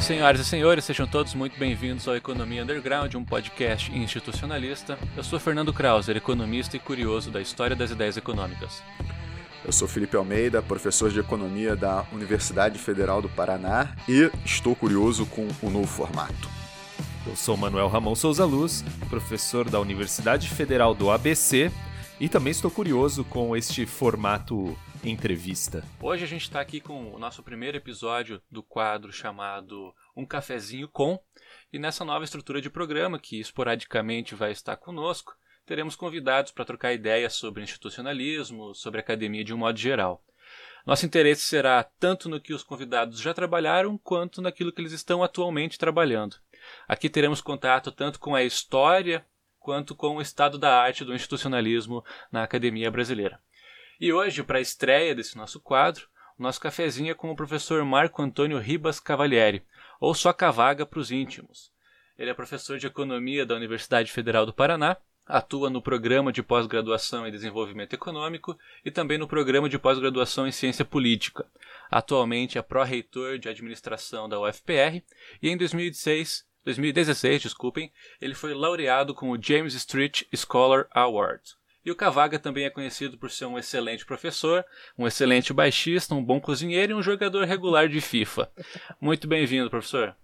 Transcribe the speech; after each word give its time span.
Senhoras 0.00 0.40
e 0.40 0.44
senhores, 0.44 0.84
sejam 0.86 1.06
todos 1.06 1.34
muito 1.34 1.58
bem-vindos 1.58 2.08
ao 2.08 2.16
Economia 2.16 2.62
Underground, 2.62 3.14
um 3.14 3.24
podcast 3.24 3.92
institucionalista. 3.92 4.98
Eu 5.14 5.22
sou 5.22 5.38
Fernando 5.38 5.74
Krauser, 5.74 6.16
economista 6.16 6.74
e 6.74 6.80
curioso 6.80 7.30
da 7.30 7.40
história 7.40 7.76
das 7.76 7.90
ideias 7.90 8.16
econômicas. 8.16 8.82
Eu 9.62 9.70
sou 9.70 9.86
Felipe 9.86 10.16
Almeida, 10.16 10.62
professor 10.62 11.10
de 11.10 11.20
economia 11.20 11.76
da 11.76 12.06
Universidade 12.12 12.78
Federal 12.78 13.20
do 13.20 13.28
Paraná 13.28 13.94
e 14.08 14.30
estou 14.44 14.74
curioso 14.74 15.26
com 15.26 15.46
o 15.62 15.70
novo 15.70 15.86
formato. 15.86 16.48
Eu 17.26 17.36
sou 17.36 17.56
Manuel 17.56 17.88
Ramon 17.88 18.14
Souza 18.14 18.46
Luz, 18.46 18.82
professor 19.10 19.68
da 19.68 19.78
Universidade 19.78 20.48
Federal 20.48 20.94
do 20.94 21.10
ABC 21.10 21.70
e 22.18 22.26
também 22.26 22.50
estou 22.50 22.70
curioso 22.70 23.22
com 23.22 23.54
este 23.54 23.84
formato 23.84 24.76
entrevista. 25.04 25.82
Hoje 26.00 26.24
a 26.24 26.26
gente 26.26 26.42
está 26.42 26.60
aqui 26.60 26.80
com 26.80 27.12
o 27.12 27.18
nosso 27.18 27.42
primeiro 27.42 27.76
episódio 27.76 28.42
do 28.50 28.62
quadro 28.62 29.12
chamado 29.12 29.94
Um 30.16 30.26
Cafezinho 30.26 30.88
Com. 30.88 31.18
E 31.72 31.78
nessa 31.78 32.04
nova 32.04 32.24
estrutura 32.24 32.60
de 32.60 32.68
programa, 32.68 33.18
que 33.18 33.40
esporadicamente 33.40 34.34
vai 34.34 34.52
estar 34.52 34.76
conosco, 34.76 35.34
teremos 35.64 35.96
convidados 35.96 36.52
para 36.52 36.64
trocar 36.64 36.92
ideias 36.92 37.34
sobre 37.34 37.62
institucionalismo, 37.62 38.74
sobre 38.74 39.00
academia 39.00 39.44
de 39.44 39.54
um 39.54 39.58
modo 39.58 39.78
geral. 39.78 40.22
Nosso 40.84 41.06
interesse 41.06 41.42
será 41.42 41.82
tanto 41.82 42.28
no 42.28 42.40
que 42.40 42.52
os 42.52 42.62
convidados 42.62 43.20
já 43.20 43.32
trabalharam, 43.32 43.96
quanto 43.98 44.42
naquilo 44.42 44.72
que 44.72 44.80
eles 44.80 44.92
estão 44.92 45.22
atualmente 45.22 45.78
trabalhando. 45.78 46.36
Aqui 46.88 47.08
teremos 47.08 47.40
contato 47.40 47.92
tanto 47.92 48.18
com 48.18 48.34
a 48.34 48.42
história 48.42 49.24
quanto 49.58 49.94
com 49.94 50.16
o 50.16 50.22
estado 50.22 50.58
da 50.58 50.80
arte 50.80 51.04
do 51.04 51.14
institucionalismo 51.14 52.02
na 52.32 52.42
academia 52.42 52.90
brasileira. 52.90 53.38
E 54.00 54.14
hoje, 54.14 54.42
para 54.42 54.56
a 54.56 54.62
estreia 54.62 55.14
desse 55.14 55.36
nosso 55.36 55.60
quadro, 55.60 56.08
o 56.38 56.42
nosso 56.42 56.58
cafezinho 56.58 57.10
é 57.10 57.14
com 57.14 57.30
o 57.30 57.36
professor 57.36 57.84
Marco 57.84 58.22
Antônio 58.22 58.58
Ribas 58.58 58.98
Cavalieri, 58.98 59.62
ou 60.00 60.14
só 60.14 60.32
Cavaga 60.32 60.86
para 60.86 60.98
os 60.98 61.10
íntimos. 61.10 61.70
Ele 62.18 62.30
é 62.30 62.34
professor 62.34 62.78
de 62.78 62.86
Economia 62.86 63.44
da 63.44 63.54
Universidade 63.54 64.10
Federal 64.10 64.46
do 64.46 64.54
Paraná, 64.54 64.96
atua 65.26 65.68
no 65.68 65.82
Programa 65.82 66.32
de 66.32 66.42
Pós-Graduação 66.42 67.26
em 67.26 67.30
Desenvolvimento 67.30 67.92
Econômico 67.92 68.58
e 68.82 68.90
também 68.90 69.18
no 69.18 69.28
Programa 69.28 69.68
de 69.68 69.78
Pós-Graduação 69.78 70.46
em 70.48 70.52
Ciência 70.52 70.84
Política. 70.84 71.46
Atualmente 71.90 72.56
é 72.56 72.62
pró-reitor 72.62 73.38
de 73.38 73.50
Administração 73.50 74.30
da 74.30 74.40
UFPR 74.40 75.02
e 75.42 75.50
em 75.50 75.58
2016 75.58 76.48
2016, 76.64 77.42
desculpem, 77.42 77.90
ele 78.20 78.34
foi 78.34 78.52
laureado 78.52 79.14
com 79.14 79.30
o 79.30 79.42
James 79.42 79.72
Street 79.74 80.24
Scholar 80.34 80.86
Award. 80.90 81.59
E 81.84 81.90
o 81.90 81.96
Cavaga 81.96 82.38
também 82.38 82.64
é 82.64 82.70
conhecido 82.70 83.16
por 83.16 83.30
ser 83.30 83.46
um 83.46 83.58
excelente 83.58 84.04
professor, 84.04 84.64
um 84.98 85.06
excelente 85.06 85.52
baixista, 85.52 86.14
um 86.14 86.22
bom 86.22 86.38
cozinheiro 86.38 86.92
e 86.92 86.94
um 86.94 87.02
jogador 87.02 87.44
regular 87.44 87.88
de 87.88 88.00
FIFA. 88.00 88.50
Muito 89.00 89.26
bem-vindo, 89.26 89.70
professor. 89.70 90.14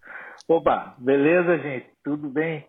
Oba, 0.46 0.94
beleza, 0.98 1.58
gente? 1.58 1.86
Tudo 2.04 2.28
bem? 2.28 2.66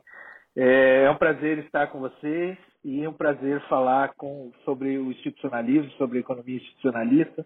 É, 0.55 1.03
é 1.03 1.11
um 1.11 1.17
prazer 1.17 1.59
estar 1.59 1.87
com 1.87 1.99
vocês 1.99 2.57
e 2.83 3.03
é 3.03 3.09
um 3.09 3.13
prazer 3.13 3.61
falar 3.67 4.13
com, 4.15 4.51
sobre 4.63 4.97
o 4.97 5.11
institucionalismo, 5.11 5.91
sobre 5.91 6.19
a 6.19 6.21
economia 6.21 6.55
institucionalista, 6.55 7.45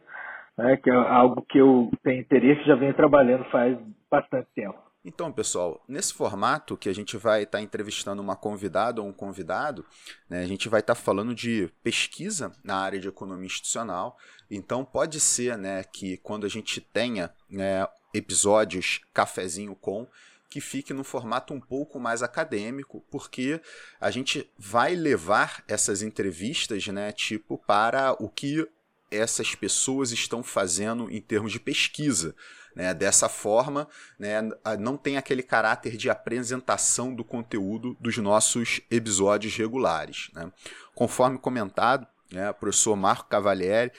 né, 0.58 0.78
que 0.78 0.89
é 0.89 0.94
algo 0.94 1.42
que 1.42 1.58
eu 1.58 1.89
tenho 2.03 2.22
interesse 2.22 2.62
e 2.62 2.66
já 2.66 2.75
venho 2.75 2.94
trabalhando 2.94 3.44
faz 3.45 3.78
bastante 4.09 4.47
tempo. 4.53 4.91
Então, 5.04 5.32
pessoal, 5.32 5.84
nesse 5.88 6.14
formato 6.14 6.78
que 6.78 6.88
a 6.88 6.94
gente 6.94 7.18
vai 7.18 7.44
estar 7.44 7.58
tá 7.58 7.64
entrevistando 7.64 8.22
uma 8.22 8.36
convidada 8.36 9.02
ou 9.02 9.08
um 9.08 9.14
convidado, 9.14 9.84
né, 10.30 10.44
a 10.44 10.48
gente 10.48 10.70
vai 10.70 10.80
estar 10.80 10.94
tá 10.94 11.02
falando 11.02 11.34
de 11.34 11.72
pesquisa 11.84 12.52
na 12.64 12.78
área 12.78 13.00
de 13.00 13.08
economia 13.08 13.48
institucional. 13.48 14.16
Então, 14.50 14.86
pode 14.86 15.20
ser 15.20 15.58
né, 15.58 15.84
que 15.84 16.18
quando 16.18 16.46
a 16.46 16.50
gente 16.50 16.80
tenha 16.80 17.34
né, 17.50 17.88
episódios 18.14 19.02
cafezinho 19.12 19.76
com, 19.76 20.08
que 20.48 20.62
fique 20.62 20.94
num 20.94 21.04
formato 21.04 21.52
um 21.52 21.60
pouco 21.60 22.00
mais 22.00 22.22
acadêmico, 22.22 23.04
porque 23.09 23.59
a 24.00 24.12
gente 24.12 24.52
vai 24.56 24.96
levar 24.96 25.64
essas 25.68 26.04
entrevistas, 26.04 26.86
né, 26.88 27.12
tipo, 27.12 27.58
para 27.58 28.14
o 28.22 28.30
que 28.30 28.68
essas 29.12 29.54
pessoas 29.54 30.12
estão 30.12 30.42
fazendo 30.42 31.12
em 31.12 31.22
termos 31.22 31.52
de 31.52 31.60
pesquisa. 31.60 32.36
Né? 32.76 32.94
Dessa 32.94 33.28
forma, 33.28 33.88
né, 34.18 34.42
não 34.80 34.96
tem 34.96 35.18
aquele 35.18 35.44
caráter 35.44 35.98
de 35.98 36.10
apresentação 36.10 37.14
do 37.14 37.24
conteúdo 37.24 37.98
dos 38.00 38.18
nossos 38.18 38.82
episódios 38.90 39.56
regulares. 39.56 40.30
Né? 40.34 40.52
Conforme 40.96 41.38
comentado, 41.38 42.08
né, 42.32 42.50
o 42.50 42.54
professor 42.54 42.96
Marco 42.96 43.30
Cavalieri 43.30 43.92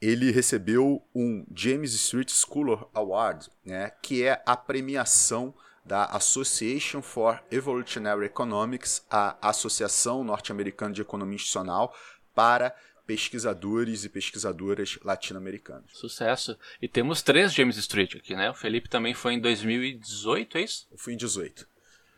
ele 0.00 0.30
recebeu 0.30 1.02
um 1.14 1.46
James 1.54 1.94
Street 1.94 2.30
Scholar 2.30 2.86
Award, 2.92 3.48
né, 3.64 3.90
que 4.02 4.22
é 4.22 4.42
a 4.44 4.56
premiação 4.56 5.54
da 5.84 6.04
Association 6.06 7.02
for 7.02 7.42
Evolutionary 7.50 8.26
Economics, 8.26 9.04
a 9.10 9.36
Associação 9.40 10.24
Norte-Americana 10.24 10.92
de 10.92 11.02
Economia 11.02 11.36
Institucional, 11.36 11.94
para 12.34 12.74
pesquisadores 13.06 14.04
e 14.04 14.08
pesquisadoras 14.08 14.98
latino-americanos. 15.02 15.90
Sucesso. 15.92 16.58
E 16.80 16.88
temos 16.88 17.22
três 17.22 17.52
James 17.52 17.76
Street 17.76 18.16
aqui, 18.16 18.34
né? 18.34 18.50
O 18.50 18.54
Felipe 18.54 18.88
também 18.88 19.14
foi 19.14 19.34
em 19.34 19.40
2018, 19.40 20.58
é 20.58 20.62
isso? 20.62 20.86
Eu 20.90 20.98
fui 20.98 21.14
em 21.14 21.16
18. 21.16 21.66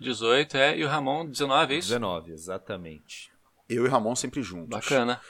18, 0.01 0.57
é. 0.57 0.79
E 0.79 0.85
o 0.85 0.89
Ramon, 0.89 1.27
19, 1.27 1.75
é 1.75 1.79
isso? 1.79 1.89
19, 1.89 2.33
exatamente. 2.33 3.31
Eu 3.69 3.85
e 3.85 3.89
o 3.89 3.91
Ramon 3.91 4.15
sempre 4.15 4.43
juntos. 4.43 4.69
Bacana. 4.69 5.21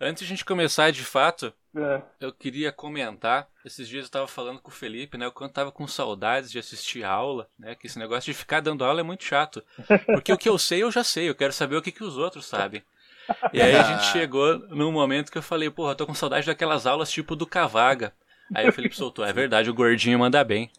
Antes 0.00 0.20
de 0.20 0.26
a 0.26 0.28
gente 0.28 0.44
começar 0.44 0.92
de 0.92 1.04
fato, 1.04 1.52
é. 1.82 2.02
eu 2.20 2.32
queria 2.32 2.72
comentar. 2.72 3.48
Esses 3.64 3.88
dias 3.88 4.02
eu 4.02 4.06
estava 4.06 4.26
falando 4.28 4.60
com 4.60 4.70
o 4.70 4.74
Felipe, 4.74 5.18
né? 5.18 5.26
O 5.26 5.32
quanto 5.32 5.52
tava 5.52 5.70
com 5.72 5.86
saudades 5.86 6.50
de 6.50 6.58
assistir 6.58 7.04
aula, 7.04 7.48
né? 7.58 7.74
Que 7.74 7.86
esse 7.86 7.98
negócio 7.98 8.32
de 8.32 8.38
ficar 8.38 8.60
dando 8.60 8.84
aula 8.84 9.00
é 9.00 9.02
muito 9.02 9.24
chato. 9.24 9.62
Porque 10.06 10.32
o 10.32 10.38
que 10.38 10.48
eu 10.48 10.58
sei, 10.58 10.82
eu 10.82 10.90
já 10.90 11.04
sei. 11.04 11.28
Eu 11.28 11.34
quero 11.34 11.52
saber 11.52 11.76
o 11.76 11.82
que, 11.82 11.92
que 11.92 12.04
os 12.04 12.16
outros 12.16 12.46
sabem. 12.46 12.82
E 13.52 13.60
aí 13.60 13.74
a 13.76 13.82
gente 13.82 14.04
chegou 14.06 14.58
num 14.70 14.90
momento 14.90 15.30
que 15.30 15.38
eu 15.38 15.42
falei, 15.42 15.68
porra, 15.70 15.92
eu 15.92 15.96
tô 15.96 16.06
com 16.06 16.14
saudade 16.14 16.46
daquelas 16.46 16.86
aulas 16.86 17.10
tipo 17.10 17.36
do 17.36 17.46
Cavaga. 17.46 18.12
Aí 18.54 18.68
o 18.68 18.72
Felipe 18.72 18.96
soltou, 18.96 19.24
é 19.24 19.32
verdade, 19.32 19.68
o 19.68 19.74
gordinho 19.74 20.18
manda 20.18 20.42
bem. 20.42 20.70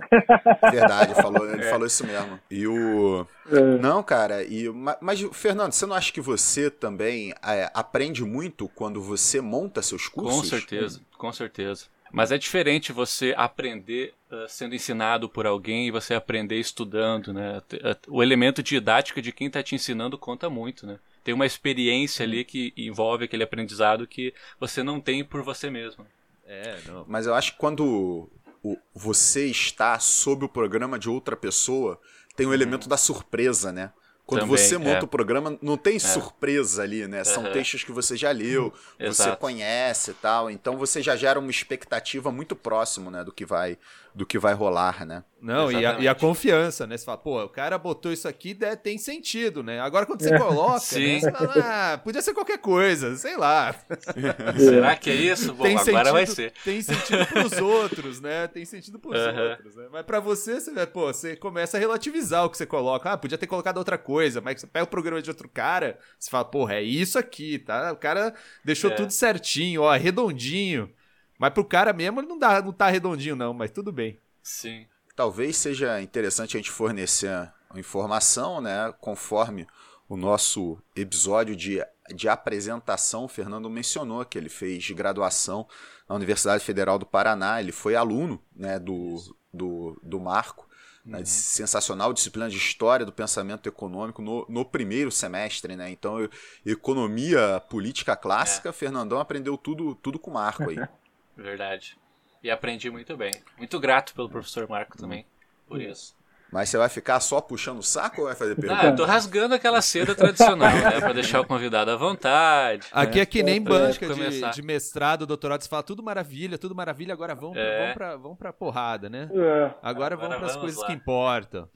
Verdade, 0.71 1.13
falou, 1.15 1.47
ele 1.49 1.63
é. 1.63 1.69
falou 1.69 1.85
isso 1.85 2.05
mesmo. 2.05 2.39
E 2.49 2.65
o. 2.65 3.27
É. 3.51 3.59
Não, 3.77 4.01
cara, 4.01 4.43
e, 4.43 4.69
mas, 4.99 5.21
Fernando, 5.33 5.71
você 5.71 5.85
não 5.85 5.95
acha 5.95 6.11
que 6.11 6.21
você 6.21 6.69
também 6.69 7.33
é, 7.45 7.69
aprende 7.73 8.23
muito 8.23 8.67
quando 8.69 9.01
você 9.01 9.39
monta 9.39 9.81
seus 9.81 10.07
cursos? 10.07 10.41
Com 10.41 10.43
certeza, 10.43 11.01
com 11.17 11.31
certeza. 11.31 11.85
Mas 12.11 12.31
é 12.31 12.37
diferente 12.37 12.91
você 12.91 13.33
aprender 13.37 14.13
uh, 14.31 14.47
sendo 14.47 14.73
ensinado 14.73 15.29
por 15.29 15.45
alguém 15.45 15.87
e 15.87 15.91
você 15.91 16.15
aprender 16.15 16.59
estudando, 16.59 17.31
né? 17.31 17.61
O 18.07 18.23
elemento 18.23 18.63
didático 18.63 19.21
de 19.21 19.31
quem 19.31 19.47
está 19.47 19.61
te 19.61 19.75
ensinando 19.75 20.17
conta 20.17 20.49
muito, 20.49 20.87
né? 20.87 20.97
Tem 21.23 21.33
uma 21.33 21.45
experiência 21.45 22.23
ali 22.23 22.43
que 22.43 22.73
envolve 22.75 23.25
aquele 23.25 23.43
aprendizado 23.43 24.07
que 24.07 24.33
você 24.59 24.81
não 24.81 24.99
tem 24.99 25.23
por 25.23 25.43
você 25.43 25.69
mesmo. 25.69 26.05
É, 26.49 26.79
não. 26.87 27.05
Mas 27.07 27.27
eu 27.27 27.35
acho 27.35 27.53
que 27.53 27.59
quando 27.59 28.27
o, 28.63 28.75
você 28.91 29.45
está 29.45 29.99
sob 29.99 30.45
o 30.45 30.49
programa 30.49 30.97
de 30.97 31.07
outra 31.07 31.37
pessoa, 31.37 32.01
tem 32.35 32.47
o 32.47 32.53
elemento 32.53 32.83
uhum. 32.83 32.89
da 32.89 32.97
surpresa, 32.97 33.71
né? 33.71 33.91
Quando 34.25 34.41
Também, 34.41 34.57
você 34.57 34.77
monta 34.77 34.99
é. 34.99 35.03
o 35.03 35.07
programa, 35.07 35.57
não 35.61 35.75
tem 35.75 35.95
é. 35.95 35.99
surpresa 35.99 36.83
ali, 36.83 37.07
né? 37.07 37.23
São 37.23 37.43
uhum. 37.43 37.51
textos 37.51 37.83
que 37.83 37.91
você 37.91 38.15
já 38.15 38.31
leu, 38.31 38.73
você 38.99 39.35
conhece 39.35 40.11
e 40.11 40.13
tal. 40.15 40.51
Então 40.51 40.77
você 40.77 41.01
já 41.01 41.15
gera 41.15 41.39
uma 41.39 41.49
expectativa 41.49 42.31
muito 42.31 42.55
próximo, 42.55 43.09
né, 43.09 43.23
do 43.23 43.31
que 43.31 43.43
vai 43.43 43.77
do 44.13 44.25
que 44.25 44.39
vai 44.39 44.53
rolar, 44.53 45.05
né? 45.05 45.23
Não, 45.41 45.71
e 45.71 45.85
a, 45.85 45.99
e 45.99 46.07
a, 46.07 46.13
confiança, 46.13 46.85
né? 46.85 46.97
Você 46.97 47.05
fala, 47.05 47.17
pô, 47.17 47.41
o 47.43 47.49
cara 47.49 47.77
botou 47.77 48.11
isso 48.11 48.27
aqui, 48.27 48.57
né, 48.59 48.75
tem 48.75 48.97
sentido, 48.97 49.63
né? 49.63 49.79
Agora 49.79 50.05
quando 50.05 50.21
você 50.21 50.37
coloca, 50.37 50.73
né, 50.73 51.19
você 51.19 51.31
fala, 51.31 51.53
ah, 51.57 51.97
podia 51.97 52.21
ser 52.21 52.33
qualquer 52.33 52.57
coisa, 52.57 53.15
sei 53.15 53.37
lá. 53.37 53.73
Será 54.57 54.95
que 54.97 55.09
é 55.09 55.15
isso? 55.15 55.53
Bom, 55.53 55.63
tem 55.63 55.77
agora 55.77 55.87
sentido, 55.87 56.13
vai 56.13 56.25
ser. 56.25 56.53
Tem 56.63 56.81
sentido 56.81 57.25
pros 57.27 57.53
outros, 57.61 58.19
né? 58.19 58.47
Tem 58.47 58.65
sentido 58.65 58.99
pros 58.99 59.17
uhum. 59.17 59.49
outros, 59.49 59.75
né? 59.75 59.87
Mas 59.91 60.05
pra 60.05 60.19
você, 60.19 60.59
você, 60.59 60.85
pô, 60.87 61.13
você 61.13 61.35
começa 61.35 61.77
a 61.77 61.79
relativizar 61.79 62.45
o 62.45 62.49
que 62.49 62.57
você 62.57 62.65
coloca. 62.65 63.11
Ah, 63.11 63.17
podia 63.17 63.37
ter 63.37 63.47
colocado 63.47 63.77
outra 63.77 63.97
coisa, 63.97 64.41
mas 64.41 64.59
você 64.59 64.67
pega 64.67 64.83
o 64.83 64.87
programa 64.89 65.21
de 65.21 65.29
outro 65.29 65.47
cara, 65.47 65.97
você 66.19 66.29
fala, 66.29 66.45
porra, 66.45 66.75
é 66.75 66.81
isso 66.81 67.17
aqui, 67.17 67.59
tá? 67.59 67.93
O 67.93 67.97
cara 67.97 68.33
deixou 68.65 68.91
é. 68.91 68.95
tudo 68.95 69.11
certinho, 69.11 69.83
ó, 69.83 69.95
redondinho. 69.95 70.91
Mas 71.39 71.53
pro 71.53 71.63
cara 71.63 71.93
mesmo 71.93 72.21
não, 72.21 72.37
dá, 72.37 72.61
não 72.61 72.73
tá 72.73 72.89
redondinho, 72.89 73.35
não, 73.35 73.53
mas 73.53 73.71
tudo 73.71 73.93
bem. 73.93 74.19
Sim. 74.43 74.85
Talvez 75.15 75.55
seja 75.55 76.01
interessante 76.01 76.57
a 76.57 76.59
gente 76.59 76.69
fornecer 76.69 77.49
informação, 77.75 78.59
né? 78.59 78.93
Conforme 78.99 79.65
o 80.07 80.17
nosso 80.17 80.77
episódio 80.95 81.55
de, 81.55 81.81
de 82.13 82.27
apresentação, 82.27 83.25
o 83.25 83.27
Fernando 83.29 83.69
mencionou 83.69 84.25
que 84.25 84.37
ele 84.37 84.49
fez 84.49 84.89
graduação 84.91 85.67
na 86.09 86.15
Universidade 86.15 86.63
Federal 86.63 86.97
do 86.97 87.05
Paraná, 87.05 87.61
ele 87.61 87.71
foi 87.71 87.95
aluno 87.95 88.43
né, 88.55 88.79
do, 88.79 89.17
do, 89.53 89.99
do 90.01 90.19
Marco, 90.19 90.67
né, 91.05 91.19
uhum. 91.19 91.25
sensacional 91.25 92.11
disciplina 92.11 92.49
de 92.49 92.57
História 92.57 93.05
do 93.05 93.13
Pensamento 93.13 93.69
Econômico 93.69 94.21
no, 94.21 94.45
no 94.49 94.65
primeiro 94.65 95.11
semestre. 95.11 95.75
Né? 95.75 95.91
Então, 95.91 96.19
eu, 96.19 96.29
Economia 96.65 97.61
Política 97.69 98.15
Clássica, 98.15 98.69
é. 98.69 98.73
Fernandão 98.73 99.19
aprendeu 99.19 99.55
tudo, 99.57 99.93
tudo 99.95 100.17
com 100.17 100.31
o 100.31 100.33
Marco 100.33 100.69
aí. 100.69 100.77
Verdade. 101.41 101.97
E 102.43 102.49
aprendi 102.49 102.89
muito 102.89 103.17
bem. 103.17 103.33
Muito 103.57 103.79
grato 103.79 104.13
pelo 104.13 104.29
professor 104.29 104.67
Marco 104.67 104.97
também, 104.97 105.25
por 105.67 105.81
isso. 105.81 106.17
Mas 106.51 106.69
você 106.69 106.77
vai 106.77 106.89
ficar 106.89 107.19
só 107.19 107.39
puxando 107.39 107.77
o 107.77 107.83
saco 107.83 108.21
ou 108.21 108.27
vai 108.27 108.35
fazer 108.35 108.55
pergunta? 108.55 108.81
Ah, 108.81 108.85
eu 108.87 108.95
tô 108.95 109.05
rasgando 109.05 109.53
aquela 109.53 109.81
seda 109.81 110.15
tradicional, 110.15 110.71
né? 110.71 110.99
Pra 110.99 111.13
deixar 111.13 111.41
o 111.41 111.45
convidado 111.45 111.91
à 111.91 111.95
vontade. 111.95 112.87
Aqui 112.91 113.17
né? 113.17 113.21
é 113.21 113.25
que 113.25 113.43
nem 113.43 113.61
banca 113.61 114.07
de, 114.07 114.51
de, 114.51 114.61
mestrado, 114.63 115.27
doutorado, 115.27 115.61
você 115.61 115.69
fala 115.69 115.83
tudo 115.83 116.01
maravilha, 116.01 116.57
tudo 116.57 116.73
maravilha, 116.73 117.13
agora 117.13 117.35
vamos, 117.35 117.55
é. 117.55 117.81
vamos, 117.81 117.93
pra, 117.93 118.17
vamos 118.17 118.37
pra 118.37 118.51
porrada, 118.51 119.09
né? 119.09 119.29
É. 119.31 119.73
Agora, 119.83 120.15
agora 120.15 120.17
vamos 120.17 120.37
pras 120.37 120.55
coisas 120.55 120.79
lá. 120.79 120.87
que 120.87 120.93
importam. 120.93 121.69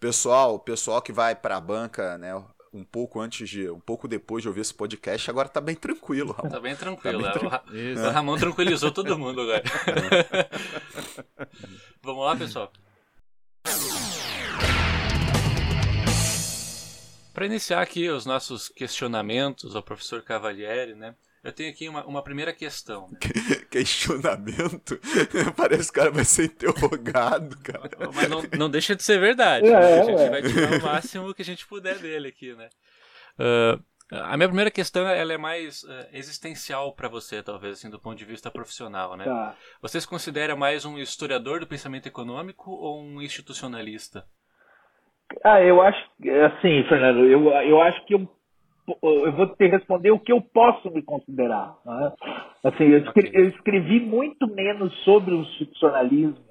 Pessoal, 0.00 0.58
pessoal 0.58 1.00
que 1.00 1.12
vai 1.12 1.36
pra 1.36 1.60
banca, 1.60 2.18
né? 2.18 2.34
Um 2.72 2.84
pouco 2.84 3.20
antes 3.20 3.48
de, 3.48 3.68
um 3.68 3.80
pouco 3.80 4.06
depois 4.06 4.42
de 4.42 4.48
ouvir 4.48 4.60
esse 4.60 4.74
podcast, 4.74 5.28
agora 5.28 5.48
tá 5.48 5.60
bem 5.60 5.74
tranquilo, 5.74 6.32
Ramon. 6.32 6.50
Tá 6.50 6.60
bem 6.60 6.76
tranquilo. 6.76 7.22
Tá 7.22 7.62
bem 7.68 7.92
é, 7.92 7.94
O, 7.94 8.10
Ramon 8.10 8.36
tranquilizou 8.36 8.92
todo 8.92 9.18
mundo 9.18 9.40
agora. 9.40 9.62
Vamos 12.02 12.24
lá, 12.24 12.36
pessoal. 12.36 12.72
Para 17.34 17.46
iniciar 17.46 17.80
aqui 17.80 18.08
os 18.08 18.26
nossos 18.26 18.68
questionamentos 18.68 19.74
ao 19.74 19.82
professor 19.82 20.22
Cavalieri, 20.22 20.94
né? 20.94 21.14
Eu 21.42 21.52
tenho 21.52 21.70
aqui 21.70 21.88
uma, 21.88 22.04
uma 22.04 22.22
primeira 22.22 22.52
questão. 22.52 23.08
Né? 23.10 23.18
Questionamento? 23.70 25.00
Parece 25.56 25.90
que 25.90 25.98
o 25.98 26.02
cara 26.02 26.10
vai 26.10 26.24
ser 26.24 26.44
interrogado, 26.44 27.56
cara. 27.62 27.90
Mas 28.14 28.28
não, 28.28 28.42
não 28.58 28.70
deixa 28.70 28.94
de 28.94 29.02
ser 29.02 29.18
verdade. 29.18 29.66
É, 29.66 29.70
né? 29.70 30.00
A 30.00 30.04
gente 30.04 30.20
é. 30.20 30.30
vai 30.30 30.42
tirar 30.42 30.72
o 30.78 30.82
máximo 30.82 31.34
que 31.34 31.40
a 31.40 31.44
gente 31.44 31.66
puder 31.66 31.98
dele 31.98 32.28
aqui, 32.28 32.54
né? 32.54 32.68
Uh, 33.38 33.82
a 34.12 34.36
minha 34.36 34.48
primeira 34.48 34.70
questão 34.70 35.08
ela 35.08 35.32
é 35.32 35.38
mais 35.38 35.82
uh, 35.84 36.08
existencial 36.12 36.92
para 36.94 37.08
você, 37.08 37.42
talvez, 37.42 37.78
assim, 37.78 37.88
do 37.88 37.98
ponto 37.98 38.18
de 38.18 38.24
vista 38.24 38.50
profissional, 38.50 39.16
né? 39.16 39.24
Tá. 39.24 39.56
Você 39.80 40.00
se 40.00 40.06
considera 40.06 40.54
mais 40.54 40.84
um 40.84 40.98
historiador 40.98 41.60
do 41.60 41.66
pensamento 41.66 42.06
econômico 42.06 42.70
ou 42.70 43.00
um 43.00 43.22
institucionalista? 43.22 44.26
Ah, 45.44 45.62
eu 45.62 45.80
acho, 45.80 45.98
assim, 46.44 46.84
Fernando, 46.88 47.24
eu, 47.24 47.50
eu 47.62 47.80
acho 47.80 48.04
que 48.04 48.14
eu, 48.14 48.28
eu 49.02 49.32
vou 49.32 49.46
te 49.48 49.66
responder 49.66 50.10
o 50.10 50.18
que 50.18 50.32
eu 50.32 50.40
posso 50.40 50.90
me 50.90 51.02
considerar. 51.02 51.74
Né? 51.84 52.12
Assim, 52.64 52.84
eu 52.84 52.98
escrevi, 52.98 53.30
eu 53.34 53.48
escrevi 53.48 54.00
muito 54.00 54.46
menos 54.48 54.94
sobre 55.04 55.34
o 55.34 55.40
institucionalismo 55.42 56.44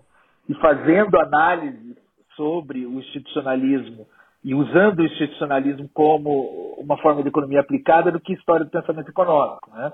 e 0.48 0.54
fazendo 0.56 1.20
análise 1.20 1.98
sobre 2.36 2.86
o 2.86 3.00
institucionalismo 3.00 4.08
e 4.44 4.56
usando 4.56 5.00
o 5.00 5.06
institucionalismo 5.06 5.90
como 5.94 6.76
uma 6.78 6.98
forma 6.98 7.22
de 7.22 7.30
economia 7.30 7.60
aplicada 7.60 8.12
do 8.12 8.20
que 8.20 8.34
história 8.34 8.66
do 8.66 8.72
pensamento 8.72 9.10
econômico. 9.10 9.70
Né? 9.72 9.92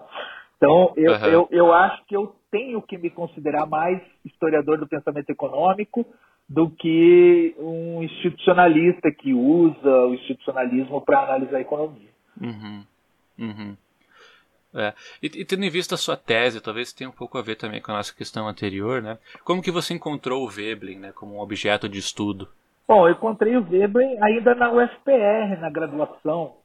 Então, 0.57 0.93
eu, 0.95 1.11
uhum. 1.11 1.25
eu, 1.25 1.47
eu 1.51 1.73
acho 1.73 2.05
que 2.05 2.15
eu 2.15 2.35
tenho 2.51 2.81
que 2.81 2.97
me 2.97 3.09
considerar 3.09 3.65
mais 3.65 4.01
historiador 4.23 4.77
do 4.77 4.87
pensamento 4.87 5.29
econômico 5.29 6.05
do 6.47 6.69
que 6.69 7.55
um 7.57 8.03
institucionalista 8.03 9.11
que 9.11 9.33
usa 9.33 10.05
o 10.05 10.13
institucionalismo 10.13 11.01
para 11.01 11.23
analisar 11.23 11.57
a 11.57 11.61
economia. 11.61 12.14
Uhum. 12.39 12.83
Uhum. 13.39 13.77
É. 14.73 14.93
E, 15.23 15.27
e, 15.27 15.45
tendo 15.45 15.63
em 15.63 15.69
vista 15.69 15.95
a 15.95 15.97
sua 15.97 16.17
tese, 16.17 16.61
talvez 16.61 16.91
tenha 16.91 17.09
um 17.09 17.13
pouco 17.13 17.37
a 17.37 17.41
ver 17.41 17.55
também 17.55 17.81
com 17.81 17.91
a 17.91 17.95
nossa 17.95 18.13
questão 18.13 18.47
anterior, 18.47 19.01
né? 19.01 19.17
Como 19.43 19.61
que 19.61 19.71
você 19.71 19.93
encontrou 19.93 20.43
o 20.43 20.49
Veblen, 20.49 20.99
né, 20.99 21.11
como 21.13 21.35
um 21.35 21.39
objeto 21.39 21.87
de 21.87 21.97
estudo? 21.97 22.49
Bom, 22.85 23.07
eu 23.07 23.13
encontrei 23.13 23.55
o 23.55 23.63
Veblen 23.63 24.21
ainda 24.21 24.53
na 24.53 24.71
UFPR, 24.71 25.59
na 25.59 25.69
graduação. 25.69 26.57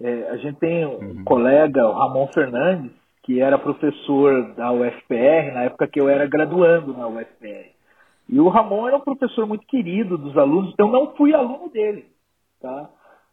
É, 0.00 0.30
a 0.30 0.36
gente 0.36 0.58
tem 0.58 0.84
um 0.84 0.98
uhum. 0.98 1.24
colega, 1.24 1.86
o 1.86 1.92
Ramon 1.92 2.26
Fernandes, 2.34 2.90
que 3.22 3.40
era 3.40 3.56
professor 3.56 4.52
da 4.54 4.72
UFPR 4.72 5.52
na 5.54 5.62
época 5.62 5.86
que 5.86 6.00
eu 6.00 6.08
era 6.08 6.26
graduando 6.26 6.92
na 6.92 7.06
UFPR. 7.06 7.72
E 8.28 8.40
o 8.40 8.48
Ramon 8.48 8.88
era 8.88 8.96
um 8.96 9.00
professor 9.00 9.46
muito 9.46 9.66
querido 9.66 10.18
dos 10.18 10.36
alunos, 10.36 10.74
eu 10.76 10.88
não 10.88 11.14
fui 11.14 11.32
aluno 11.32 11.70
dele, 11.70 12.06
tá? 12.60 12.90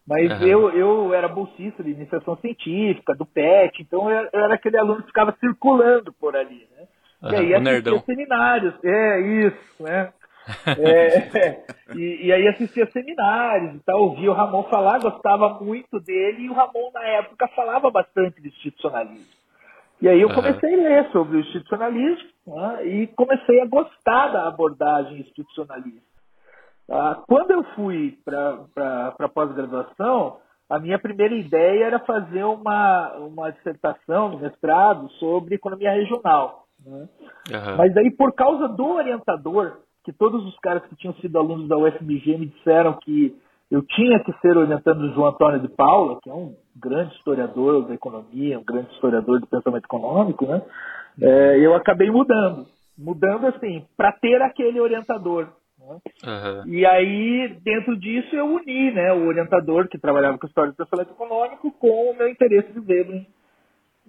Mas 0.08 0.32
uhum. 0.42 0.48
eu, 0.48 0.70
eu 0.72 1.14
era 1.14 1.28
bolsista 1.28 1.84
de 1.84 1.92
iniciação 1.92 2.36
científica, 2.38 3.16
do 3.16 3.26
PET, 3.26 3.82
então 3.82 4.10
eu, 4.10 4.30
eu 4.34 4.40
era 4.40 4.56
aquele 4.56 4.78
aluno 4.78 5.02
que 5.02 5.08
ficava 5.08 5.36
circulando 5.40 6.12
por 6.14 6.36
ali, 6.36 6.68
né? 6.76 6.88
Uhum, 7.22 7.32
e 7.32 7.36
aí 7.36 7.54
assistia 7.54 8.00
seminários, 8.00 8.74
é 8.84 9.20
isso, 9.20 9.84
né? 9.84 10.12
é, 10.66 11.64
e, 11.96 12.26
e, 12.26 12.34
aí 12.34 12.48
assistia 12.48 12.90
seminários 12.92 13.76
e 13.76 13.80
tal, 13.86 14.02
ouvia 14.02 14.32
o 14.32 14.34
Ramon 14.34 14.64
falar, 14.64 15.00
gostava 15.00 15.60
muito 15.64 16.00
dele, 16.00 16.44
e 16.44 16.50
o 16.50 16.54
Ramon 16.54 16.92
na 16.94 17.04
época 17.04 17.48
falava 17.50 17.92
bastante 17.92 18.42
de 18.42 18.48
institucionalismo. 18.48 19.42
E 20.02 20.10
aí 20.10 20.20
eu 20.20 20.34
comecei 20.34 20.76
uhum. 20.76 20.84
a 20.84 20.90
ler 20.90 21.12
sobre 21.12 21.38
o 21.38 21.40
institucionalismo 21.42 22.30
né, 22.48 22.88
e 22.88 23.08
comecei 23.08 23.62
a 23.62 23.68
gostar 23.68 24.30
da 24.30 24.48
abordagem 24.48 25.20
institucionalista. 25.20 26.11
Ah, 26.90 27.22
quando 27.28 27.52
eu 27.52 27.64
fui 27.76 28.18
para 28.26 29.14
a 29.20 29.30
pós-graduação, 29.30 30.38
a 30.70 30.80
minha 30.80 30.98
primeira 30.98 31.36
ideia 31.36 31.86
era 31.86 32.00
fazer 32.00 32.44
uma, 32.44 33.14
uma 33.18 33.52
dissertação, 33.52 34.36
um 34.36 34.40
mestrado, 34.40 35.10
sobre 35.20 35.56
economia 35.56 35.92
regional. 35.92 36.66
Né? 36.86 37.10
Uhum. 37.52 37.78
Mas 37.78 37.96
aí, 37.98 38.10
por 38.12 38.34
causa 38.34 38.68
do 38.70 38.86
orientador, 38.86 39.80
que 40.04 40.14
todos 40.14 40.46
os 40.46 40.58
caras 40.60 40.84
que 40.86 40.96
tinham 40.96 41.14
sido 41.16 41.38
alunos 41.38 41.68
da 41.68 41.78
UFMG 41.78 42.38
me 42.38 42.46
disseram 42.48 42.94
que 42.94 43.36
eu 43.70 43.82
tinha 43.84 44.20
que 44.24 44.34
ser 44.40 44.58
orientando 44.58 45.02
o 45.02 45.14
João 45.14 45.30
Antônio 45.30 45.60
de 45.62 45.70
Paula, 45.70 46.20
que 46.22 46.30
é 46.30 46.34
um 46.34 46.56
grande 46.76 47.16
historiador 47.16 47.88
da 47.88 47.94
economia, 47.94 48.60
um 48.60 48.66
grande 48.66 48.94
historiador 48.94 49.40
do 49.40 49.48
pensamento 49.48 49.86
econômico, 49.86 50.46
né? 50.46 50.62
É, 51.22 51.60
eu 51.60 51.74
acabei 51.76 52.10
mudando. 52.10 52.66
Mudando, 52.98 53.48
assim, 53.48 53.86
para 53.96 54.12
ter 54.12 54.42
aquele 54.42 54.80
orientador. 54.80 55.48
Uhum. 55.90 56.68
E 56.68 56.86
aí, 56.86 57.58
dentro 57.64 57.98
disso, 57.98 58.36
eu 58.36 58.46
uni 58.46 58.92
né, 58.92 59.12
o 59.14 59.28
orientador 59.28 59.88
que 59.88 59.98
trabalhava 59.98 60.38
com 60.38 60.48
história 60.48 60.72
do 60.72 60.76
pensamento 60.78 61.12
econômico 61.12 61.72
com 61.72 62.12
o 62.12 62.16
meu 62.16 62.30
interesse 62.30 62.72
de 62.72 62.80
Veblen, 62.80 63.28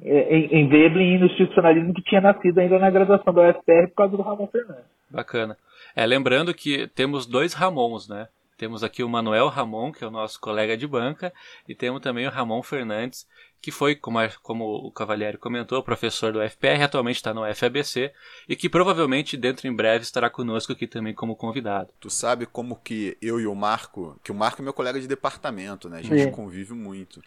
é, 0.01 0.37
em, 0.37 0.61
em 0.61 0.69
Veblen 0.69 1.15
e 1.15 1.19
no 1.19 1.27
institucionalismo 1.27 1.95
que 1.95 2.03
tinha 2.03 2.21
nascido 2.21 2.59
ainda 2.59 2.79
na 2.79 2.91
graduação 2.91 3.33
da 3.33 3.51
UFPR 3.51 3.89
por 3.89 3.95
causa 3.97 4.17
do 4.17 4.23
Ramon 4.23 4.47
Fernandes. 4.47 4.85
Bacana. 5.11 5.57
É, 5.95 6.07
lembrando 6.07 6.55
que 6.55 6.87
temos 6.89 7.27
dois 7.27 7.53
Ramons, 7.55 8.09
né? 8.09 8.29
Temos 8.63 8.85
aqui 8.85 9.03
o 9.03 9.09
Manuel 9.09 9.49
Ramon, 9.49 9.91
que 9.91 10.05
é 10.05 10.07
o 10.07 10.11
nosso 10.11 10.41
colega 10.41 10.77
de 10.77 10.87
banca, 10.87 11.33
e 11.69 11.75
temos 11.75 12.01
também 12.01 12.29
o 12.29 12.31
Ramon 12.31 12.63
Fernandes, 12.63 13.27
que 13.61 13.73
foi, 13.73 13.97
como, 13.97 14.21
a, 14.21 14.29
como 14.41 14.87
o 14.87 14.93
Cavalieri 14.93 15.37
comentou, 15.37 15.83
professor 15.83 16.33
do 16.33 16.41
FPR, 16.49 16.81
atualmente 16.81 17.17
está 17.17 17.35
no 17.35 17.43
FABC, 17.53 18.13
e 18.49 18.55
que 18.55 18.69
provavelmente 18.69 19.37
dentro 19.37 19.67
em 19.67 19.75
breve 19.75 20.05
estará 20.05 20.31
conosco 20.31 20.71
aqui 20.71 20.87
também 20.87 21.13
como 21.13 21.35
convidado. 21.35 21.89
Tu 21.99 22.09
sabe 22.09 22.47
como 22.47 22.77
que 22.77 23.19
eu 23.21 23.41
e 23.41 23.49
o 23.49 23.55
Marco, 23.57 24.17
que 24.23 24.31
o 24.31 24.35
Marco 24.35 24.63
é 24.63 24.65
meu 24.65 24.73
colega 24.73 25.01
de 25.01 25.09
departamento, 25.09 25.91
né? 25.91 25.99
A 25.99 26.03
gente 26.03 26.23
Sim. 26.23 26.31
convive 26.31 26.73
muito. 26.73 27.21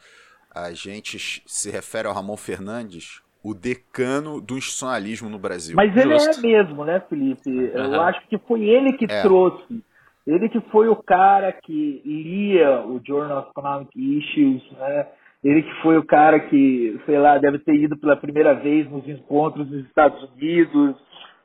A 0.50 0.72
gente 0.72 1.44
se 1.46 1.70
refere 1.70 2.08
ao 2.08 2.14
Ramon 2.14 2.38
Fernandes 2.38 3.22
o 3.44 3.54
decano 3.54 4.40
do 4.40 4.58
institucionalismo 4.58 5.28
no 5.28 5.38
Brasil. 5.38 5.76
Mas 5.76 5.94
ele 5.98 6.18
Justo. 6.18 6.40
é 6.40 6.42
mesmo, 6.48 6.86
né, 6.86 7.02
Felipe? 7.10 7.50
Uhum. 7.50 7.94
Eu 7.94 8.02
acho 8.04 8.26
que 8.30 8.38
foi 8.38 8.64
ele 8.64 8.94
que 8.94 9.04
é. 9.04 9.22
trouxe 9.22 9.84
ele 10.26 10.50
que 10.50 10.60
foi 10.72 10.88
o 10.88 10.96
cara 10.96 11.52
que 11.52 12.02
lia 12.04 12.82
o 12.82 13.00
Journal 13.06 13.40
of 13.40 13.50
Economic 13.52 13.92
Issues, 13.96 14.72
né? 14.72 15.08
Ele 15.44 15.62
que 15.62 15.82
foi 15.84 15.96
o 15.96 16.04
cara 16.04 16.40
que, 16.40 17.00
sei 17.06 17.20
lá, 17.20 17.38
deve 17.38 17.60
ter 17.60 17.76
ido 17.76 17.96
pela 17.98 18.18
primeira 18.18 18.56
vez 18.56 18.90
nos 18.90 19.08
encontros 19.08 19.70
nos 19.70 19.86
Estados 19.86 20.24
Unidos. 20.32 20.96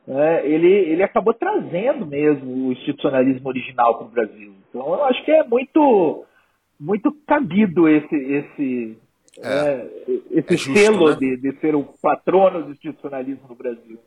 Né? 0.06 0.46
Ele, 0.46 0.68
ele 0.68 1.02
acabou 1.02 1.34
trazendo 1.34 2.06
mesmo 2.06 2.68
o 2.68 2.72
institucionalismo 2.72 3.46
original 3.46 3.98
para 3.98 4.06
o 4.06 4.10
Brasil. 4.10 4.54
Então, 4.70 4.86
eu 4.86 5.04
acho 5.04 5.22
que 5.22 5.30
é 5.30 5.44
muito, 5.44 6.24
muito 6.80 7.12
cabido 7.26 7.86
esse, 7.86 8.16
esse, 8.16 8.98
é, 9.38 9.50
é, 9.50 9.88
esse 10.30 10.54
é 10.54 10.56
justo, 10.56 10.78
selo 10.78 11.10
né? 11.10 11.16
de, 11.16 11.36
de 11.36 11.60
ser 11.60 11.74
o 11.74 11.84
patrono 12.00 12.62
do 12.62 12.72
institucionalismo 12.72 13.46
no 13.50 13.54
Brasil. 13.54 13.98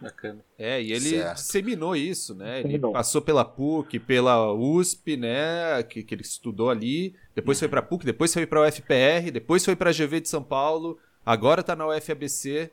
Bacana. 0.00 0.40
É, 0.58 0.82
e 0.82 0.92
ele 0.92 1.10
certo. 1.10 1.36
disseminou 1.36 1.94
isso, 1.94 2.34
né? 2.34 2.60
Ele 2.60 2.78
passou 2.78 3.22
pela 3.22 3.44
PUC, 3.44 4.00
pela 4.00 4.52
USP, 4.52 5.16
né? 5.16 5.82
Que, 5.88 6.02
que 6.02 6.14
ele 6.14 6.22
estudou 6.22 6.70
ali. 6.70 7.14
Depois 7.34 7.58
foi 7.58 7.68
para 7.68 7.80
PUC, 7.80 8.04
depois 8.04 8.32
foi 8.32 8.46
para 8.46 8.66
UFPR, 8.66 9.30
depois 9.32 9.64
foi 9.64 9.76
para 9.76 9.90
a 9.90 9.92
GV 9.92 10.20
de 10.20 10.28
São 10.28 10.42
Paulo. 10.42 10.98
Agora 11.24 11.60
está 11.60 11.76
na 11.76 11.86
UFABC, 11.86 12.70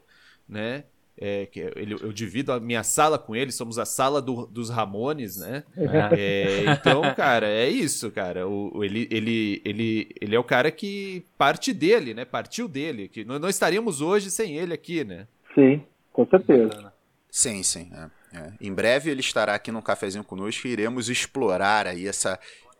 né? 0.47 0.85
É, 1.21 1.45
que 1.47 1.59
ele, 1.75 1.95
eu 1.95 2.13
divido 2.13 2.53
a 2.53 2.61
minha 2.61 2.81
sala 2.81 3.19
com 3.19 3.35
ele, 3.35 3.51
somos 3.51 3.77
a 3.77 3.83
sala 3.83 4.21
do, 4.21 4.47
dos 4.47 4.69
Ramones, 4.69 5.37
né? 5.37 5.65
É, 6.17 6.63
então, 6.71 7.01
cara, 7.13 7.45
é 7.47 7.69
isso, 7.69 8.09
cara. 8.09 8.47
O, 8.47 8.77
o, 8.77 8.83
ele, 8.83 9.07
ele, 9.11 9.61
ele, 9.65 10.09
ele 10.19 10.35
é 10.35 10.39
o 10.39 10.43
cara 10.43 10.71
que 10.71 11.25
parte 11.37 11.73
dele, 11.73 12.13
né? 12.13 12.23
Partiu 12.25 12.67
dele. 12.67 13.07
Que 13.07 13.25
nós 13.25 13.39
não 13.39 13.49
estaríamos 13.49 14.01
hoje 14.01 14.31
sem 14.31 14.57
ele 14.57 14.73
aqui, 14.73 15.03
né? 15.03 15.27
Sim. 15.53 15.83
Com 16.13 16.25
certeza. 16.25 16.88
Sim, 17.31 17.63
sim. 17.63 17.91
É, 17.93 18.37
é. 18.37 18.53
Em 18.59 18.73
breve 18.73 19.09
ele 19.09 19.21
estará 19.21 19.55
aqui 19.55 19.71
no 19.71 19.81
cafezinho 19.81 20.23
conosco 20.23 20.67
e 20.67 20.71
iremos 20.71 21.09
explorar 21.09 21.87
aí 21.87 22.07
essa 22.07 22.39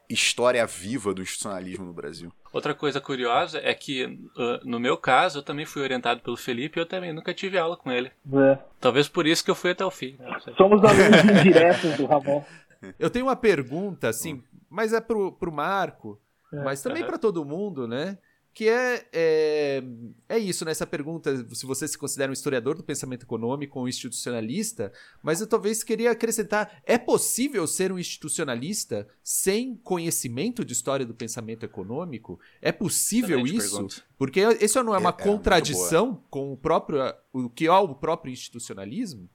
história 0.10 0.65
viva 0.65 1.13
do 1.13 1.22
institucionalismo 1.22 1.86
no 1.86 1.94
Brasil. 1.94 2.34
Outra 2.51 2.74
coisa 2.74 3.00
curiosa 3.00 3.60
é 3.63 3.74
que, 3.75 4.06
uh, 4.06 4.60
no 4.63 4.79
meu 4.79 4.98
caso, 4.98 5.38
eu 5.38 5.44
também 5.44 5.68
fui 5.68 5.84
orientado 5.84 6.22
pelo 6.22 6.36
Felipe 6.36 6.79
e 6.79 6.82
eu 6.82 6.86
também 6.86 7.13
nunca 7.13 7.32
tive 7.32 7.60
aula 7.60 7.77
com 7.77 7.91
ele. 7.91 8.12
É. 8.34 8.58
Talvez 8.79 9.08
por 9.08 9.27
isso 9.27 9.46
que 9.46 9.51
eu 9.51 9.56
fui 9.56 9.72
até 9.72 9.86
o 9.86 9.91
fim. 9.91 10.18
Somos 10.58 10.84
alunos 10.84 11.39
indiretos 11.39 11.96
do 11.96 12.08
Ramon. 12.08 12.44
Eu 12.98 13.10
tenho 13.10 13.25
uma 13.25 13.36
pergunta, 13.36 14.08
assim, 14.08 14.41
mas 14.70 14.94
é 14.94 15.01
pro, 15.01 15.34
pro 15.34 15.51
Marco, 15.51 16.18
é. 16.53 16.63
mas 16.63 16.82
também 16.82 17.01
uhum. 17.01 17.10
para 17.10 17.18
todo 17.18 17.44
mundo, 17.44 17.86
né? 17.86 18.18
Que 18.59 18.67
é, 18.67 19.05
é, 19.13 19.83
é 20.27 20.37
isso, 20.37 20.65
né? 20.65 20.71
Essa 20.71 20.85
pergunta, 20.85 21.33
se 21.55 21.65
você 21.65 21.87
se 21.87 21.97
considera 21.97 22.29
um 22.29 22.33
historiador 22.33 22.75
do 22.75 22.83
pensamento 22.83 23.23
econômico 23.23 23.79
ou 23.79 23.85
um 23.85 23.87
institucionalista, 23.87 24.91
mas 25.23 25.39
eu 25.39 25.47
talvez 25.47 25.81
queria 25.81 26.11
acrescentar, 26.11 26.69
é 26.85 26.97
possível 26.97 27.65
ser 27.65 27.89
um 27.89 27.97
institucionalista 27.97 29.07
sem 29.23 29.77
conhecimento 29.77 30.65
de 30.65 30.73
história 30.73 31.05
do 31.05 31.13
pensamento 31.13 31.63
econômico? 31.63 32.37
É 32.61 32.69
possível 32.73 33.39
isso? 33.45 33.75
Pergunta. 33.75 33.95
Porque 34.17 34.41
isso 34.59 34.83
não 34.83 34.93
é 34.93 34.97
uma 34.97 35.15
é, 35.17 35.21
é 35.21 35.23
contradição 35.23 36.21
com 36.29 36.51
o 36.51 36.57
próprio, 36.57 36.99
o 37.31 37.49
que 37.49 37.65
é 37.65 37.71
o 37.71 37.95
próprio 37.95 38.33
institucionalismo? 38.33 39.29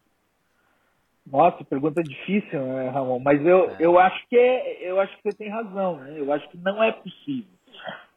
Nossa, 1.26 1.64
pergunta 1.64 2.02
difícil, 2.02 2.60
né, 2.60 2.90
Ramon? 2.90 3.20
Mas 3.20 3.40
eu, 3.40 3.70
é. 3.70 3.76
eu 3.80 3.98
acho 3.98 4.28
que 4.28 4.36
é, 4.36 4.86
eu 4.86 5.00
acho 5.00 5.16
que 5.16 5.22
você 5.22 5.38
tem 5.38 5.48
razão, 5.48 5.96
né? 5.96 6.12
Eu 6.20 6.30
acho 6.30 6.46
que 6.50 6.58
não 6.58 6.84
é 6.84 6.92
possível. 6.92 7.53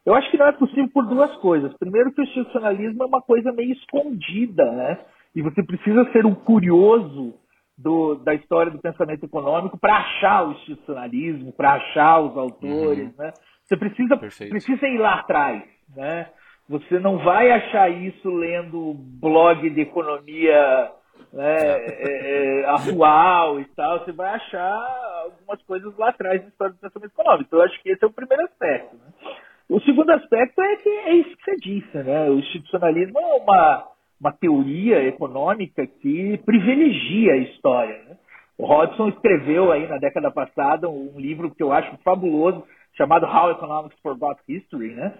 Eu 0.07 0.15
acho 0.15 0.31
que 0.31 0.37
não 0.37 0.47
é 0.47 0.53
possível 0.53 0.89
por 0.93 1.05
duas 1.05 1.35
coisas. 1.39 1.73
Primeiro, 1.73 2.13
que 2.13 2.21
o 2.21 2.23
institucionalismo 2.23 3.03
é 3.03 3.05
uma 3.05 3.21
coisa 3.21 3.51
meio 3.51 3.73
escondida, 3.73 4.63
né? 4.71 4.99
E 5.35 5.41
você 5.41 5.61
precisa 5.61 6.09
ser 6.13 6.25
um 6.25 6.33
curioso 6.33 7.33
do, 7.77 8.15
da 8.15 8.33
história 8.33 8.71
do 8.71 8.79
pensamento 8.79 9.25
econômico 9.25 9.77
para 9.77 9.97
achar 9.97 10.47
o 10.47 10.53
institucionalismo, 10.53 11.51
para 11.51 11.73
achar 11.73 12.21
os 12.21 12.37
autores, 12.37 13.09
uhum. 13.09 13.15
né? 13.17 13.33
Você 13.65 13.75
precisa, 13.75 14.15
precisa 14.15 14.87
ir 14.87 14.97
lá 14.97 15.15
atrás, 15.15 15.63
né? 15.93 16.29
Você 16.69 16.99
não 16.99 17.17
vai 17.17 17.51
achar 17.51 17.89
isso 17.89 18.29
lendo 18.29 18.93
blog 19.19 19.69
de 19.69 19.81
economia 19.81 20.89
né, 21.33 21.55
é, 21.59 22.61
é, 22.61 22.69
atual 22.69 23.59
e 23.59 23.65
tal. 23.75 24.05
Você 24.05 24.13
vai 24.13 24.35
achar 24.35 25.21
algumas 25.25 25.61
coisas 25.63 25.97
lá 25.97 26.11
atrás 26.11 26.41
na 26.41 26.47
história 26.47 26.73
do 26.75 26.79
pensamento 26.79 27.11
econômico. 27.11 27.43
Então, 27.45 27.59
eu 27.59 27.65
acho 27.65 27.83
que 27.83 27.89
esse 27.89 28.05
é 28.05 28.07
o 28.07 28.13
primeiro 28.13 28.45
aspecto. 28.45 28.95
Né? 28.95 29.35
O 29.69 29.81
segundo 29.81 30.09
aspecto 30.11 30.61
é 30.61 30.75
que 30.77 30.89
é 30.89 31.13
isso 31.15 31.35
que 31.35 31.43
você 31.43 31.55
disse, 31.57 31.97
né? 31.97 32.29
O 32.29 32.39
institucionalismo 32.39 33.19
é 33.19 33.35
uma, 33.35 33.87
uma 34.19 34.31
teoria 34.31 35.03
econômica 35.03 35.85
que 35.85 36.37
privilegia 36.45 37.33
a 37.33 37.37
história. 37.37 38.01
Né? 38.07 38.17
O 38.57 38.65
Hodgson 38.65 39.09
escreveu 39.09 39.71
aí 39.71 39.85
na 39.87 39.97
década 39.97 40.31
passada 40.31 40.87
um 40.87 41.19
livro 41.19 41.53
que 41.53 41.61
eu 41.61 41.73
acho 41.73 41.97
fabuloso, 41.97 42.63
chamado 42.95 43.25
How 43.25 43.51
Economics 43.51 43.99
Forgot 44.01 44.37
History, 44.47 44.93
né? 44.93 45.13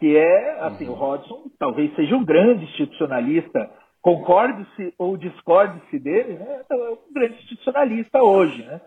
Que 0.00 0.16
é, 0.16 0.58
assim, 0.62 0.86
uhum. 0.86 0.94
o 0.94 0.96
Hodgson 0.96 1.44
talvez 1.56 1.94
seja 1.94 2.16
um 2.16 2.24
grande 2.24 2.64
institucionalista, 2.64 3.70
concorde-se 4.02 4.92
ou 4.98 5.16
discorde-se 5.16 6.00
dele, 6.00 6.34
né? 6.34 6.62
É 6.68 6.74
um 6.74 7.14
grande 7.14 7.34
institucionalista 7.34 8.20
hoje, 8.20 8.64
né? 8.64 8.80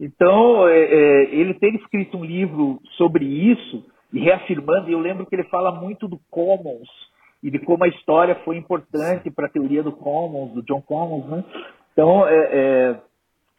Então, 0.00 0.68
é, 0.68 0.78
é, 0.78 1.34
ele 1.34 1.54
ter 1.54 1.74
escrito 1.74 2.16
um 2.16 2.24
livro 2.24 2.80
sobre 2.96 3.24
isso 3.24 3.84
e 4.12 4.20
reafirmando, 4.20 4.88
e 4.88 4.92
eu 4.92 5.00
lembro 5.00 5.26
que 5.26 5.34
ele 5.34 5.44
fala 5.44 5.72
muito 5.72 6.06
do 6.06 6.20
Commons 6.30 6.88
e 7.42 7.50
de 7.50 7.58
como 7.58 7.84
a 7.84 7.88
história 7.88 8.34
foi 8.44 8.56
importante 8.56 9.30
para 9.30 9.46
a 9.46 9.50
teoria 9.50 9.82
do 9.82 9.92
Commons, 9.92 10.52
do 10.52 10.62
John 10.62 10.80
Commons, 10.82 11.26
né? 11.26 11.44
Então, 11.92 12.26
é, 12.26 12.34
é, 12.52 13.00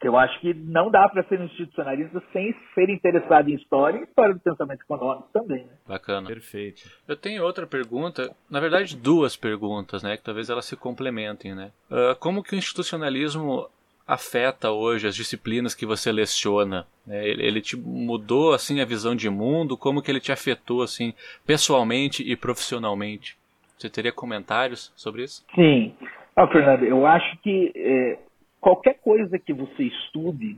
eu 0.02 0.16
acho 0.16 0.38
que 0.40 0.52
não 0.52 0.90
dá 0.90 1.08
para 1.08 1.22
ser 1.24 1.40
um 1.40 1.44
institucionalista 1.44 2.22
sem 2.32 2.54
ser 2.74 2.90
interessado 2.90 3.48
em 3.48 3.54
história 3.54 3.98
e 3.98 4.02
história 4.02 4.34
do 4.34 4.40
pensamento 4.40 4.82
econômico 4.82 5.28
também. 5.32 5.64
Né? 5.64 5.72
Bacana. 5.86 6.28
Perfeito. 6.28 6.82
Eu 7.06 7.16
tenho 7.16 7.44
outra 7.44 7.66
pergunta, 7.66 8.30
na 8.50 8.60
verdade 8.60 8.96
duas 8.96 9.36
perguntas, 9.36 10.02
né, 10.02 10.16
que 10.16 10.22
talvez 10.22 10.50
elas 10.50 10.66
se 10.66 10.76
complementem, 10.76 11.54
né? 11.54 11.72
Uh, 11.90 12.14
como 12.18 12.42
que 12.42 12.54
o 12.54 12.58
institucionalismo 12.58 13.68
afeta 14.06 14.70
hoje 14.70 15.06
as 15.06 15.16
disciplinas 15.16 15.74
que 15.74 15.86
você 15.86 16.12
leciona? 16.12 16.86
Né? 17.06 17.26
Ele, 17.26 17.46
ele, 17.46 17.60
te 17.60 17.76
mudou 17.76 18.52
assim 18.52 18.80
a 18.80 18.84
visão 18.84 19.14
de 19.14 19.30
mundo? 19.30 19.76
Como 19.76 20.02
que 20.02 20.10
ele 20.10 20.20
te 20.20 20.32
afetou 20.32 20.82
assim 20.82 21.14
pessoalmente 21.46 22.22
e 22.22 22.36
profissionalmente? 22.36 23.36
Você 23.78 23.88
teria 23.88 24.12
comentários 24.12 24.92
sobre 24.94 25.24
isso? 25.24 25.44
Sim. 25.54 25.94
Ah, 26.36 26.46
Fernando, 26.48 26.84
eu 26.84 27.06
acho 27.06 27.36
que 27.38 27.72
é, 27.74 28.18
qualquer 28.60 28.94
coisa 29.00 29.38
que 29.38 29.52
você 29.52 29.84
estude 29.84 30.56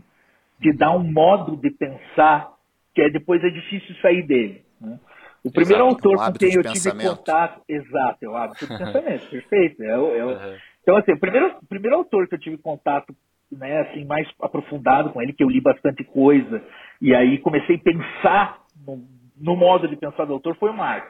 te 0.61 0.73
dá 0.73 0.91
um 0.91 1.13
modo 1.13 1.57
de 1.57 1.71
pensar 1.71 2.53
que 2.95 3.03
é, 3.03 3.11
depois 3.11 3.43
é 3.45 3.51
difícil 3.51 3.95
sair 4.01 4.23
dele. 4.23 4.63
Né? 4.81 4.99
O 5.45 5.51
primeiro 5.51 5.85
exato, 5.87 6.09
autor 6.09 6.33
com 6.33 6.39
quem 6.39 6.55
eu 6.55 6.63
tive 6.63 6.91
contato, 6.91 7.61
exato, 7.69 8.25
é 8.25 8.29
o 8.29 8.37
hábito 8.37 8.67
de 8.67 8.67
pensamento, 8.79 9.31
perfeito. 9.31 9.83
É, 9.83 9.91
é, 9.91 10.25
uhum. 10.25 10.57
Então, 10.83 10.97
assim, 10.97 11.13
o 11.13 11.19
primeiro, 11.19 11.57
primeiro 11.69 11.97
autor 11.97 12.27
que 12.27 12.35
eu 12.35 12.39
tive 12.39 12.59
contato 12.59 13.15
né, 13.51 13.81
assim, 13.83 14.05
mais 14.05 14.29
aprofundado 14.41 15.11
com 15.11 15.23
ele, 15.23 15.33
que 15.33 15.43
eu 15.43 15.51
li 15.51 15.61
bastante 15.61 16.03
coisa, 16.05 16.63
e 17.01 17.15
aí 17.15 17.39
comecei 17.39 17.77
a 17.77 17.81
pensar 17.81 18.59
no, 18.87 19.03
no 19.37 19.57
modo 19.57 19.89
de 19.89 19.97
pensar 19.97 20.25
do 20.25 20.33
autor, 20.33 20.57
foi 20.57 20.71
o 20.71 20.77
Marx. 20.77 21.07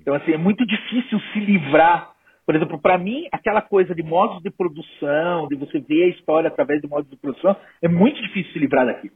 Então, 0.00 0.14
assim, 0.14 0.32
é 0.32 0.36
muito 0.36 0.66
difícil 0.66 1.20
se 1.32 1.40
livrar. 1.40 2.12
Por 2.44 2.54
exemplo, 2.54 2.78
para 2.78 2.98
mim, 2.98 3.26
aquela 3.32 3.62
coisa 3.62 3.94
de 3.94 4.02
modos 4.02 4.42
de 4.42 4.50
produção, 4.50 5.48
de 5.48 5.56
você 5.56 5.78
ver 5.78 6.04
a 6.04 6.08
história 6.08 6.48
através 6.48 6.80
de 6.80 6.88
modos 6.88 7.08
de 7.08 7.16
produção, 7.16 7.56
é 7.80 7.88
muito 7.88 8.20
difícil 8.20 8.52
se 8.52 8.58
livrar 8.58 8.84
daquilo. 8.84 9.14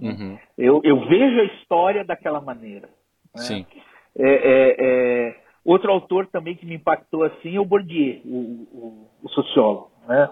Uhum. 0.00 0.38
Eu, 0.56 0.80
eu, 0.84 1.08
vejo 1.08 1.40
a 1.40 1.44
história 1.44 2.04
daquela 2.04 2.40
maneira. 2.40 2.88
Né? 3.34 3.42
Sim. 3.42 3.66
É, 4.16 4.30
é, 4.30 4.76
é, 4.78 5.36
outro 5.64 5.90
autor 5.90 6.26
também 6.26 6.54
que 6.54 6.66
me 6.66 6.76
impactou 6.76 7.24
assim 7.24 7.56
é 7.56 7.60
o 7.60 7.64
Bourdieu, 7.64 8.20
o, 8.24 8.38
o, 8.72 9.10
o 9.24 9.28
sociólogo. 9.30 9.90
Né? 10.06 10.28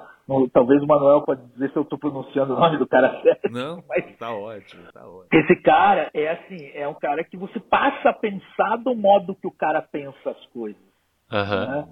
Talvez 0.53 0.83
o 0.83 0.87
Manuel 0.87 1.23
pode 1.23 1.47
dizer 1.53 1.71
se 1.71 1.77
eu 1.77 1.83
estou 1.83 1.99
pronunciando 1.99 2.55
o 2.55 2.59
nome 2.59 2.79
do 2.79 2.87
cara 2.87 3.21
certo. 3.23 3.51
Não, 3.51 3.83
mas 3.89 4.17
tá 4.17 4.33
ótimo, 4.33 4.83
tá 4.93 5.07
ótimo. 5.07 5.29
Esse 5.33 5.57
cara 5.63 6.11
é 6.13 6.29
assim, 6.29 6.71
é 6.75 6.87
um 6.89 6.95
cara 6.95 7.23
que 7.23 7.37
você 7.37 7.61
passa 7.61 8.11
a 8.11 8.13
pensar 8.13 8.77
do 8.77 8.95
modo 8.95 9.37
que 9.37 9.47
o 9.47 9.53
cara 9.53 9.81
pensa 9.81 10.31
as 10.31 10.47
coisas. 10.47 10.83
Uhum. 11.31 11.67
Né? 11.67 11.89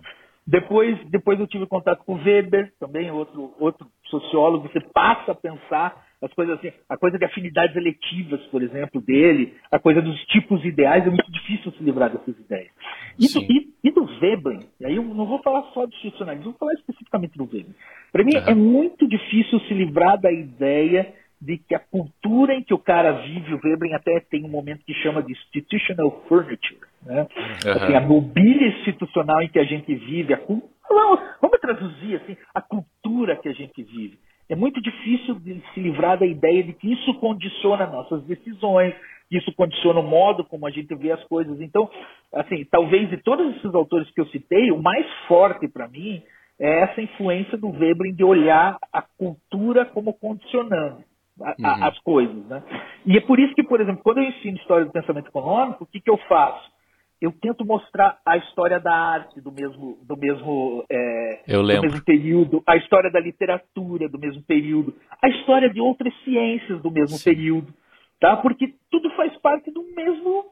Depois, 0.46 1.10
depois 1.10 1.40
eu 1.40 1.46
tive 1.46 1.66
contato 1.66 2.04
com 2.04 2.14
o 2.14 2.22
Weber, 2.22 2.72
também 2.78 3.10
outro, 3.10 3.54
outro 3.58 3.86
sociólogo, 4.06 4.68
você 4.68 4.80
passa 4.80 5.32
a 5.32 5.34
pensar 5.34 6.03
as 6.24 6.32
coisas 6.32 6.58
assim, 6.58 6.72
a 6.88 6.96
coisa 6.96 7.18
de 7.18 7.24
afinidades 7.24 7.76
eletivas, 7.76 8.40
por 8.46 8.62
exemplo, 8.62 9.00
dele, 9.00 9.54
a 9.70 9.78
coisa 9.78 10.00
dos 10.00 10.18
tipos 10.26 10.64
ideais, 10.64 11.06
é 11.06 11.10
muito 11.10 11.30
difícil 11.30 11.72
se 11.72 11.82
livrar 11.82 12.10
dessas 12.10 12.38
ideias. 12.38 12.70
E, 13.18 13.32
do, 13.32 13.42
e, 13.42 13.74
e 13.84 13.90
do 13.90 14.06
Veblen, 14.18 14.60
e 14.80 14.86
aí 14.86 14.96
eu 14.96 15.04
não 15.04 15.26
vou 15.26 15.42
falar 15.42 15.62
só 15.72 15.86
do 15.86 15.92
institucionalismo, 15.94 16.50
vou 16.50 16.58
falar 16.58 16.72
especificamente 16.74 17.36
do 17.36 17.44
Veblen. 17.44 17.74
Para 18.10 18.24
mim 18.24 18.36
uhum. 18.36 18.44
é 18.46 18.54
muito 18.54 19.06
difícil 19.06 19.60
se 19.60 19.74
livrar 19.74 20.20
da 20.20 20.32
ideia 20.32 21.12
de 21.40 21.58
que 21.58 21.74
a 21.74 21.78
cultura 21.78 22.54
em 22.54 22.62
que 22.62 22.72
o 22.72 22.78
cara 22.78 23.12
vive, 23.22 23.52
o 23.52 23.58
Veblen 23.58 23.94
até 23.94 24.18
tem 24.20 24.44
um 24.44 24.48
momento 24.48 24.84
que 24.84 24.94
chama 24.94 25.22
de 25.22 25.32
institutional 25.32 26.24
furniture, 26.26 26.80
né? 27.02 27.26
Uhum. 27.66 27.72
Assim, 27.72 27.94
a 27.94 28.00
mobília 28.00 28.68
institucional 28.68 29.42
em 29.42 29.48
que 29.48 29.58
a 29.58 29.64
gente 29.64 29.94
vive, 29.94 30.32
a, 30.32 30.38
vamos, 30.38 31.20
vamos 31.40 31.60
traduzir 31.60 32.16
assim, 32.16 32.36
a 32.54 32.62
cultura 32.62 33.36
que 33.36 33.48
a 33.48 33.52
gente 33.52 33.82
vive. 33.82 34.18
É 34.48 34.54
muito 34.54 34.80
difícil 34.80 35.36
de 35.36 35.62
se 35.72 35.80
livrar 35.80 36.18
da 36.18 36.26
ideia 36.26 36.62
de 36.62 36.72
que 36.74 36.92
isso 36.92 37.14
condiciona 37.14 37.86
nossas 37.86 38.22
decisões, 38.24 38.94
que 39.28 39.38
isso 39.38 39.52
condiciona 39.54 40.00
o 40.00 40.08
modo 40.08 40.44
como 40.44 40.66
a 40.66 40.70
gente 40.70 40.94
vê 40.94 41.12
as 41.12 41.24
coisas. 41.24 41.60
Então, 41.60 41.88
assim, 42.32 42.64
talvez 42.70 43.08
de 43.08 43.16
todos 43.18 43.56
esses 43.56 43.74
autores 43.74 44.10
que 44.10 44.20
eu 44.20 44.26
citei, 44.26 44.70
o 44.70 44.82
mais 44.82 45.06
forte 45.26 45.66
para 45.68 45.88
mim 45.88 46.22
é 46.58 46.82
essa 46.82 47.00
influência 47.00 47.56
do 47.56 47.72
Veblen 47.72 48.14
de 48.14 48.22
olhar 48.22 48.78
a 48.92 49.02
cultura 49.02 49.86
como 49.86 50.12
condicionando 50.12 51.02
a, 51.40 51.50
uhum. 51.58 51.84
as 51.84 51.98
coisas. 52.00 52.46
Né? 52.46 52.62
E 53.06 53.16
é 53.16 53.20
por 53.20 53.40
isso 53.40 53.54
que, 53.54 53.62
por 53.62 53.80
exemplo, 53.80 54.02
quando 54.02 54.18
eu 54.18 54.24
ensino 54.24 54.56
história 54.58 54.84
do 54.84 54.92
pensamento 54.92 55.28
econômico, 55.28 55.84
o 55.84 55.86
que, 55.86 56.00
que 56.00 56.10
eu 56.10 56.18
faço? 56.28 56.73
Eu 57.20 57.32
tento 57.32 57.64
mostrar 57.64 58.18
a 58.24 58.36
história 58.36 58.78
da 58.78 58.94
arte 58.94 59.40
do 59.40 59.50
mesmo, 59.50 59.98
do 60.02 60.16
mesmo, 60.16 60.84
é, 60.90 61.42
do 61.46 61.62
mesmo 61.64 62.04
período, 62.04 62.62
a 62.66 62.76
história 62.76 63.10
da 63.10 63.20
literatura 63.20 64.08
do 64.08 64.18
mesmo 64.18 64.42
período, 64.42 64.94
a 65.22 65.28
história 65.28 65.70
de 65.70 65.80
outras 65.80 66.12
ciências 66.22 66.82
do 66.82 66.90
mesmo 66.90 67.16
Sim. 67.16 67.24
período, 67.24 67.74
tá? 68.20 68.36
Porque 68.36 68.74
tudo 68.90 69.10
faz 69.10 69.34
parte 69.38 69.70
do 69.70 69.82
mesmo 69.94 70.46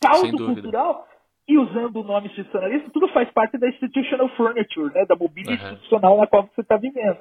caldo 0.00 0.36
cultural. 0.36 1.08
E 1.48 1.58
usando 1.58 1.96
o 1.96 2.04
nome 2.04 2.28
institucionalista, 2.28 2.88
tudo 2.90 3.08
faz 3.08 3.28
parte 3.32 3.58
da 3.58 3.68
institutional 3.68 4.28
furniture, 4.36 4.94
né? 4.94 5.04
da 5.06 5.16
mobília 5.16 5.50
uhum. 5.50 5.56
institucional 5.56 6.16
na 6.18 6.26
qual 6.26 6.44
você 6.44 6.60
está 6.60 6.76
vivendo. 6.76 7.18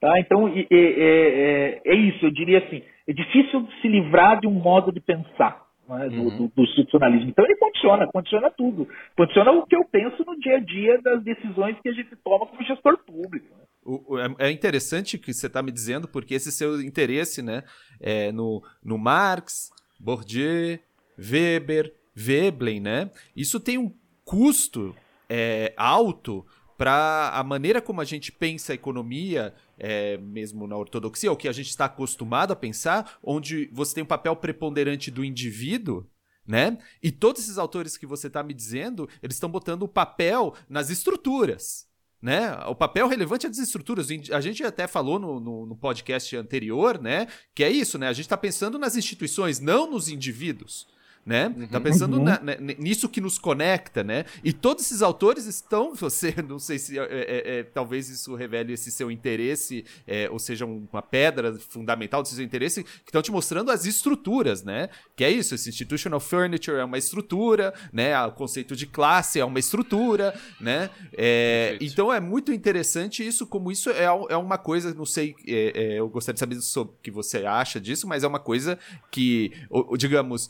Tá? 0.00 0.18
Então, 0.18 0.48
é, 0.48 0.66
é, 0.70 1.80
é, 1.84 1.94
isso, 1.94 2.24
eu 2.24 2.30
diria 2.30 2.58
assim, 2.58 2.82
é 3.06 3.12
difícil 3.12 3.68
se 3.82 3.88
livrar 3.88 4.40
de 4.40 4.46
um 4.46 4.52
modo 4.52 4.90
de 4.90 5.00
pensar 5.00 5.67
né, 5.88 6.08
do, 6.08 6.22
uhum. 6.22 6.36
do, 6.36 6.52
do, 6.54 6.62
institucionalismo. 6.62 7.30
Então 7.30 7.44
ele 7.44 7.56
condiciona, 7.56 8.06
condiciona 8.06 8.50
tudo. 8.50 8.88
Condiciona 9.16 9.52
o 9.52 9.66
que 9.66 9.76
eu 9.76 9.84
penso 9.84 10.24
no 10.24 10.38
dia 10.38 10.56
a 10.56 10.60
dia 10.60 11.00
das 11.00 11.22
decisões 11.22 11.76
que 11.80 11.88
a 11.88 11.92
gente 11.92 12.14
toma 12.16 12.46
como 12.46 12.62
gestor 12.62 12.98
público. 12.98 13.46
Né? 13.56 13.64
O, 13.84 14.18
é, 14.18 14.48
é 14.48 14.50
interessante 14.50 15.16
o 15.16 15.18
que 15.18 15.32
você 15.32 15.46
está 15.46 15.62
me 15.62 15.72
dizendo, 15.72 16.06
porque 16.06 16.34
esse 16.34 16.52
seu 16.52 16.80
interesse 16.82 17.42
né, 17.42 17.62
é 18.00 18.30
no, 18.32 18.62
no 18.84 18.98
Marx, 18.98 19.70
Bourdieu, 19.98 20.78
Weber, 21.18 21.92
Veblen, 22.14 22.80
né? 22.80 23.10
Isso 23.34 23.58
tem 23.58 23.78
um 23.78 23.92
custo 24.24 24.94
é, 25.28 25.72
alto 25.76 26.44
para 26.76 27.30
a 27.34 27.42
maneira 27.42 27.80
como 27.82 28.00
a 28.00 28.04
gente 28.04 28.30
pensa 28.30 28.72
a 28.72 28.74
economia, 28.74 29.52
é, 29.78 30.16
mesmo 30.18 30.66
na 30.66 30.76
ortodoxia, 30.76 31.32
o 31.32 31.36
que 31.36 31.48
a 31.48 31.52
gente 31.52 31.68
está 31.68 31.86
acostumado 31.86 32.52
a 32.52 32.56
pensar, 32.56 33.18
onde 33.22 33.70
você 33.72 33.94
tem 33.94 34.04
um 34.04 34.06
papel 34.06 34.34
preponderante 34.36 35.10
do 35.10 35.24
indivíduo, 35.24 36.06
né? 36.46 36.78
E 37.02 37.10
todos 37.12 37.42
esses 37.42 37.58
autores 37.58 37.96
que 37.96 38.06
você 38.06 38.26
está 38.26 38.42
me 38.42 38.54
dizendo, 38.54 39.08
eles 39.22 39.36
estão 39.36 39.50
botando 39.50 39.82
o 39.82 39.88
papel 39.88 40.54
nas 40.68 40.90
estruturas. 40.90 41.86
Né? 42.20 42.52
O 42.66 42.74
papel 42.74 43.06
relevante 43.06 43.46
é 43.46 43.48
das 43.48 43.58
estruturas. 43.58 44.08
A 44.32 44.40
gente 44.40 44.64
até 44.64 44.88
falou 44.88 45.20
no, 45.20 45.38
no, 45.38 45.66
no 45.66 45.76
podcast 45.76 46.34
anterior, 46.36 47.00
né? 47.00 47.28
Que 47.54 47.62
é 47.62 47.70
isso, 47.70 47.96
né? 47.96 48.08
A 48.08 48.12
gente 48.12 48.24
está 48.24 48.36
pensando 48.36 48.76
nas 48.76 48.96
instituições, 48.96 49.60
não 49.60 49.88
nos 49.88 50.08
indivíduos 50.08 50.88
né? 51.24 51.52
Uhum. 51.54 51.66
Tá 51.66 51.80
pensando 51.80 52.16
uhum. 52.16 52.24
na, 52.24 52.40
na, 52.40 52.56
nisso 52.78 53.08
que 53.08 53.20
nos 53.20 53.38
conecta, 53.38 54.02
né? 54.02 54.24
E 54.42 54.52
todos 54.52 54.84
esses 54.84 55.02
autores 55.02 55.46
estão, 55.46 55.92
você, 55.96 56.34
não 56.46 56.58
sei 56.58 56.78
se 56.78 56.98
é, 56.98 57.02
é, 57.02 57.58
é, 57.58 57.62
talvez 57.62 58.08
isso 58.08 58.34
revele 58.34 58.72
esse 58.72 58.90
seu 58.90 59.10
interesse, 59.10 59.84
é, 60.06 60.28
ou 60.30 60.38
seja, 60.38 60.64
uma 60.64 61.02
pedra 61.02 61.58
fundamental 61.58 62.22
desse 62.22 62.34
seu 62.34 62.44
interesse, 62.44 62.82
que 62.82 63.08
estão 63.08 63.20
te 63.20 63.30
mostrando 63.30 63.70
as 63.70 63.84
estruturas, 63.84 64.62
né? 64.62 64.88
Que 65.14 65.24
é 65.24 65.30
isso, 65.30 65.54
esse 65.54 65.68
institutional 65.68 66.20
furniture 66.20 66.78
é 66.78 66.84
uma 66.84 66.98
estrutura, 66.98 67.74
né? 67.92 68.18
O 68.24 68.32
conceito 68.32 68.74
de 68.74 68.86
classe 68.86 69.38
é 69.38 69.44
uma 69.44 69.58
estrutura, 69.58 70.34
né? 70.60 70.90
É, 71.12 71.76
então 71.80 72.12
é 72.12 72.20
muito 72.20 72.52
interessante 72.52 73.26
isso, 73.26 73.46
como 73.46 73.70
isso 73.70 73.90
é, 73.90 74.04
é 74.04 74.36
uma 74.36 74.56
coisa, 74.56 74.94
não 74.94 75.04
sei, 75.04 75.34
é, 75.46 75.98
eu 75.98 76.08
gostaria 76.08 76.34
de 76.34 76.40
saber 76.40 76.58
o 76.80 76.86
que 77.02 77.10
você 77.10 77.44
acha 77.44 77.80
disso, 77.80 78.06
mas 78.06 78.24
é 78.24 78.26
uma 78.26 78.40
coisa 78.40 78.78
que, 79.10 79.52
digamos, 79.98 80.48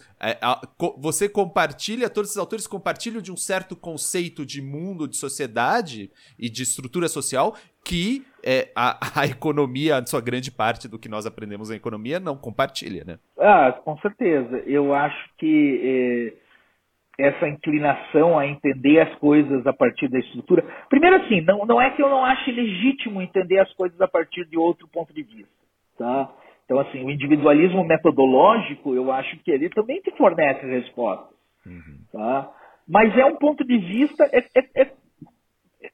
você 0.98 1.28
compartilha, 1.28 2.10
todos 2.10 2.30
esses 2.30 2.38
autores 2.38 2.66
compartilham 2.66 3.20
de 3.20 3.32
um 3.32 3.36
certo 3.36 3.76
conceito 3.76 4.44
de 4.44 4.62
mundo, 4.62 5.08
de 5.08 5.16
sociedade 5.16 6.10
e 6.38 6.48
de 6.48 6.62
estrutura 6.62 7.08
social 7.08 7.54
que 7.84 8.26
é, 8.44 8.70
a, 8.76 9.20
a 9.22 9.26
economia, 9.26 9.96
a 9.96 10.06
sua 10.06 10.20
grande 10.20 10.50
parte 10.50 10.86
do 10.86 10.98
que 10.98 11.08
nós 11.08 11.24
aprendemos 11.24 11.70
em 11.70 11.76
economia, 11.76 12.20
não 12.20 12.36
compartilha, 12.36 13.02
né? 13.04 13.18
Ah, 13.38 13.72
com 13.72 13.96
certeza. 13.98 14.62
Eu 14.66 14.94
acho 14.94 15.30
que 15.38 16.34
é, 17.18 17.28
essa 17.28 17.48
inclinação 17.48 18.38
a 18.38 18.46
entender 18.46 19.00
as 19.00 19.14
coisas 19.18 19.66
a 19.66 19.72
partir 19.72 20.08
da 20.08 20.18
estrutura. 20.18 20.64
Primeiro, 20.88 21.16
assim, 21.16 21.40
não, 21.40 21.64
não 21.66 21.80
é 21.80 21.90
que 21.90 22.02
eu 22.02 22.08
não 22.08 22.24
ache 22.24 22.52
legítimo 22.52 23.20
entender 23.20 23.58
as 23.58 23.72
coisas 23.74 24.00
a 24.00 24.06
partir 24.06 24.44
de 24.44 24.56
outro 24.56 24.86
ponto 24.88 25.12
de 25.12 25.22
vista, 25.22 25.50
tá? 25.98 26.30
Então, 26.68 26.80
assim, 26.80 27.02
o 27.02 27.10
individualismo 27.10 27.82
metodológico, 27.82 28.94
eu 28.94 29.10
acho 29.10 29.38
que 29.38 29.50
ele 29.50 29.70
também 29.70 30.02
te 30.02 30.10
fornece 30.10 30.66
respostas. 30.66 31.34
Uhum. 31.64 31.98
Tá? 32.12 32.52
Mas 32.86 33.16
é 33.16 33.24
um 33.24 33.36
ponto 33.36 33.64
de 33.64 33.78
vista, 33.78 34.28
é, 34.30 34.44
é, 34.54 34.82
é, 34.82 34.92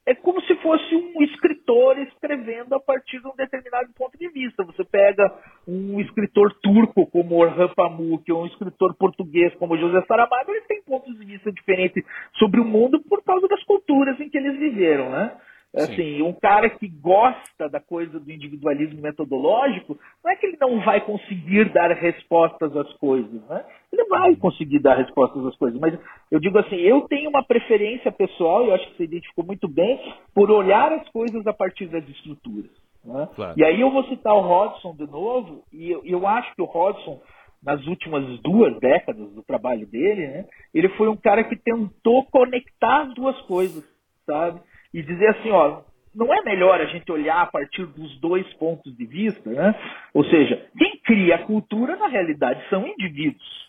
é, 0.07 0.15
como 0.17 0.41
se 0.43 0.57
fosse 0.57 0.97
um 0.97 1.23
escritor 1.23 1.97
escrevendo 2.01 2.75
a 2.75 2.81
partir 2.81 3.21
de 3.21 3.29
um 3.29 3.37
determinado 3.37 3.89
ponto 3.97 4.19
de 4.19 4.29
vista. 4.31 4.65
Você 4.65 4.83
pega 4.83 5.33
um 5.65 6.01
escritor 6.01 6.53
turco 6.61 7.07
como 7.07 7.37
Orhan 7.37 7.69
Pamuk, 7.69 8.33
ou 8.33 8.43
um 8.43 8.47
escritor 8.47 8.97
português 8.97 9.55
como 9.55 9.79
José 9.79 10.03
Saramago, 10.09 10.51
eles 10.51 10.67
têm 10.67 10.83
pontos 10.83 11.17
de 11.17 11.25
vista 11.25 11.53
diferentes 11.53 12.05
sobre 12.37 12.61
o 12.61 12.65
mundo 12.65 13.01
por 13.09 13.23
causa 13.23 13.47
das 13.47 13.63
culturas 13.63 14.19
em 14.19 14.29
que 14.29 14.39
eles 14.39 14.59
viveram, 14.59 15.09
né? 15.11 15.37
Assim, 15.77 16.23
um 16.23 16.33
cara 16.33 16.71
que 16.71 16.87
gosta 16.87 17.69
da 17.69 17.81
coisa 17.81 18.21
do 18.21 18.31
individualismo 18.31 19.03
metodológico, 19.03 19.99
não 20.23 20.31
é 20.31 20.37
que 20.37 20.47
ele 20.47 20.57
não 20.61 20.81
vai 20.85 21.01
conseguir 21.01 21.73
dar 21.73 21.91
respostas 21.91 22.77
às 22.77 22.93
coisas, 22.95 23.43
né? 23.49 23.65
Ele 23.93 24.05
vai 24.05 24.37
conseguir 24.37 24.79
dar 24.79 24.97
respostas 24.97 25.45
às 25.45 25.57
coisas, 25.57 25.81
mas 25.81 25.99
eu 26.31 26.39
digo 26.39 26.57
assim, 26.61 26.77
eu 26.77 27.01
tenho 27.09 27.29
uma 27.29 27.45
preferência 27.45 28.13
pessoal, 28.13 28.65
e 28.65 28.69
eu 28.69 28.75
acho 28.75 28.89
que 28.91 28.97
você 28.99 29.05
identificou 29.05 29.45
muito 29.45 29.67
bem, 29.67 30.01
por 30.33 30.49
olhar 30.49 30.93
as 30.93 31.09
coisas 31.09 31.45
a 31.45 31.53
partir 31.53 31.87
das 31.87 32.09
estruturas. 32.09 32.71
Né? 33.05 33.29
Claro. 33.35 33.55
E 33.57 33.65
aí 33.65 33.81
eu 33.81 33.91
vou 33.91 34.05
citar 34.05 34.33
o 34.33 34.43
Hodgson 34.43 34.95
de 34.95 35.11
novo, 35.11 35.65
e 35.73 35.91
eu, 35.91 36.03
eu 36.05 36.25
acho 36.25 36.55
que 36.55 36.63
o 36.63 36.67
Hodgson, 36.67 37.21
nas 37.61 37.85
últimas 37.89 38.41
duas 38.43 38.79
décadas 38.79 39.29
do 39.33 39.43
trabalho 39.43 39.89
dele, 39.89 40.29
né, 40.29 40.45
ele 40.73 40.89
foi 40.91 41.09
um 41.09 41.17
cara 41.17 41.43
que 41.43 41.57
tentou 41.57 42.25
conectar 42.27 43.07
as 43.07 43.15
duas 43.15 43.41
coisas, 43.43 43.85
sabe? 44.25 44.61
E 44.95 45.03
dizer 45.03 45.27
assim, 45.31 45.51
ó, 45.51 45.83
não 46.15 46.33
é 46.33 46.41
melhor 46.43 46.81
a 46.81 46.87
gente 46.87 47.11
olhar 47.11 47.43
a 47.43 47.47
partir 47.47 47.85
dos 47.87 48.17
dois 48.21 48.47
pontos 48.55 48.97
de 48.97 49.05
vista, 49.05 49.51
né? 49.51 49.75
Ou 50.15 50.25
seja, 50.25 50.71
quem 50.79 50.97
cria 50.99 51.35
a 51.35 51.45
cultura 51.45 51.97
na 51.97 52.07
realidade 52.07 52.65
são 52.71 52.87
indivíduos, 52.87 53.69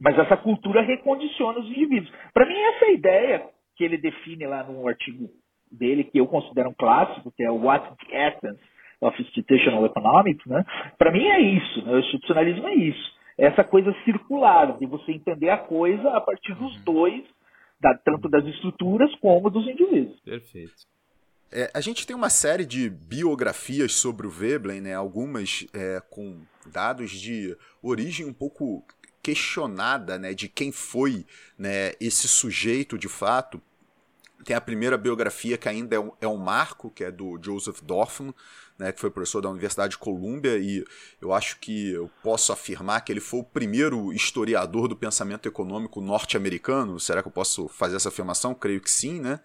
mas 0.00 0.18
essa 0.18 0.36
cultura 0.36 0.82
recondiciona 0.82 1.60
os 1.60 1.68
indivíduos. 1.68 2.12
Para 2.32 2.46
mim 2.46 2.56
essa 2.56 2.86
é 2.86 2.88
a 2.88 2.92
ideia 2.92 3.46
que 3.76 3.84
ele 3.84 3.96
define 3.96 4.46
lá 4.46 4.64
num 4.64 4.88
artigo 4.88 5.30
dele 5.70 6.02
que 6.02 6.18
eu 6.18 6.26
considero 6.26 6.70
um 6.70 6.74
clássico, 6.74 7.32
que 7.36 7.44
é 7.44 7.50
o 7.50 7.62
What 7.62 7.88
the 8.06 8.28
Essence 8.28 8.60
of 9.00 9.20
Institutional 9.22 9.86
Economics, 9.86 10.44
né? 10.46 10.64
Para 10.98 11.12
mim 11.12 11.24
é 11.24 11.40
isso, 11.40 11.84
né? 11.84 11.92
o 11.92 11.98
institucionalismo 12.00 12.66
é 12.66 12.74
isso. 12.74 13.14
É 13.38 13.46
essa 13.46 13.62
coisa 13.62 13.94
circular 14.04 14.76
de 14.78 14.86
você 14.86 15.12
entender 15.12 15.50
a 15.50 15.58
coisa 15.58 16.10
a 16.10 16.20
partir 16.20 16.54
dos 16.54 16.76
uhum. 16.78 16.84
dois 16.84 17.24
da, 17.84 17.94
tanto 17.94 18.30
das 18.30 18.44
estruturas 18.46 19.14
como 19.20 19.50
dos 19.50 19.66
indivíduos. 19.66 20.18
Perfeito. 20.20 20.72
É, 21.52 21.70
a 21.74 21.80
gente 21.82 22.06
tem 22.06 22.16
uma 22.16 22.30
série 22.30 22.64
de 22.64 22.88
biografias 22.88 23.92
sobre 23.92 24.26
o 24.26 24.30
Veblen, 24.30 24.80
né, 24.80 24.94
algumas 24.94 25.66
é, 25.74 26.02
com 26.10 26.40
dados 26.66 27.10
de 27.10 27.54
origem 27.82 28.26
um 28.26 28.32
pouco 28.32 28.82
questionada 29.22 30.18
né, 30.18 30.32
de 30.32 30.48
quem 30.48 30.72
foi 30.72 31.26
né, 31.58 31.92
esse 32.00 32.26
sujeito 32.26 32.98
de 32.98 33.08
fato. 33.08 33.60
Tem 34.44 34.56
a 34.56 34.60
primeira 34.60 34.96
biografia 34.96 35.56
que 35.56 35.68
ainda 35.68 35.96
é 35.96 36.00
um, 36.00 36.12
é 36.22 36.26
um 36.28 36.36
marco, 36.36 36.90
que 36.90 37.04
é 37.04 37.10
do 37.10 37.38
Joseph 37.42 37.80
Dorfman, 37.82 38.34
né, 38.78 38.92
que 38.92 39.00
foi 39.00 39.10
professor 39.10 39.40
da 39.40 39.48
Universidade 39.48 39.92
de 39.92 39.98
Colômbia, 39.98 40.58
e 40.58 40.84
eu 41.20 41.32
acho 41.32 41.58
que 41.58 41.92
eu 41.92 42.10
posso 42.22 42.52
afirmar 42.52 43.00
que 43.02 43.12
ele 43.12 43.20
foi 43.20 43.40
o 43.40 43.44
primeiro 43.44 44.12
historiador 44.12 44.88
do 44.88 44.96
pensamento 44.96 45.46
econômico 45.46 46.00
norte-americano. 46.00 46.98
Será 46.98 47.22
que 47.22 47.28
eu 47.28 47.32
posso 47.32 47.68
fazer 47.68 47.96
essa 47.96 48.08
afirmação? 48.08 48.54
Creio 48.54 48.80
que 48.80 48.90
sim, 48.90 49.20
né? 49.20 49.40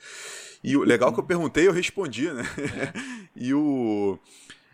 E 0.64 0.76
o 0.76 0.84
legal 0.84 1.14
que 1.14 1.20
eu 1.20 1.24
perguntei, 1.24 1.68
eu 1.68 1.72
respondi, 1.72 2.32
né? 2.32 2.44
e 3.36 3.54
o. 3.54 4.20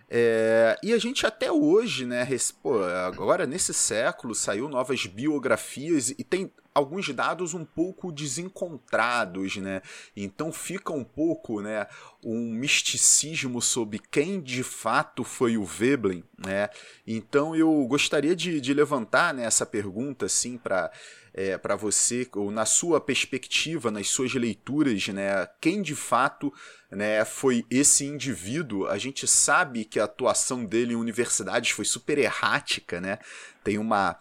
É, 0.10 0.78
e 0.84 0.94
a 0.94 0.98
gente 0.98 1.26
até 1.26 1.52
hoje, 1.52 2.06
né, 2.06 2.28
pô, 2.62 2.84
agora 2.84 3.46
nesse 3.46 3.74
século 3.74 4.36
saiu 4.36 4.70
novas 4.70 5.06
biografias 5.06 6.12
e 6.12 6.24
tem 6.24 6.52
alguns 6.76 7.08
dados 7.14 7.54
um 7.54 7.64
pouco 7.64 8.12
desencontrados, 8.12 9.56
né? 9.56 9.82
Então 10.14 10.52
fica 10.52 10.92
um 10.92 11.06
pouco, 11.06 11.62
né, 11.62 11.88
um 12.22 12.52
misticismo 12.52 13.62
sobre 13.62 13.98
quem 13.98 14.42
de 14.42 14.62
fato 14.62 15.24
foi 15.24 15.58
o 15.58 15.64
Veblen, 15.64 16.22
né? 16.38 16.70
Então 17.08 17.56
eu 17.56 17.72
gostaria 17.88 18.36
de, 18.36 18.60
de 18.60 18.74
levantar 18.74 19.34
né, 19.34 19.46
essa 19.46 19.66
pergunta, 19.66 20.26
assim, 20.26 20.58
para 20.58 20.92
é, 21.38 21.58
para 21.58 21.76
você, 21.76 22.26
ou 22.34 22.50
na 22.50 22.66
sua 22.66 23.02
perspectiva, 23.02 23.92
nas 23.92 24.08
suas 24.08 24.34
leituras, 24.34 25.10
né, 25.10 25.46
quem 25.60 25.82
de 25.82 25.94
fato 25.94 26.54
né, 26.90 27.26
foi 27.26 27.66
esse 27.70 28.06
indivíduo? 28.06 28.88
A 28.88 28.98
gente 28.98 29.28
sabe 29.28 29.84
que 29.84 30.00
a 30.00 30.06
atuação 30.06 30.64
dele 30.64 30.94
em 30.94 30.96
universidades 30.96 31.72
foi 31.72 31.84
super 31.84 32.18
errática, 32.18 33.02
né? 33.02 33.20
Tem 33.66 33.78
uma 33.78 34.18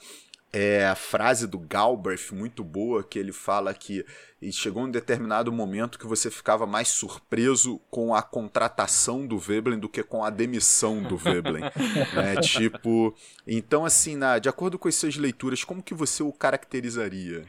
é 0.54 0.86
a 0.86 0.94
frase 0.94 1.50
do 1.50 1.58
Galbraith 1.58 2.30
muito 2.32 2.62
boa 2.62 3.02
que 3.02 3.18
ele 3.18 3.32
fala 3.32 3.74
que 3.74 4.04
chegou 4.52 4.84
um 4.84 4.90
determinado 4.90 5.50
momento 5.50 5.98
que 5.98 6.06
você 6.06 6.30
ficava 6.30 6.64
mais 6.64 6.88
surpreso 6.88 7.80
com 7.90 8.14
a 8.14 8.22
contratação 8.22 9.26
do 9.26 9.36
Veblen 9.36 9.80
do 9.80 9.88
que 9.88 10.04
com 10.04 10.22
a 10.22 10.30
demissão 10.30 11.02
do 11.02 11.16
Veblen, 11.16 11.64
né? 12.14 12.36
Tipo, 12.40 13.12
então 13.48 13.84
assim, 13.84 14.16
na, 14.16 14.38
de 14.38 14.48
acordo 14.48 14.78
com 14.78 14.86
as 14.86 14.94
suas 14.94 15.16
leituras, 15.16 15.64
como 15.64 15.82
que 15.82 15.94
você 15.94 16.22
o 16.22 16.32
caracterizaria? 16.32 17.42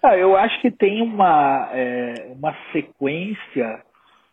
Ah, 0.00 0.16
eu 0.16 0.36
acho 0.36 0.60
que 0.60 0.70
tem 0.70 1.02
uma 1.02 1.68
é, 1.72 2.30
uma 2.30 2.54
sequência 2.72 3.82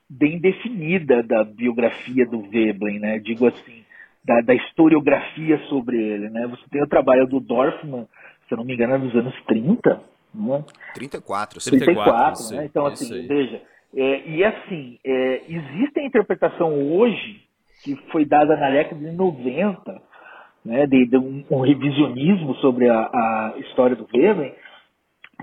bem 0.08 0.40
definida 0.40 1.24
da 1.24 1.44
biografia 1.44 2.26
do 2.28 2.42
Veblen, 2.42 3.00
né? 3.00 3.20
Digo 3.20 3.48
assim, 3.48 3.84
da, 4.24 4.42
da, 4.42 4.54
historiografia 4.54 5.58
sobre 5.70 5.98
ele, 5.98 6.30
né? 6.30 6.48
Você 6.48 6.64
tem 6.70 6.84
o 6.84 6.88
trabalho 6.88 7.28
do 7.28 7.40
Dorfman, 7.40 8.08
se 8.50 8.54
eu 8.56 8.58
não 8.58 8.66
me 8.66 8.74
engano, 8.74 8.96
é 8.96 8.98
dos 8.98 9.16
anos 9.16 9.34
30, 9.46 10.02
né? 10.34 10.66
34, 10.96 11.60
34, 11.62 11.62
34 11.62 12.56
né? 12.56 12.66
Então, 12.66 12.86
assim, 12.88 13.28
veja, 13.28 13.62
é, 13.96 14.28
e 14.28 14.44
assim, 14.44 15.00
é, 15.06 15.44
existe 15.48 16.00
a 16.00 16.04
interpretação 16.04 16.74
hoje, 16.92 17.42
que 17.84 17.96
foi 18.12 18.26
dada 18.26 18.58
na 18.58 18.72
década 18.72 19.00
de 19.00 19.16
90, 19.16 20.02
né, 20.66 20.86
de, 20.88 21.08
de 21.08 21.18
um, 21.18 21.46
um, 21.50 21.62
revisionismo 21.62 22.56
sobre 22.56 22.90
a, 22.90 23.00
a 23.00 23.54
história 23.60 23.96
do 23.96 24.06
Veblen, 24.06 24.54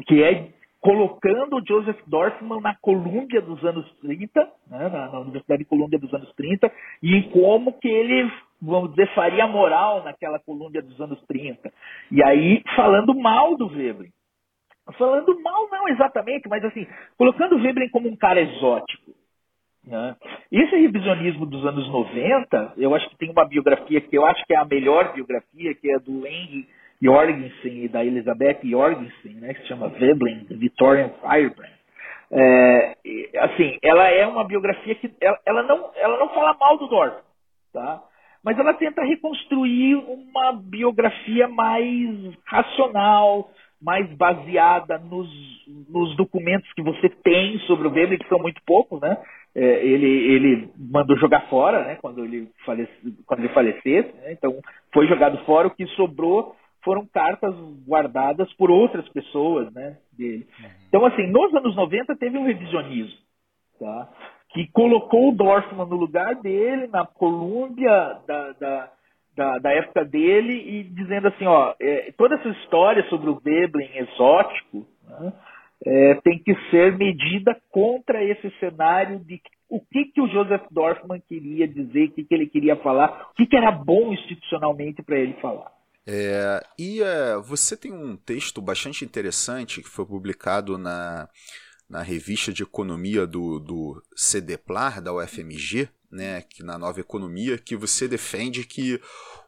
que 0.06 0.22
é 0.22 0.48
colocando 0.80 1.56
o 1.56 1.66
Joseph 1.66 1.98
Dorfman 2.06 2.60
na 2.60 2.74
Colômbia 2.76 3.40
dos 3.40 3.64
anos 3.64 3.90
30, 4.02 4.40
né, 4.68 4.88
na, 4.88 5.10
na, 5.10 5.20
Universidade 5.20 5.62
de 5.62 5.68
Colômbia 5.68 5.98
dos 5.98 6.12
anos 6.12 6.32
30, 6.34 6.70
e 7.02 7.22
como 7.30 7.72
que 7.72 7.88
ele 7.88 8.30
vamos 8.60 8.90
dizer, 8.90 9.12
faria 9.14 9.46
moral 9.46 10.02
naquela 10.04 10.38
Colômbia 10.38 10.82
dos 10.82 11.00
anos 11.00 11.22
30. 11.26 11.72
E 12.10 12.22
aí, 12.22 12.62
falando 12.74 13.14
mal 13.14 13.56
do 13.56 13.68
Veblen. 13.68 14.12
falando 14.98 15.40
mal 15.40 15.68
não 15.70 15.88
exatamente, 15.88 16.48
mas 16.48 16.64
assim, 16.64 16.86
colocando 17.18 17.56
o 17.56 17.62
Veblen 17.62 17.90
como 17.90 18.08
um 18.08 18.16
cara 18.16 18.40
exótico. 18.40 19.12
Né? 19.84 20.16
Esse 20.50 20.76
revisionismo 20.76 21.46
dos 21.46 21.64
anos 21.64 21.88
90, 21.88 22.74
eu 22.76 22.94
acho 22.94 23.08
que 23.10 23.16
tem 23.16 23.30
uma 23.30 23.44
biografia 23.44 24.00
que 24.00 24.16
eu 24.16 24.26
acho 24.26 24.44
que 24.44 24.52
é 24.52 24.56
a 24.56 24.64
melhor 24.64 25.12
biografia, 25.12 25.74
que 25.74 25.90
é 25.90 25.98
do 25.98 26.26
Henry 26.26 26.68
Jorgensen 27.00 27.84
e 27.84 27.88
da 27.88 28.04
Elizabeth 28.04 28.60
Jorgensen, 28.64 29.34
né, 29.34 29.54
que 29.54 29.60
se 29.60 29.68
chama 29.68 29.88
Veblen, 29.88 30.46
Victorian 30.50 31.10
Firebrand. 31.20 31.76
É, 32.30 32.96
assim, 33.38 33.78
ela 33.82 34.08
é 34.08 34.26
uma 34.26 34.44
biografia 34.44 34.94
que 34.96 35.12
ela, 35.20 35.38
ela, 35.46 35.62
não, 35.62 35.90
ela 35.94 36.18
não 36.18 36.28
fala 36.30 36.54
mal 36.54 36.76
do 36.76 36.88
Dorf, 36.88 37.16
tá? 37.72 38.02
Mas 38.46 38.56
ela 38.60 38.72
tenta 38.74 39.02
reconstruir 39.02 39.96
uma 39.96 40.52
biografia 40.52 41.48
mais 41.48 42.32
racional, 42.44 43.50
mais 43.82 44.08
baseada 44.16 44.98
nos, 44.98 45.28
nos 45.88 46.16
documentos 46.16 46.72
que 46.74 46.80
você 46.80 47.08
tem 47.08 47.58
sobre 47.66 47.88
o 47.88 47.90
Weber, 47.90 48.16
que 48.16 48.28
são 48.28 48.38
muito 48.38 48.62
poucos, 48.64 49.00
né? 49.00 49.20
É, 49.52 49.84
ele, 49.84 50.06
ele 50.06 50.70
mandou 50.78 51.16
jogar 51.18 51.48
fora, 51.48 51.86
né? 51.86 51.96
Quando 51.96 52.24
ele, 52.24 52.48
falece, 52.64 52.92
quando 53.26 53.40
ele 53.40 53.52
falecesse, 53.52 54.14
né? 54.18 54.30
então 54.30 54.54
foi 54.94 55.08
jogado 55.08 55.44
fora. 55.44 55.66
O 55.66 55.74
que 55.74 55.84
sobrou 55.96 56.54
foram 56.84 57.04
cartas 57.04 57.52
guardadas 57.84 58.52
por 58.52 58.70
outras 58.70 59.08
pessoas, 59.08 59.72
né? 59.72 59.98
Dele. 60.16 60.46
Uhum. 60.60 60.70
Então, 60.86 61.04
assim, 61.04 61.26
nos 61.26 61.52
anos 61.52 61.74
90 61.74 62.14
teve 62.14 62.38
um 62.38 62.44
revisionismo, 62.44 63.18
tá? 63.80 64.08
Que 64.50 64.66
colocou 64.72 65.30
o 65.30 65.34
Dorfman 65.34 65.86
no 65.86 65.96
lugar 65.96 66.36
dele, 66.36 66.86
na 66.86 67.04
Colômbia 67.06 68.18
da, 68.26 68.52
da 68.52 68.92
da, 69.36 69.58
da, 69.58 69.70
época 69.70 70.02
dele 70.02 70.54
e 70.54 70.82
dizendo 70.82 71.28
assim, 71.28 71.44
ó, 71.44 71.74
é, 71.78 72.10
toda 72.16 72.36
essa 72.36 72.48
história 72.48 73.06
sobre 73.10 73.28
o 73.28 73.38
Veblen 73.38 73.90
exótico 73.94 74.86
né, 75.06 75.32
é, 75.84 76.14
tem 76.24 76.38
que 76.38 76.54
ser 76.70 76.96
medida 76.96 77.54
contra 77.70 78.24
esse 78.24 78.50
cenário 78.58 79.18
de 79.18 79.40
o 79.68 79.80
que, 79.80 80.06
que 80.06 80.20
o 80.20 80.28
Joseph 80.28 80.62
Dorfman 80.70 81.20
queria 81.28 81.68
dizer, 81.68 82.04
o 82.04 82.12
que, 82.12 82.24
que 82.24 82.34
ele 82.34 82.46
queria 82.46 82.76
falar, 82.76 83.28
o 83.32 83.34
que, 83.34 83.46
que 83.46 83.56
era 83.56 83.70
bom 83.70 84.12
institucionalmente 84.12 85.02
para 85.02 85.18
ele 85.18 85.34
falar. 85.34 85.72
É, 86.06 86.60
e 86.78 87.02
é, 87.02 87.36
você 87.36 87.76
tem 87.76 87.92
um 87.92 88.16
texto 88.16 88.62
bastante 88.62 89.04
interessante 89.04 89.82
que 89.82 89.88
foi 89.88 90.06
publicado 90.06 90.78
na, 90.78 91.28
na 91.88 92.02
revista 92.02 92.52
de 92.52 92.62
economia 92.62 93.26
do, 93.26 93.58
do 93.60 94.02
CDPLAR, 94.16 95.00
da 95.00 95.12
UFMG, 95.12 95.88
né, 96.10 96.42
que 96.42 96.62
na 96.62 96.78
nova 96.78 97.00
economia, 97.00 97.58
que 97.58 97.76
você 97.76 98.08
defende 98.08 98.64
que 98.64 99.00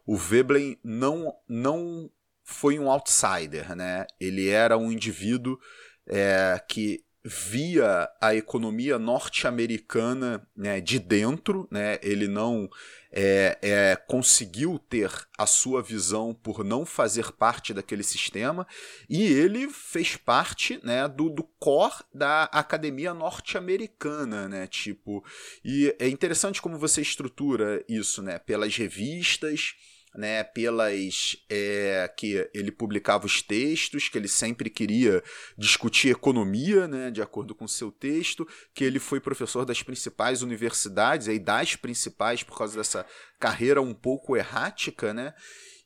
o 0.07 0.17
Veblen 0.17 0.79
não, 0.83 1.35
não 1.49 2.11
foi 2.45 2.79
um 2.79 2.91
outsider, 2.91 3.77
né? 3.77 4.07
Ele 4.19 4.49
era 4.49 4.77
um 4.79 4.91
indivíduo 4.91 5.59
é, 6.07 6.61
que 6.67 7.05
via 7.25 8.09
a 8.21 8.35
economia 8.35 8.99
norte-americana 8.99 10.47
né, 10.57 10.81
de 10.81 10.99
dentro, 10.99 11.69
né, 11.71 11.99
ele 12.03 12.27
não 12.27 12.71
é, 13.11 13.59
é, 13.63 13.97
conseguiu 13.97 14.79
ter 14.79 15.11
a 15.37 15.47
sua 15.47 15.83
visão 15.83 16.35
por 16.35 16.65
não 16.65 16.85
fazer 16.85 17.33
parte 17.33 17.73
daquele 17.73 18.03
sistema 18.03 18.67
e 19.09 19.23
ele 19.23 19.69
fez 19.71 20.17
parte 20.17 20.79
né, 20.83 21.09
do, 21.09 21.31
do 21.31 21.43
core 21.43 22.05
da 22.13 22.45
academia 22.45 23.15
norte-americana, 23.15 24.49
né, 24.49 24.67
tipo, 24.67 25.25
e 25.65 25.95
é 25.99 26.09
interessante 26.09 26.61
como 26.61 26.79
você 26.79 27.01
estrutura 27.01 27.85
isso, 27.89 28.23
né, 28.23 28.39
pelas 28.39 28.77
revistas, 28.77 29.75
né, 30.19 30.43
pelas 30.43 31.37
é, 31.49 32.13
que 32.17 32.51
ele 32.53 32.73
publicava 32.73 33.25
os 33.25 33.41
textos, 33.41 34.09
que 34.09 34.19
ele 34.19 34.27
sempre 34.27 34.69
queria 34.69 35.23
discutir 35.57 36.09
economia, 36.09 36.89
né, 36.89 37.09
de 37.09 37.23
acordo 37.23 37.55
com 37.55 37.69
seu 37.69 37.93
texto, 37.93 38.45
que 38.75 38.83
ele 38.83 38.99
foi 38.99 39.21
professor 39.21 39.65
das 39.65 39.81
principais 39.81 40.43
universidades, 40.43 41.29
aí 41.29 41.39
das 41.39 41.77
principais 41.77 42.43
por 42.43 42.59
causa 42.59 42.77
dessa 42.77 43.07
carreira 43.39 43.81
um 43.81 43.95
pouco 43.95 44.37
errática, 44.37 45.15
né? 45.15 45.33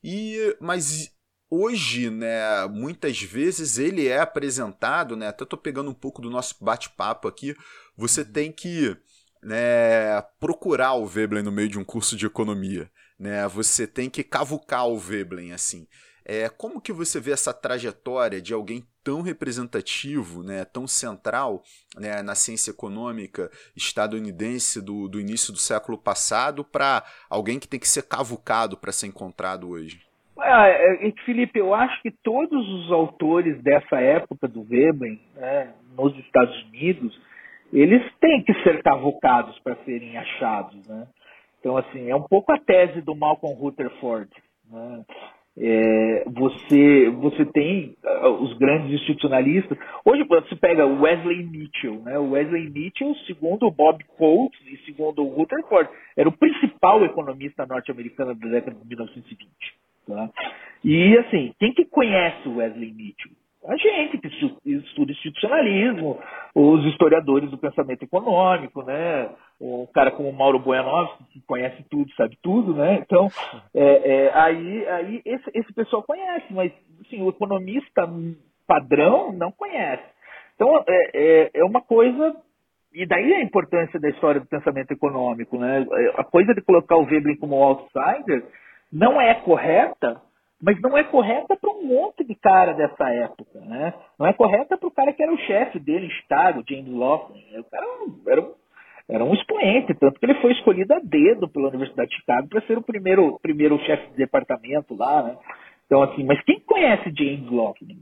E 0.03 0.57
mas 0.59 1.11
hoje, 1.47 2.09
né, 2.09 2.65
muitas 2.71 3.21
vezes 3.21 3.77
ele 3.77 4.07
é 4.07 4.17
apresentado, 4.17 5.15
né, 5.15 5.27
até 5.27 5.45
tô 5.45 5.55
pegando 5.55 5.91
um 5.91 5.93
pouco 5.93 6.23
do 6.23 6.31
nosso 6.31 6.55
bate-papo 6.59 7.27
aqui, 7.27 7.55
você 7.95 8.21
uhum. 8.21 8.31
tem 8.31 8.51
que 8.51 8.97
né, 9.43 10.19
procurar 10.39 10.93
o 10.93 11.05
Veblen 11.05 11.43
no 11.43 11.51
meio 11.51 11.69
de 11.69 11.77
um 11.77 11.83
curso 11.83 12.17
de 12.17 12.25
economia 12.25 12.89
né? 13.23 13.47
Você 13.47 13.87
tem 13.87 14.09
que 14.09 14.21
cavucar 14.21 14.85
o 14.85 14.97
Veblen 14.97 15.53
assim. 15.53 15.87
É, 16.25 16.49
como 16.49 16.81
que 16.81 16.91
você 16.91 17.19
vê 17.19 17.31
essa 17.31 17.53
trajetória 17.53 18.41
de 18.41 18.53
alguém 18.53 18.83
tão 19.03 19.21
representativo, 19.21 20.41
né, 20.41 20.63
tão 20.63 20.87
central 20.87 21.61
né, 21.99 22.21
na 22.21 22.33
ciência 22.33 22.71
econômica 22.71 23.49
estadunidense 23.75 24.81
do, 24.81 25.09
do 25.09 25.19
início 25.19 25.51
do 25.51 25.59
século 25.59 25.97
passado 25.97 26.63
para 26.63 27.03
alguém 27.29 27.59
que 27.59 27.67
tem 27.67 27.79
que 27.79 27.87
ser 27.87 28.07
cavucado 28.07 28.77
para 28.77 28.93
ser 28.93 29.07
encontrado 29.07 29.69
hoje? 29.69 30.01
Ah, 30.39 30.67
Felipe, 31.25 31.59
eu 31.59 31.73
acho 31.73 32.01
que 32.01 32.11
todos 32.11 32.67
os 32.69 32.91
autores 32.91 33.61
dessa 33.61 33.99
época 33.99 34.47
do 34.47 34.63
Veblen, 34.63 35.19
né, 35.35 35.73
nos 35.97 36.17
Estados 36.19 36.55
Unidos, 36.65 37.19
eles 37.71 38.01
têm 38.21 38.43
que 38.43 38.53
ser 38.63 38.81
cavucados 38.81 39.59
para 39.59 39.75
serem 39.83 40.17
achados, 40.17 40.87
né? 40.87 41.07
Então, 41.63 41.77
assim, 41.77 42.09
é 42.09 42.15
um 42.15 42.23
pouco 42.23 42.51
a 42.51 42.59
tese 42.59 42.99
do 42.99 43.15
Malcolm 43.15 43.55
Rutherford. 43.57 44.29
Né? 44.69 45.05
É, 45.57 46.25
você, 46.27 47.09
você 47.09 47.45
tem 47.45 47.95
uh, 48.03 48.31
os 48.43 48.57
grandes 48.57 48.91
institucionalistas. 48.91 49.77
Hoje 50.03 50.25
você 50.25 50.57
pega 50.57 50.85
Wesley 50.85 51.41
Mitchell. 51.45 52.01
Né? 52.01 52.19
Wesley 52.19 52.69
Mitchell, 52.69 53.15
segundo 53.25 53.71
Bob 53.71 54.03
Coates 54.17 54.59
e 54.67 54.75
segundo 54.83 55.23
Rutherford, 55.23 55.89
era 56.17 56.27
o 56.27 56.37
principal 56.37 57.05
economista 57.05 57.65
norte-americano 57.65 58.35
da 58.35 58.49
década 58.49 58.75
de 58.77 58.85
1920. 58.85 59.47
Tá? 60.05 60.29
E, 60.83 61.17
assim, 61.19 61.53
quem 61.57 61.73
que 61.73 61.85
conhece 61.85 62.49
Wesley 62.49 62.91
Mitchell? 62.91 63.31
a 63.65 63.77
gente 63.77 64.17
que 64.17 64.27
estuda 64.65 65.11
institucionalismo, 65.11 66.19
os 66.53 66.85
historiadores 66.85 67.49
do 67.49 67.57
pensamento 67.57 68.03
econômico, 68.03 68.83
né? 68.83 69.29
O 69.59 69.87
cara 69.93 70.11
como 70.11 70.31
Mauro 70.33 70.59
Boianovski, 70.59 71.23
que 71.25 71.41
conhece 71.41 71.83
tudo, 71.89 72.13
sabe 72.15 72.37
tudo, 72.41 72.73
né? 72.73 72.95
Então, 72.95 73.29
é, 73.73 73.83
é, 73.83 74.31
aí, 74.33 74.87
aí 74.87 75.21
esse, 75.25 75.51
esse 75.53 75.73
pessoal 75.73 76.03
conhece, 76.03 76.51
mas 76.51 76.71
assim, 77.01 77.21
o 77.21 77.29
economista 77.29 78.09
padrão 78.67 79.31
não 79.31 79.51
conhece. 79.51 80.03
Então, 80.55 80.83
é, 80.87 81.11
é, 81.13 81.51
é 81.53 81.63
uma 81.63 81.81
coisa 81.81 82.35
e 82.93 83.07
daí 83.07 83.33
a 83.33 83.41
importância 83.41 83.99
da 83.99 84.09
história 84.09 84.39
do 84.39 84.45
pensamento 84.45 84.91
econômico, 84.91 85.57
né? 85.57 85.85
A 86.15 86.23
coisa 86.23 86.53
de 86.53 86.61
colocar 86.61 86.95
o 86.95 87.05
Veblen 87.05 87.35
como 87.37 87.55
outsider 87.55 88.45
não 88.91 89.19
é 89.19 89.33
correta, 89.33 90.21
mas 90.61 90.79
não 90.79 90.95
é 90.95 91.03
correta 91.03 91.57
para 91.57 91.71
um 91.71 91.87
monte 91.87 92.23
de 92.23 92.35
cara 92.35 92.73
dessa 92.73 93.09
época, 93.09 93.59
né? 93.61 93.93
Não 94.17 94.27
é 94.27 94.33
correta 94.33 94.77
para 94.77 94.87
o 94.87 94.91
cara 94.91 95.11
que 95.11 95.23
era 95.23 95.33
o 95.33 95.39
chefe 95.39 95.79
dele 95.79 96.05
em 96.05 96.11
Chicago, 96.11 96.63
James 96.69 96.93
Laughlin. 96.93 97.57
O 97.57 97.63
cara 97.63 97.85
era 98.27 98.41
um, 98.41 98.53
era 99.09 99.23
um 99.23 99.33
expoente, 99.33 99.93
tanto 99.95 100.19
que 100.19 100.25
ele 100.25 100.39
foi 100.41 100.53
escolhido 100.53 100.93
a 100.93 100.99
dedo 100.99 101.47
pela 101.47 101.69
Universidade 101.69 102.09
de 102.09 102.17
Chicago 102.17 102.47
para 102.47 102.61
ser 102.61 102.77
o 102.77 102.81
primeiro, 102.81 103.37
primeiro 103.41 103.77
chefe 103.79 104.11
de 104.11 104.17
departamento 104.17 104.95
lá, 104.95 105.23
né? 105.23 105.37
Então, 105.85 106.01
assim, 106.01 106.23
mas 106.23 106.41
quem 106.43 106.59
conhece 106.61 107.13
James 107.15 107.51
Laughlin? 107.51 107.99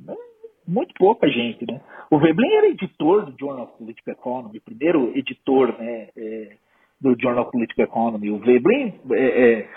Muito 0.68 0.94
pouca 0.94 1.28
gente, 1.28 1.66
né? 1.66 1.82
O 2.10 2.20
Veblen 2.20 2.56
era 2.56 2.68
editor 2.68 3.26
do 3.26 3.38
Journal 3.38 3.64
of 3.64 3.78
Political 3.78 4.14
Economy, 4.14 4.60
primeiro 4.60 5.12
editor, 5.18 5.76
né, 5.80 6.10
é, 6.16 6.56
do 7.02 7.20
Journal 7.20 7.44
of 7.44 7.52
Political 7.52 7.86
Economy. 7.86 8.30
O 8.30 8.38
Veblen 8.38 8.94
é, 9.12 9.54
é, 9.54 9.70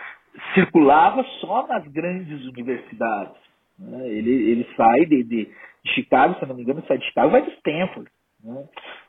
circulava 0.54 1.24
só 1.40 1.66
nas 1.66 1.86
grandes 1.88 2.44
universidades. 2.46 3.34
Né? 3.78 4.08
Ele, 4.08 4.30
ele 4.30 4.68
sai 4.76 5.06
de, 5.06 5.24
de, 5.24 5.48
Chicago, 5.94 6.38
se 6.38 6.46
não 6.46 6.54
me 6.54 6.62
engano, 6.62 6.84
sai 6.86 6.98
de 6.98 7.06
Chicago 7.06 7.30
vai 7.30 7.42
de 7.42 7.50
Stanford. 7.56 8.10
Né? 8.42 8.64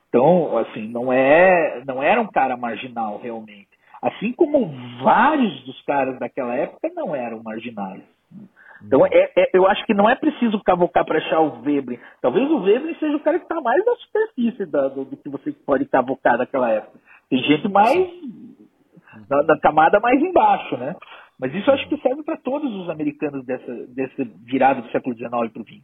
Então, 0.10 0.58
assim, 0.58 0.88
não, 0.88 1.12
é, 1.12 1.84
não 1.86 2.02
era 2.02 2.22
um 2.22 2.28
cara 2.28 2.56
marginal 2.56 3.20
realmente. 3.22 3.70
Assim 4.02 4.32
como 4.34 4.72
vários 5.04 5.64
dos 5.66 5.82
caras 5.84 6.20
daquela 6.20 6.56
época 6.56 6.92
não 6.96 7.16
eram 7.16 7.42
marginais. 7.44 8.04
Então, 8.86 9.06
é, 9.06 9.32
é, 9.36 9.50
eu 9.54 9.66
acho 9.68 9.84
que 9.86 9.94
não 9.94 10.10
é 10.10 10.16
preciso 10.16 10.62
cavocar 10.64 11.06
para 11.06 11.18
achar 11.18 11.40
o 11.40 11.62
Veblen. 11.62 12.00
Talvez 12.22 12.50
o 12.52 12.62
Veblen 12.62 12.96
seja 13.00 13.16
o 13.16 13.20
cara 13.20 13.40
que 13.40 13.46
está 13.46 13.60
mais 13.62 13.84
na 13.84 13.96
superfície 13.96 14.66
da, 14.68 14.88
do, 14.90 15.06
do, 15.06 15.18
que 15.18 15.30
você 15.30 15.52
pode 15.52 15.86
cavocar 15.86 16.38
daquela 16.38 16.70
época. 16.70 17.00
Tem 17.30 17.42
gente 17.42 17.68
mais 17.68 18.08
da, 19.28 19.42
da 19.42 19.60
camada 19.60 20.00
mais 20.00 20.22
embaixo, 20.22 20.78
né? 20.78 20.96
Mas 21.40 21.54
isso 21.54 21.70
acho 21.72 21.88
que 21.90 21.98
serve 21.98 22.24
para 22.24 22.38
todos 22.38 22.74
os 22.76 22.90
americanos 22.90 23.46
dessa, 23.46 23.74
desse 23.88 24.24
virado 24.46 24.82
do 24.82 24.92
século 24.92 25.16
XIX 25.16 25.30
para 25.30 25.62
o 25.62 25.66
XX. 25.66 25.84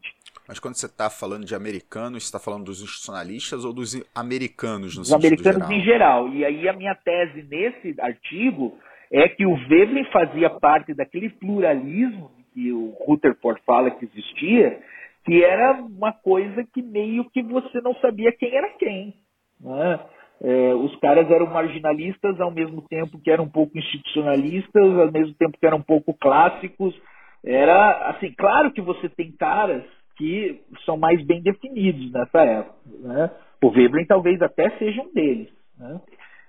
Mas 0.51 0.59
quando 0.59 0.75
você 0.75 0.85
está 0.85 1.09
falando 1.09 1.45
de 1.45 1.55
americanos, 1.55 2.23
você 2.23 2.27
está 2.27 2.37
falando 2.37 2.65
dos 2.65 2.81
institucionalistas 2.81 3.63
ou 3.63 3.71
dos 3.71 3.95
americanos 4.13 4.97
no 4.97 5.03
Os 5.03 5.13
americanos 5.13 5.65
geral? 5.65 5.71
em 5.71 5.81
geral. 5.81 6.27
E 6.27 6.43
aí 6.43 6.67
a 6.67 6.73
minha 6.73 6.93
tese 6.93 7.41
nesse 7.43 7.95
artigo 8.01 8.77
é 9.09 9.29
que 9.29 9.45
o 9.45 9.55
Veblen 9.69 10.03
fazia 10.11 10.49
parte 10.49 10.93
daquele 10.93 11.29
pluralismo 11.29 12.29
que 12.53 12.69
o 12.73 12.89
Rutherford 13.07 13.61
fala 13.65 13.91
que 13.91 14.03
existia, 14.03 14.81
que 15.23 15.41
era 15.41 15.71
uma 15.71 16.11
coisa 16.11 16.65
que 16.73 16.81
meio 16.81 17.23
que 17.29 17.41
você 17.43 17.79
não 17.79 17.95
sabia 18.01 18.33
quem 18.33 18.53
era 18.53 18.71
quem. 18.71 19.13
Né? 19.57 19.99
É, 20.41 20.73
os 20.73 20.93
caras 20.99 21.31
eram 21.31 21.45
marginalistas 21.45 22.41
ao 22.41 22.51
mesmo 22.51 22.81
tempo 22.89 23.17
que 23.23 23.31
eram 23.31 23.45
um 23.45 23.49
pouco 23.49 23.77
institucionalistas, 23.77 24.99
ao 24.99 25.13
mesmo 25.13 25.33
tempo 25.35 25.57
que 25.57 25.65
eram 25.65 25.77
um 25.77 25.81
pouco 25.81 26.13
clássicos. 26.13 26.93
Era 27.41 28.09
assim, 28.09 28.33
claro 28.37 28.73
que 28.73 28.81
você 28.81 29.07
tem 29.07 29.31
caras 29.31 29.85
que 30.21 30.61
são 30.85 30.97
mais 30.97 31.19
bem 31.25 31.41
definidos 31.41 32.11
nessa 32.11 32.41
época. 32.41 32.75
Né? 32.99 33.31
O 33.63 33.71
Veblen 33.71 34.05
talvez 34.05 34.39
até 34.39 34.69
seja 34.77 35.01
um 35.01 35.11
deles. 35.11 35.49
Né? 35.79 35.99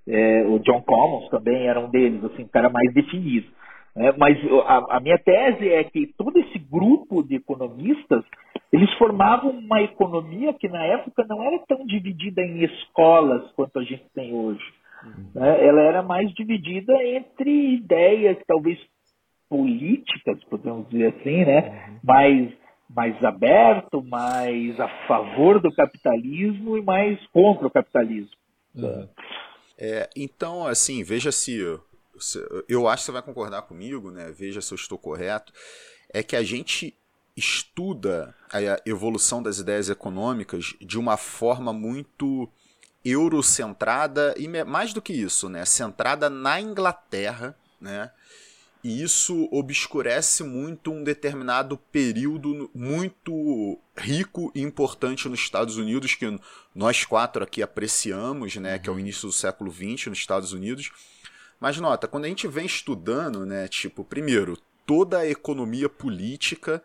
É, 0.07 0.43
o 0.47 0.59
John 0.59 0.83
Commons 0.83 1.31
também 1.31 1.67
era 1.67 1.81
um 1.81 1.89
deles, 1.89 2.23
assim, 2.23 2.43
um 2.43 2.49
cara 2.49 2.69
mais 2.69 2.93
definido. 2.93 3.47
É, 3.97 4.13
mas 4.19 4.37
a, 4.67 4.97
a, 4.97 5.01
minha 5.01 5.19
tese 5.19 5.69
é 5.71 5.85
que 5.85 6.13
todo 6.19 6.39
esse 6.39 6.59
grupo 6.59 7.23
de 7.23 7.37
economistas 7.37 8.25
eles 8.73 8.93
formavam 8.95 9.51
uma 9.51 9.83
economia 9.83 10.53
que 10.55 10.69
na 10.69 10.83
época 10.85 11.25
não 11.29 11.43
era 11.43 11.59
tão 11.67 11.85
dividida 11.87 12.43
em 12.43 12.65
escolas 12.65 13.51
quanto 13.53 13.79
a 13.79 13.85
gente 13.85 14.05
tem 14.15 14.35
hoje. 14.35 14.65
Né? 15.35 15.67
Ela 15.67 15.81
era 15.83 16.03
mais 16.03 16.33
dividida 16.33 16.95
entre 17.03 17.75
ideias, 17.75 18.39
talvez 18.47 18.79
políticas, 19.49 20.43
podemos 20.45 20.89
dizer 20.89 21.09
assim, 21.09 21.45
né? 21.45 21.89
Uhum. 21.89 21.99
mais, 22.03 22.53
mais 22.95 23.23
aberto, 23.25 24.03
mais 24.03 24.79
a 24.79 24.89
favor 25.07 25.61
do 25.61 25.73
capitalismo 25.75 26.77
e 26.77 26.83
mais 26.83 27.19
contra 27.29 27.67
o 27.67 27.71
capitalismo. 27.71 28.37
Uhum. 28.75 29.09
É, 29.79 30.09
então, 30.15 30.67
assim, 30.67 31.03
veja 31.03 31.33
se 31.33 31.59
eu 32.69 32.89
acho 32.89 33.03
que 33.03 33.07
você 33.07 33.13
vai 33.13 33.23
concordar 33.23 33.63
comigo, 33.63 34.11
né? 34.11 34.31
Veja 34.31 34.61
se 34.61 34.73
eu 34.73 34.77
estou 34.77 34.99
correto. 34.99 35.53
É 36.13 36.23
que 36.23 36.37
a 36.37 36.43
gente 36.43 36.95
estuda 37.37 38.35
a 38.53 38.61
evolução 38.87 39.43
das 39.43 39.59
ideias 39.59 39.89
econômicas 39.89 40.75
de 40.81 40.99
uma 40.99 41.17
forma 41.17 41.73
muito 41.73 42.49
eurocentrada 43.05 44.35
e 44.37 44.47
mais 44.65 44.93
do 44.93 45.03
que 45.03 45.13
isso, 45.13 45.49
né? 45.49 45.65
Centrada 45.65 46.29
na 46.31 46.61
Inglaterra, 46.61 47.57
né? 47.81 48.11
E 48.85 49.03
isso 49.03 49.49
obscurece 49.53 50.43
muito 50.43 50.91
um 50.91 51.05
determinado 51.05 51.77
período 51.77 52.69
muito 52.75 53.79
rico 53.97 54.51
e 54.55 54.61
importante 54.61 55.29
nos 55.29 55.39
Estados 55.39 55.77
Unidos, 55.77 56.15
que 56.15 56.39
nós 56.75 57.05
quatro 57.05 57.45
aqui 57.45 57.63
apreciamos, 57.63 58.57
né, 58.57 58.79
que 58.79 58.89
é 58.89 58.93
o 58.93 58.99
início 58.99 59.29
do 59.29 59.33
século 59.33 59.71
XX 59.71 60.07
nos 60.07 60.19
Estados 60.19 60.53
Unidos, 60.53 60.91
mas 61.61 61.79
nota, 61.79 62.09
quando 62.09 62.25
a 62.25 62.29
gente 62.29 62.49
vem 62.49 62.67
estudando, 62.67 63.47
né, 63.47 63.69
tipo, 63.69 64.03
primeiro, 64.05 64.59
toda 64.85 65.19
a 65.19 65.29
economia 65.29 65.89
política, 65.89 66.83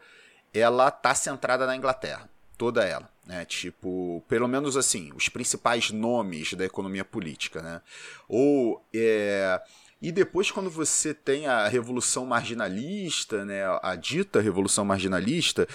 ela 0.53 0.91
tá 0.91 1.15
centrada 1.15 1.65
na 1.65 1.75
Inglaterra, 1.75 2.29
toda 2.57 2.83
ela, 2.83 3.09
né? 3.25 3.45
Tipo, 3.45 4.23
pelo 4.27 4.47
menos 4.47 4.77
assim, 4.77 5.11
os 5.15 5.29
principais 5.29 5.91
nomes 5.91 6.53
da 6.53 6.65
economia 6.65 7.05
política, 7.05 7.61
né? 7.61 7.81
Ou 8.27 8.83
é, 8.93 9.61
e 10.01 10.11
depois, 10.11 10.51
quando 10.51 10.69
você 10.69 11.13
tem 11.13 11.47
a 11.47 11.67
revolução 11.67 12.25
marginalista, 12.25 13.43
né, 13.43 13.63
a 13.81 13.95
dita 13.95 14.39
revolução 14.39 14.85
marginalista, 14.85 15.67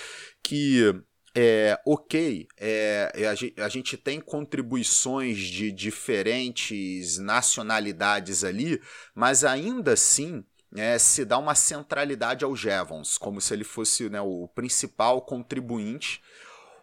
que 0.42 0.94
é, 1.34 1.80
ok, 1.86 2.46
é, 2.58 3.12
é 3.14 3.62
a, 3.62 3.68
gente 3.68 3.96
tem 3.96 4.20
contribuições 4.20 5.38
de 5.38 5.72
diferentes 5.72 7.18
nacionalidades 7.18 8.44
ali, 8.44 8.80
mas 9.14 9.42
ainda 9.42 9.94
assim 9.94 10.44
é, 10.76 10.98
se 10.98 11.24
dá 11.24 11.38
uma 11.38 11.54
centralidade 11.54 12.44
ao 12.44 12.54
Jevons, 12.54 13.18
como 13.18 13.40
se 13.40 13.52
ele 13.54 13.64
fosse 13.64 14.08
né, 14.08 14.20
o 14.20 14.46
principal 14.54 15.22
contribuinte. 15.22 16.22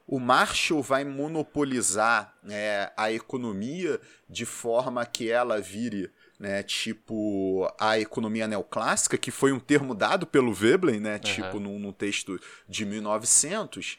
O 0.06 0.19
Marshall 0.19 0.82
vai 0.82 1.06
monopolizar 1.06 2.36
é, 2.49 2.91
a 2.97 3.12
economia 3.12 4.02
de 4.28 4.45
forma 4.45 5.06
que 5.06 5.30
ela 5.30 5.62
vire 5.62 6.12
né, 6.39 6.63
tipo 6.63 7.69
a 7.78 7.99
economia 7.99 8.47
neoclássica, 8.47 9.17
que 9.17 9.30
foi 9.30 9.52
um 9.52 9.60
termo 9.60 9.93
dado 9.93 10.25
pelo 10.25 10.54
Veblen, 10.54 10.99
né, 10.99 11.15
uhum. 11.15 11.19
tipo 11.19 11.60
num, 11.60 11.78
num 11.78 11.91
texto 11.91 12.39
de 12.67 12.86
1900. 12.86 13.97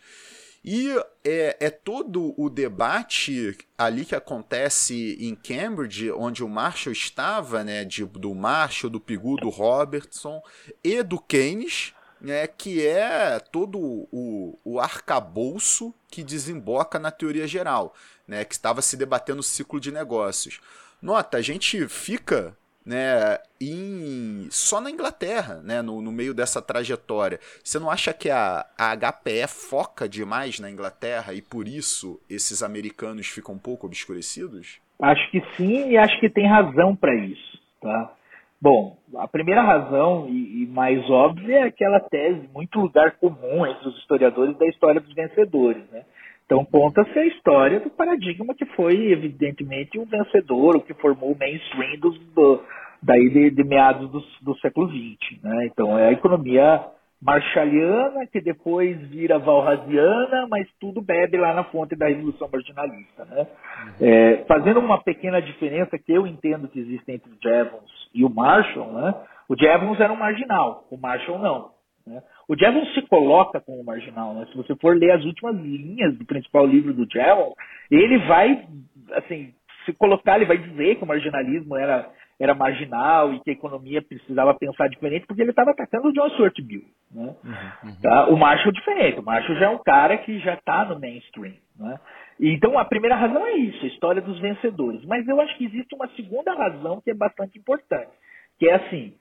E 0.63 0.91
é, 1.25 1.57
é, 1.59 1.71
todo 1.71 2.35
o 2.37 2.51
debate 2.51 3.57
ali 3.79 4.05
que 4.05 4.15
acontece 4.15 5.17
em 5.19 5.35
Cambridge, 5.35 6.11
onde 6.13 6.45
o 6.45 6.49
Marshall 6.49 6.93
estava, 6.93 7.65
né, 7.65 7.85
de, 7.85 8.05
do 8.05 8.35
Marshall, 8.35 8.91
do 8.91 9.01
Pigu, 9.01 9.37
do 9.37 9.49
Robertson 9.49 10.43
e 10.85 11.03
do 11.03 11.19
Keynes, 11.19 11.95
né, 12.21 12.47
que 12.47 12.87
é 12.87 13.39
todo 13.39 13.79
o, 13.79 14.59
o 14.63 14.79
arcabouço 14.79 15.95
que 16.09 16.23
desemboca 16.23 16.99
na 16.99 17.11
teoria 17.11 17.47
geral, 17.47 17.95
né, 18.29 18.45
que 18.45 18.55
estava 18.55 18.83
se 18.83 18.97
debatendo 18.97 19.41
o 19.41 19.45
ciclo 19.45 19.81
de 19.81 19.91
negócios. 19.91 20.61
Nota, 21.03 21.39
a 21.39 21.43
gente 21.43 21.89
fica 21.89 22.57
né, 22.85 23.39
em, 23.61 24.49
só 24.51 24.81
na 24.81 24.91
Inglaterra, 24.91 25.61
né, 25.63 25.83
no, 25.83 26.01
no, 26.01 26.11
meio 26.11 26.35
dessa 26.35 26.61
trajetória. 26.61 27.39
Você 27.63 27.79
não 27.79 27.91
acha 27.91 28.13
que 28.13 28.31
a, 28.31 28.67
a 28.77 28.97
HPE 28.97 29.47
foca 29.49 30.09
demais 30.09 30.59
na 30.59 30.71
Inglaterra 30.71 31.33
e 31.35 31.43
por 31.43 31.69
isso 31.69 32.21
esses 32.29 32.63
americanos 32.63 33.27
ficam 33.29 33.55
um 33.55 33.59
pouco 33.59 33.87
obscurecidos? 33.87 34.81
Acho 35.01 35.31
que 35.31 35.41
sim 35.57 35.91
e 35.91 35.97
acho 35.97 36.19
que 36.21 36.29
tem 36.29 36.47
razão 36.47 36.95
para 36.97 37.15
isso. 37.15 37.59
Tá? 37.81 38.13
Bom, 38.61 38.99
a 39.17 39.27
primeira 39.27 39.63
razão 39.63 40.29
e, 40.29 40.65
e, 40.65 40.67
mais 40.67 41.09
óbvia 41.09 41.61
é 41.61 41.63
aquela 41.63 41.99
tese, 42.01 42.47
muito 42.53 42.79
lugar 42.79 43.13
comum 43.13 43.67
entre 43.67 43.89
os 43.89 43.97
historiadores 43.99 44.57
da 44.59 44.67
história 44.67 45.01
dos 45.01 45.15
vencedores. 45.15 45.83
Né? 45.91 46.05
Então 46.51 46.65
conta-se 46.65 47.17
a 47.17 47.27
história 47.27 47.79
do 47.79 47.91
paradigma 47.91 48.53
que 48.57 48.67
foi, 48.75 49.13
evidentemente, 49.13 49.97
um 50.01 50.05
vencedor, 50.05 50.75
o 50.75 50.81
que 50.81 50.93
formou 50.95 51.31
o 51.31 51.39
mainstream 51.39 52.01
dos, 52.01 52.19
do, 52.35 52.61
daí 53.01 53.31
de, 53.31 53.51
de 53.53 53.63
meados 53.63 54.11
do, 54.11 54.21
do 54.43 54.59
século 54.59 54.89
XX. 54.89 55.41
Né? 55.45 55.67
Então 55.67 55.97
é 55.97 56.09
a 56.09 56.13
economia 56.13 56.85
marshalliana, 57.23 58.27
que 58.27 58.41
depois 58.41 59.01
vira 59.11 59.39
valrasiana, 59.39 60.49
mas 60.51 60.67
tudo 60.81 61.01
bebe 61.01 61.37
lá 61.37 61.55
na 61.55 61.63
fonte 61.63 61.95
da 61.95 62.09
Revolução 62.09 62.49
Marginalista. 62.53 63.25
Né? 63.27 63.47
Uhum. 63.85 63.93
É, 64.01 64.45
fazendo 64.49 64.81
uma 64.81 65.01
pequena 65.01 65.41
diferença 65.41 65.97
que 66.01 66.13
eu 66.13 66.27
entendo 66.27 66.67
que 66.67 66.81
existe 66.81 67.13
entre 67.13 67.31
o 67.31 67.39
Jevons 67.41 68.11
e 68.13 68.25
o 68.25 68.29
Marshall, 68.29 68.93
né? 68.93 69.15
o 69.49 69.57
Jevons 69.57 70.01
era 70.01 70.13
um 70.13 70.17
marginal, 70.17 70.85
o 70.91 70.97
Marshall 70.97 71.39
não. 71.39 71.80
Né? 72.11 72.23
O 72.49 72.57
Jevons 72.57 72.93
se 72.93 73.03
coloca 73.03 73.61
como 73.61 73.85
marginal. 73.85 74.35
Né? 74.35 74.47
Se 74.51 74.57
você 74.57 74.75
for 74.77 74.97
ler 74.97 75.13
as 75.13 75.25
últimas 75.25 75.55
linhas 75.57 76.17
do 76.19 76.25
principal 76.25 76.67
livro 76.67 76.93
do 76.93 77.07
Jevons, 77.11 77.55
ele 77.91 78.19
vai, 78.27 78.67
assim, 79.13 79.55
se 79.85 79.93
colocar, 79.93 80.37
ele 80.37 80.47
vai 80.47 80.59
dizer 80.59 80.97
que 80.97 81.05
o 81.05 81.07
marginalismo 81.07 81.77
era, 81.77 82.11
era 82.39 82.55
marginal 82.55 83.33
e 83.33 83.41
que 83.41 83.51
a 83.51 83.53
economia 83.53 84.03
precisava 84.03 84.53
pensar 84.55 84.89
diferente, 84.89 85.27
porque 85.27 85.41
ele 85.41 85.51
estava 85.51 85.71
atacando 85.71 86.09
o 86.09 86.13
John 86.13 86.29
Stuart 86.31 86.59
Mill. 86.59 86.85
Né? 87.13 87.35
Uhum, 87.45 87.91
uhum. 87.91 88.01
Tá? 88.03 88.29
O 88.29 88.37
Marshall 88.37 88.71
é 88.71 88.75
diferente. 88.75 89.21
O 89.21 89.23
Marshall 89.23 89.59
já 89.59 89.67
é 89.67 89.71
um 89.71 89.83
cara 89.83 90.19
que 90.19 90.39
já 90.41 90.55
está 90.55 90.85
no 90.85 90.99
mainstream. 90.99 91.55
Né? 91.79 91.99
Então, 92.41 92.79
a 92.79 92.85
primeira 92.85 93.15
razão 93.15 93.47
é 93.47 93.53
isso, 93.53 93.85
a 93.85 93.89
história 93.89 94.21
dos 94.21 94.41
vencedores. 94.41 95.05
Mas 95.05 95.29
eu 95.29 95.41
acho 95.41 95.57
que 95.57 95.67
existe 95.67 95.95
uma 95.95 96.09
segunda 96.17 96.55
razão 96.55 97.01
que 97.01 97.11
é 97.11 97.15
bastante 97.15 97.59
importante, 97.59 98.11
que 98.59 98.69
é 98.69 98.75
assim, 98.75 99.15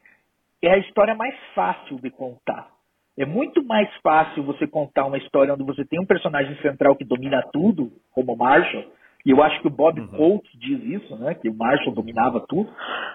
é 0.62 0.71
a 0.71 0.78
história 0.78 1.15
mais 1.15 1.36
fácil 1.54 1.99
de 1.99 2.10
contar. 2.10 2.69
É 3.19 3.25
muito 3.25 3.62
mais 3.65 3.93
fácil 4.01 4.43
você 4.43 4.65
contar 4.65 5.05
uma 5.05 5.17
história 5.17 5.53
onde 5.53 5.63
você 5.63 5.84
tem 5.84 5.99
um 5.99 6.05
personagem 6.05 6.55
central 6.62 6.95
que 6.95 7.03
domina 7.03 7.43
tudo, 7.51 7.91
como 8.13 8.34
o 8.34 8.38
Marshall, 8.38 8.86
e 9.25 9.32
eu 9.32 9.43
acho 9.43 9.60
que 9.62 9.67
o 9.67 9.71
Bob 9.71 9.99
uhum. 9.99 10.08
Coates 10.08 10.51
diz 10.58 10.82
isso, 10.86 11.17
né, 11.17 11.34
que 11.36 11.49
o 11.49 11.53
Marshall 11.53 11.93
dominava 11.93 12.39
tudo, 12.47 12.71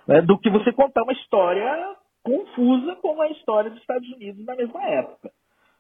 né, 0.06 0.20
do 0.20 0.38
que 0.38 0.50
você 0.50 0.70
contar 0.72 1.02
uma 1.04 1.14
história 1.14 1.96
confusa 2.22 2.96
como 2.96 3.22
a 3.22 3.30
história 3.30 3.70
dos 3.70 3.80
Estados 3.80 4.06
Unidos 4.12 4.44
na 4.44 4.54
mesma 4.54 4.82
época. 4.84 5.30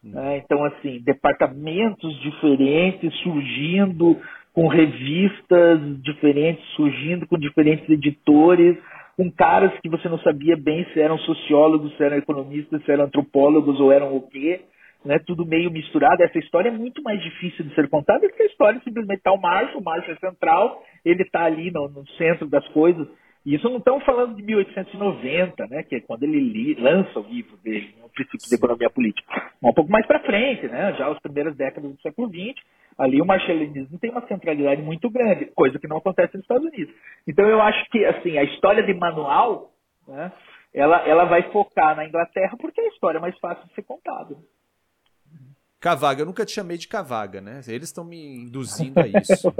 Uhum. 0.02 0.12
Né? 0.12 0.38
Então, 0.38 0.64
assim, 0.64 1.00
departamentos 1.00 2.18
diferentes 2.22 3.14
surgindo, 3.20 4.18
com 4.54 4.68
revistas 4.68 5.80
diferentes 6.00 6.64
surgindo, 6.76 7.26
com 7.26 7.36
diferentes 7.36 7.86
editores, 7.90 8.78
com 9.16 9.30
caras 9.30 9.72
que 9.80 9.88
você 9.88 10.08
não 10.08 10.18
sabia 10.18 10.56
bem 10.56 10.84
se 10.92 11.00
eram 11.00 11.18
sociólogos, 11.18 11.96
se 11.96 12.02
eram 12.02 12.16
economistas, 12.16 12.84
se 12.84 12.90
eram 12.90 13.04
antropólogos 13.04 13.78
ou 13.80 13.92
eram 13.92 14.14
o 14.16 14.28
quê, 14.28 14.62
né? 15.04 15.18
Tudo 15.18 15.46
meio 15.46 15.70
misturado. 15.70 16.22
Essa 16.22 16.38
história 16.38 16.68
é 16.68 16.72
muito 16.72 17.02
mais 17.02 17.22
difícil 17.22 17.64
de 17.64 17.74
ser 17.74 17.88
contada 17.88 18.20
porque 18.20 18.42
a 18.42 18.46
história 18.46 18.80
simplesmente 18.82 19.18
está 19.18 19.32
o 19.32 19.40
Marshall, 19.40 19.80
o 19.80 19.84
Marshall 19.84 20.14
é 20.14 20.28
central, 20.30 20.82
ele 21.04 21.22
está 21.22 21.44
ali 21.44 21.70
no, 21.70 21.88
no, 21.88 22.06
centro 22.12 22.46
das 22.48 22.66
coisas. 22.68 23.06
E 23.44 23.54
isso 23.54 23.68
não 23.68 23.76
estamos 23.76 24.02
falando 24.04 24.34
de 24.34 24.42
1890, 24.42 25.66
né? 25.66 25.82
Que 25.82 25.96
é 25.96 26.00
quando 26.00 26.22
ele 26.22 26.40
li, 26.40 26.74
lança 26.74 27.20
o 27.20 27.26
livro 27.28 27.56
dele, 27.58 27.94
o 28.02 28.08
princípio 28.08 28.48
de 28.48 28.54
economia 28.54 28.88
política. 28.88 29.52
Um 29.62 29.72
pouco 29.72 29.90
mais 29.90 30.06
para 30.06 30.20
frente, 30.20 30.66
né? 30.66 30.94
Já 30.94 31.08
as 31.08 31.20
primeiras 31.20 31.54
décadas 31.54 31.90
do 31.90 32.00
século 32.00 32.28
XX, 32.28 32.54
Ali 32.96 33.20
o 33.20 33.26
marshalinismo 33.26 33.98
tem 33.98 34.10
uma 34.10 34.26
centralidade 34.26 34.80
muito 34.82 35.10
grande, 35.10 35.46
coisa 35.46 35.78
que 35.78 35.88
não 35.88 35.96
acontece 35.96 36.34
nos 36.34 36.44
Estados 36.44 36.66
Unidos. 36.66 36.94
Então 37.26 37.44
eu 37.46 37.60
acho 37.60 37.84
que 37.90 38.04
assim 38.04 38.38
a 38.38 38.44
história 38.44 38.82
de 38.82 38.94
manual, 38.94 39.72
né, 40.06 40.32
ela, 40.72 41.06
ela 41.06 41.24
vai 41.24 41.50
focar 41.50 41.96
na 41.96 42.06
Inglaterra 42.06 42.56
porque 42.58 42.80
é 42.80 42.84
a 42.84 42.88
história 42.88 43.20
mais 43.20 43.38
fácil 43.38 43.66
de 43.68 43.74
ser 43.74 43.82
contada. 43.82 44.36
Cavaga, 45.84 46.22
eu 46.22 46.26
nunca 46.26 46.46
te 46.46 46.52
chamei 46.52 46.78
de 46.78 46.88
Cavaga, 46.88 47.42
né? 47.42 47.60
Eles 47.68 47.90
estão 47.90 48.04
me 48.04 48.36
induzindo 48.36 48.98
a 48.98 49.06
isso. 49.06 49.52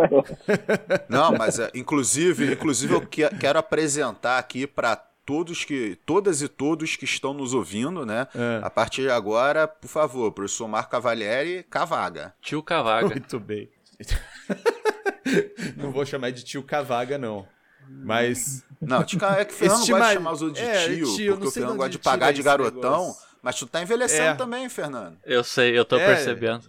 Não, 1.07 1.33
mas 1.37 1.59
é, 1.59 1.71
inclusive, 1.75 2.55
inclusive 2.55 2.95
eu 2.95 3.07
que, 3.07 3.29
quero 3.37 3.59
apresentar 3.59 4.39
aqui 4.39 4.67
para 4.67 4.97
todos 5.25 5.65
que, 5.65 5.99
todas 6.05 6.43
e 6.43 6.49
todos 6.49 6.97
que 6.97 7.05
estão 7.05 7.33
nos 7.33 7.55
ouvindo, 7.55 8.05
né? 8.05 8.27
É. 8.35 8.61
A 8.63 8.71
partir 8.71 9.03
de 9.03 9.11
agora, 9.11 9.67
por 9.67 9.89
favor, 9.89 10.33
professor 10.33 10.69
Marco 10.69 10.91
Cavalieri, 10.91 11.63
Cavaga. 11.65 12.35
Tio 12.41 12.63
Cavaga. 12.63 13.09
Muito 13.09 13.41
bem. 13.41 13.71
não 15.77 15.91
vou 15.91 16.05
chamar 16.05 16.31
de 16.31 16.45
tio 16.45 16.63
Cavaga, 16.63 17.19
não. 17.19 17.47
Mas. 17.89 18.65
Não, 18.81 19.05
tio 19.05 19.19
é 19.25 19.45
que 19.45 19.53
o 19.53 19.57
Fernando 19.57 19.81
Estima... 19.81 19.99
gosta 19.99 20.13
de 20.13 20.19
chamar 20.19 20.33
os 20.33 20.43
outros 20.43 20.65
de 20.65 20.71
é, 20.71 20.87
tio, 20.87 21.17
tio 21.17 21.33
porque 21.33 21.49
o 21.49 21.51
Fernando 21.51 21.77
gosta 21.77 21.91
de 21.91 21.99
pagar 21.99 22.33
de 22.33 22.43
garotão. 22.43 23.15
Mas 23.43 23.57
tu 23.57 23.67
tá 23.67 23.83
envelhecendo 23.83 24.31
é. 24.31 24.35
também, 24.35 24.69
Fernando. 24.71 25.19
Eu 25.23 25.45
sei, 25.45 25.79
eu 25.79 25.85
tô 25.85 25.97
é, 25.97 26.07
percebendo. 26.07 26.69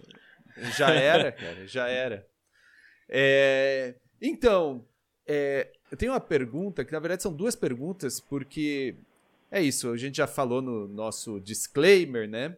Já 0.76 0.90
era, 0.90 1.32
cara, 1.32 1.66
já 1.66 1.88
era. 1.88 2.26
É, 3.08 3.94
então, 4.20 4.84
é, 5.26 5.70
eu 5.90 5.96
tenho 5.96 6.12
uma 6.12 6.20
pergunta, 6.20 6.84
que 6.84 6.92
na 6.92 6.98
verdade 6.98 7.22
são 7.22 7.32
duas 7.32 7.54
perguntas, 7.54 8.20
porque 8.20 8.94
é 9.50 9.62
isso, 9.62 9.90
a 9.90 9.96
gente 9.96 10.16
já 10.16 10.26
falou 10.26 10.60
no 10.60 10.88
nosso 10.88 11.40
disclaimer, 11.40 12.28
né? 12.28 12.56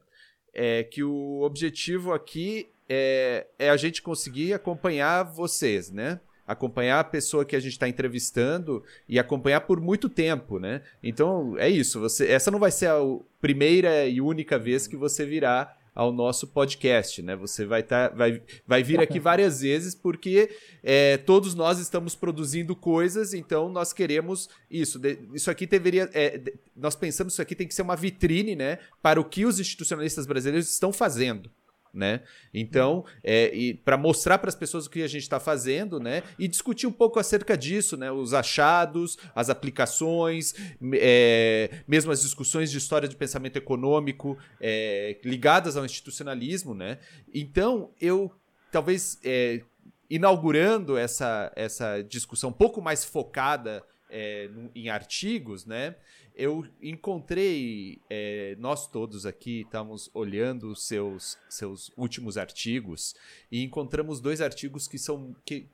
É 0.53 0.83
que 0.83 1.03
o 1.03 1.43
objetivo 1.43 2.13
aqui 2.13 2.69
é, 2.89 3.47
é 3.59 3.71
a 3.71 3.77
gente 3.77 4.01
conseguir 4.01 4.55
acompanhar 4.55 5.23
vocês, 5.23 5.91
né? 5.91 6.21
acompanhar 6.49 7.01
a 7.01 7.05
pessoa 7.05 7.45
que 7.45 7.55
a 7.55 7.61
gente 7.61 7.73
está 7.73 7.87
entrevistando 7.87 8.83
e 9.07 9.19
acompanhar 9.19 9.61
por 9.61 9.83
muito 9.83 10.09
tempo, 10.09 10.59
né? 10.59 10.81
Então 11.03 11.55
é 11.59 11.69
isso. 11.69 12.01
Você, 12.01 12.27
essa 12.27 12.51
não 12.51 12.59
vai 12.59 12.71
ser 12.71 12.87
a 12.87 12.99
primeira 13.39 14.07
e 14.07 14.19
única 14.19 14.59
vez 14.59 14.87
que 14.87 14.97
você 14.97 15.27
virá 15.27 15.77
ao 15.99 16.13
nosso 16.13 16.47
podcast, 16.47 17.21
né? 17.23 17.35
Você 17.35 17.67
vai, 17.67 17.83
tá, 17.83 18.09
vai, 18.11 18.41
vai 18.65 18.85
vir 18.85 19.01
aqui 19.01 19.19
várias 19.19 19.63
vezes 19.63 19.97
porque 19.97 20.49
é, 20.81 21.17
todos 21.17 21.57
nós 21.57 21.81
estamos 21.81 22.15
produzindo 22.15 22.77
coisas, 22.77 23.35
então 23.35 23.69
nós 23.69 23.93
queremos 23.93 24.49
isso. 24.71 24.97
De, 24.97 25.19
isso 25.35 25.51
aqui 25.51 25.67
deveria, 25.67 26.09
é, 26.13 26.39
de, 26.39 26.55
nós 26.77 26.95
pensamos 26.95 27.33
que 27.33 27.35
isso 27.35 27.43
aqui 27.43 27.57
tem 27.57 27.67
que 27.67 27.75
ser 27.75 27.83
uma 27.83 27.97
vitrine, 27.97 28.55
né? 28.55 28.79
Para 29.03 29.21
o 29.21 29.25
que 29.25 29.45
os 29.45 29.59
institucionalistas 29.59 30.25
brasileiros 30.25 30.71
estão 30.71 30.93
fazendo 30.93 31.51
né? 31.93 32.23
Então, 32.53 33.05
é, 33.23 33.77
para 33.85 33.97
mostrar 33.97 34.39
para 34.39 34.49
as 34.49 34.55
pessoas 34.55 34.87
o 34.87 34.91
que 34.91 35.03
a 35.03 35.09
gente 35.09 35.23
está 35.23 35.41
fazendo, 35.41 35.99
né? 35.99 36.23
E 36.39 36.49
discutir 36.49 36.87
um 36.87 36.93
pouco 36.93 37.19
acerca 37.19 37.57
disso, 37.57 37.97
né? 37.97 38.11
Os 38.11 38.35
achados, 38.35 39.19
as 39.35 39.51
aplicações, 39.51 40.55
é, 40.95 41.83
mesmo 41.87 42.13
as 42.13 42.23
discussões 42.23 42.71
de 42.71 42.79
história 42.79 43.09
de 43.09 43.17
pensamento 43.17 43.57
econômico 43.57 44.37
é, 44.61 45.19
ligadas 45.25 45.77
ao 45.77 45.85
institucionalismo, 45.85 46.75
né? 46.75 46.99
Então, 47.35 47.91
eu 48.01 48.33
talvez 48.71 49.19
é, 49.25 49.63
inaugurando 50.11 50.97
essa, 50.97 51.53
essa 51.55 52.03
discussão 52.03 52.51
um 52.51 52.53
pouco 52.53 52.81
mais 52.81 53.05
focada 53.05 53.83
é, 54.11 54.49
em 54.75 54.89
artigos, 54.89 55.67
né? 55.67 55.95
Eu 56.39 56.65
encontrei, 56.81 58.01
é, 58.09 58.55
nós 58.61 58.87
todos 58.87 59.27
aqui 59.27 59.63
estamos 59.63 60.09
olhando 60.15 60.75
seus, 60.77 61.37
seus 61.49 61.91
últimos 61.97 62.39
artigos 62.39 63.17
e 63.51 63.65
encontramos 63.65 64.21
dois 64.21 64.41
artigos 64.41 64.87
que 64.87 64.99
são 64.99 65.35
que 65.45 65.67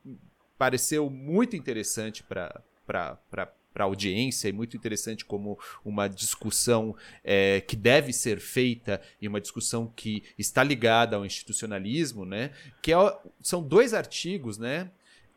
pareceu 0.57 1.11
muito 1.11 1.55
interessante 1.55 2.23
para 2.23 2.63
para 2.87 3.85
audiência 3.85 4.49
e 4.49 4.53
muito 4.53 4.77
interessante 4.77 5.25
como 5.25 5.59
uma 5.85 6.09
discussão 6.09 6.97
é, 7.23 7.61
que 7.61 7.75
deve 7.77 8.13
ser 8.13 8.39
feita 8.39 9.03
e 9.21 9.27
uma 9.27 9.41
discussão 9.41 9.93
que 9.95 10.23
está 10.39 10.63
ligada 10.63 11.17
ao 11.17 11.27
institucionalismo, 11.27 12.25
né? 12.25 12.53
Que 12.81 12.93
é, 12.93 13.19
são 13.43 13.63
dois 13.63 13.93
artigos, 13.93 14.59
né? 14.59 14.91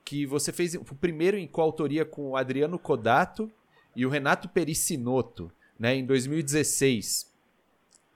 Que 0.06 0.26
você 0.26 0.54
fez 0.54 0.76
o 0.76 0.84
primeiro 0.84 1.36
em 1.36 1.48
coautoria 1.48 2.06
com 2.06 2.30
o 2.30 2.38
Adriano 2.38 2.78
Codato 2.78 3.52
e 3.98 4.06
o 4.06 4.10
Renato 4.10 4.48
Pericinoto, 4.48 5.52
né, 5.80 5.96
em 5.96 6.06
2016, 6.06 7.34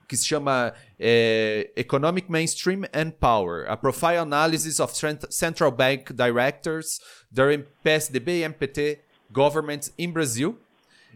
que 0.06 0.16
se 0.16 0.24
chama 0.24 0.72
é, 0.96 1.72
Economic 1.74 2.30
Mainstream 2.30 2.82
and 2.94 3.10
Power, 3.10 3.68
a 3.68 3.76
Profile 3.76 4.18
Analysis 4.18 4.78
of 4.78 4.94
Central 5.28 5.72
Bank 5.72 6.12
Directors 6.12 7.00
during 7.28 7.64
PSDB 7.82 8.38
e 8.38 8.42
MPT 8.44 9.00
Governments 9.28 9.92
in 9.98 10.12
Brazil. 10.12 10.56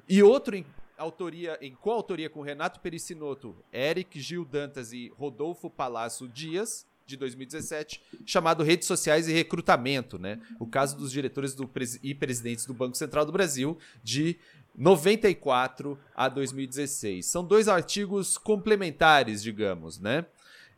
E 0.09 0.21
outro 0.21 0.57
em 0.57 0.67
autoria, 0.99 1.57
em 1.61 1.73
coautoria 1.73 2.29
com 2.29 2.41
Renato 2.41 2.81
Pericinoto, 2.81 3.55
Eric 3.73 4.19
Gil 4.19 4.45
Dantas 4.45 4.93
e 4.93 5.13
Rodolfo 5.17 5.71
Palazzo 5.71 6.27
Dias, 6.27 6.85
de 7.07 7.17
2017, 7.17 8.03
chamado 8.27 8.65
Redes 8.65 8.89
Sociais 8.89 9.29
e 9.29 9.33
Recrutamento, 9.33 10.19
né? 10.19 10.41
O 10.59 10.67
caso 10.67 10.97
dos 10.97 11.13
diretores 11.13 11.55
do, 11.55 11.71
e 12.03 12.15
presidentes 12.15 12.67
do 12.67 12.75
Banco 12.75 12.97
Central 12.97 13.25
do 13.25 13.31
Brasil 13.31 13.79
de 14.03 14.37
94 14.77 15.99
a 16.15 16.29
2016. 16.29 17.25
São 17.27 17.45
dois 17.45 17.69
artigos 17.69 18.37
complementares, 18.37 19.43
digamos, 19.43 19.99
né? 19.99 20.27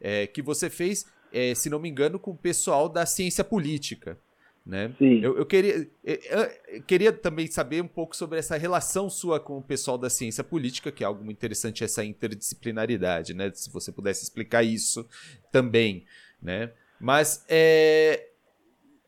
É, 0.00 0.26
que 0.26 0.40
você 0.40 0.70
fez, 0.70 1.06
é, 1.32 1.54
se 1.54 1.68
não 1.68 1.80
me 1.80 1.88
engano, 1.88 2.18
com 2.18 2.30
o 2.30 2.36
pessoal 2.36 2.88
da 2.88 3.04
ciência 3.04 3.42
política. 3.42 4.16
Né? 4.64 4.94
Sim. 4.98 5.20
Eu, 5.22 5.38
eu 5.38 5.46
queria, 5.46 5.88
eu 6.04 6.82
queria 6.86 7.10
também 7.10 7.46
saber 7.46 7.82
um 7.82 7.88
pouco 7.88 8.14
sobre 8.14 8.38
essa 8.38 8.54
relação 8.58 9.08
sua 9.08 9.40
com 9.40 9.56
o 9.56 9.62
pessoal 9.62 9.96
da 9.96 10.10
ciência 10.10 10.44
política, 10.44 10.92
que 10.92 11.02
é 11.02 11.06
algo 11.06 11.24
muito 11.24 11.38
interessante, 11.38 11.82
essa 11.82 12.04
interdisciplinaridade, 12.04 13.32
né? 13.32 13.50
Se 13.54 13.70
você 13.70 13.90
pudesse 13.90 14.24
explicar 14.24 14.62
isso 14.62 15.08
também, 15.50 16.04
né? 16.40 16.70
Mas 17.00 17.46
é, 17.48 18.28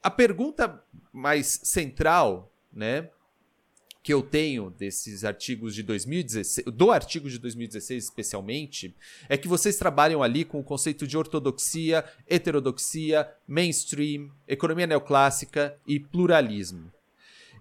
a 0.03 0.11
pergunta 0.11 0.83
mais 1.13 1.61
central, 1.63 2.51
né? 2.73 3.11
Que 4.03 4.13
eu 4.13 4.23
tenho 4.23 4.71
desses 4.71 5.25
artigos 5.25 5.75
de 5.75 5.83
2016, 5.83 6.67
do 6.73 6.91
artigo 6.91 7.29
de 7.29 7.39
2016 7.39 8.05
especialmente, 8.05 8.95
é 9.29 9.37
que 9.37 9.47
vocês 9.47 9.77
trabalham 9.77 10.23
ali 10.23 10.45
com 10.45 10.59
o 10.59 10.65
conceito 10.65 11.07
de 11.07 11.19
ortodoxia, 11.19 12.05
heterodoxia, 12.27 13.31
mainstream, 13.47 14.31
economia 14.49 14.87
neoclássica 14.87 15.79
e 15.87 16.01
pluralismo. 16.01 16.91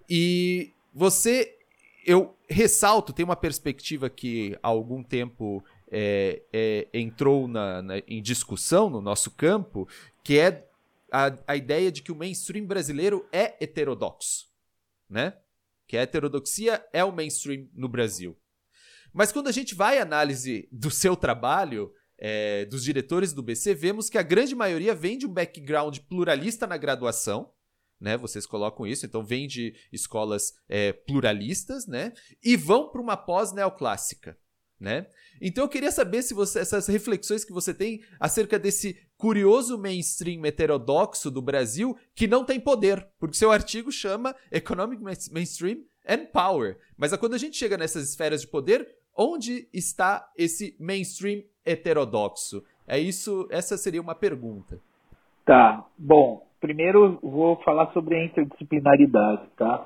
E 0.10 0.72
você, 0.94 1.58
eu 2.06 2.36
ressalto, 2.50 3.12
tem 3.12 3.26
uma 3.26 3.36
perspectiva 3.36 4.10
que 4.10 4.58
há 4.64 4.68
algum 4.70 5.04
tempo 5.04 5.64
é, 5.92 6.42
é, 6.54 6.88
entrou 6.94 7.48
na, 7.48 7.82
na, 7.82 7.98
em 8.08 8.22
discussão 8.22 8.90
no 8.90 9.02
nosso 9.02 9.32
campo, 9.32 9.88
que 10.24 10.40
é 10.40 10.66
a, 11.12 11.34
a 11.48 11.56
ideia 11.56 11.92
de 11.92 12.02
que 12.02 12.12
o 12.12 12.16
mainstream 12.16 12.66
brasileiro 12.66 13.28
é 13.32 13.56
heterodoxo, 13.62 14.48
né? 15.10 15.34
Que 15.90 15.98
a 15.98 16.02
heterodoxia 16.02 16.86
é 16.94 17.04
o 17.04 17.12
mainstream 17.12 17.68
no 17.74 17.90
Brasil. 17.90 18.38
Mas 19.12 19.32
quando 19.32 19.48
a 19.48 19.52
gente 19.52 19.74
vai 19.74 19.98
à 19.98 20.04
análise 20.04 20.70
do 20.72 20.92
seu 20.92 21.16
trabalho, 21.16 21.92
é, 22.16 22.66
dos 22.66 22.84
diretores 22.84 23.34
do 23.34 23.42
BC, 23.42 23.74
vemos 23.74 24.08
que 24.08 24.20
a 24.20 24.22
grande 24.22 24.54
maioria 24.54 24.94
vem 24.94 25.18
de 25.18 25.26
um 25.26 25.34
background 25.34 25.98
pluralista 26.08 26.68
na 26.68 26.78
graduação, 26.78 27.52
né? 28.00 28.16
Vocês 28.18 28.46
colocam 28.46 28.86
isso, 28.86 29.04
então 29.04 29.26
vem 29.26 29.48
de 29.48 29.74
escolas 29.92 30.54
é, 30.70 30.94
pluralistas, 30.94 31.88
né? 31.88 32.14
E 32.44 32.56
vão 32.56 32.92
para 32.92 33.02
uma 33.02 33.18
pós-neoclássica, 33.18 34.38
né? 34.80 35.08
Então 35.42 35.64
eu 35.64 35.70
queria 35.70 35.92
saber 35.92 36.22
se 36.22 36.36
você, 36.36 36.60
essas 36.60 36.86
reflexões 36.86 37.44
que 37.44 37.52
você 37.52 37.74
tem 37.74 38.04
acerca 38.20 38.60
desse 38.60 38.96
curioso 39.20 39.78
mainstream 39.78 40.46
heterodoxo 40.46 41.30
do 41.30 41.42
Brasil 41.42 41.96
que 42.16 42.26
não 42.26 42.46
tem 42.46 42.58
poder, 42.58 43.06
porque 43.20 43.36
seu 43.36 43.52
artigo 43.52 43.92
chama 43.92 44.34
Economic 44.50 45.04
Mainstream 45.04 45.80
and 46.08 46.26
Power. 46.32 46.78
Mas 46.98 47.16
quando 47.18 47.34
a 47.34 47.38
gente 47.38 47.58
chega 47.58 47.78
nessas 47.78 48.10
esferas 48.10 48.42
de 48.42 48.48
poder, 48.48 48.88
onde 49.16 49.68
está 49.74 50.26
esse 50.38 50.74
mainstream 50.80 51.44
heterodoxo? 51.66 52.64
É 52.88 52.98
isso, 52.98 53.46
essa 53.52 53.78
seria 53.78 54.02
uma 54.02 54.16
pergunta. 54.16 54.80
Tá, 55.46 55.86
bom, 55.98 56.48
primeiro 56.62 57.20
vou 57.22 57.58
falar 57.58 57.92
sobre 57.92 58.16
a 58.16 58.26
interdisciplinaridade, 58.26 59.44
tá? 59.58 59.86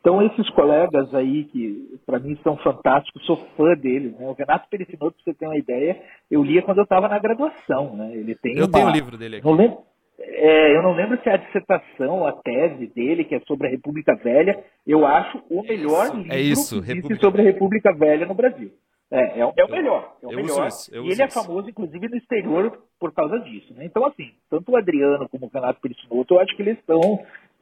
Então, 0.00 0.22
esses 0.22 0.48
colegas 0.50 1.14
aí, 1.14 1.44
que 1.44 1.99
para 2.10 2.18
mim 2.18 2.36
são 2.42 2.56
fantásticos, 2.56 3.24
sou 3.24 3.36
fã 3.56 3.74
deles. 3.74 4.18
Né? 4.18 4.26
O 4.26 4.32
Renato 4.32 4.68
Pericinoto, 4.68 5.14
para 5.14 5.32
você 5.32 5.38
ter 5.38 5.46
uma 5.46 5.56
ideia, 5.56 6.02
eu 6.28 6.42
lia 6.42 6.60
quando 6.60 6.78
eu 6.78 6.84
estava 6.84 7.08
na 7.08 7.18
graduação. 7.20 7.94
Né? 7.96 8.10
Ele 8.14 8.34
tem 8.34 8.56
eu 8.56 8.64
uma... 8.64 8.72
tenho 8.72 8.88
o 8.88 8.90
livro 8.90 9.16
dele 9.16 9.36
aqui. 9.36 9.46
Não 9.46 9.54
lembro... 9.54 9.78
É, 10.18 10.76
eu 10.76 10.82
não 10.82 10.92
lembro 10.92 11.18
se 11.22 11.28
é 11.30 11.32
a 11.32 11.38
dissertação, 11.38 12.26
a 12.26 12.32
tese 12.32 12.88
dele, 12.88 13.24
que 13.24 13.34
é 13.34 13.40
sobre 13.40 13.68
a 13.68 13.70
República 13.70 14.14
Velha, 14.16 14.62
eu 14.86 15.06
acho 15.06 15.42
o 15.48 15.62
melhor 15.62 16.06
isso, 16.06 16.16
livro 16.16 16.32
é 16.34 16.40
isso, 16.40 16.82
que 16.82 16.92
existe 16.92 17.20
sobre 17.20 17.40
a 17.40 17.44
República 17.44 17.90
Velha 17.94 18.26
no 18.26 18.34
Brasil. 18.34 18.70
É, 19.10 19.40
é, 19.40 19.40
é 19.40 19.64
o 19.64 19.70
melhor. 19.70 20.14
É 20.22 20.26
o 20.26 20.32
eu 20.32 20.36
melhor. 20.36 20.68
Isso, 20.68 20.94
e 20.94 20.98
ele 20.98 21.12
isso. 21.12 21.22
é 21.22 21.30
famoso, 21.30 21.70
inclusive, 21.70 22.06
no 22.06 22.16
exterior 22.16 22.82
por 22.98 23.12
causa 23.12 23.38
disso. 23.40 23.72
Né? 23.72 23.86
Então, 23.86 24.04
assim, 24.04 24.30
tanto 24.50 24.70
o 24.70 24.76
Adriano 24.76 25.26
como 25.30 25.46
o 25.46 25.50
Renato 25.52 25.80
Pericinoto, 25.80 26.34
eu 26.34 26.40
acho 26.40 26.54
que 26.54 26.62
eles 26.62 26.78
estão 26.78 27.00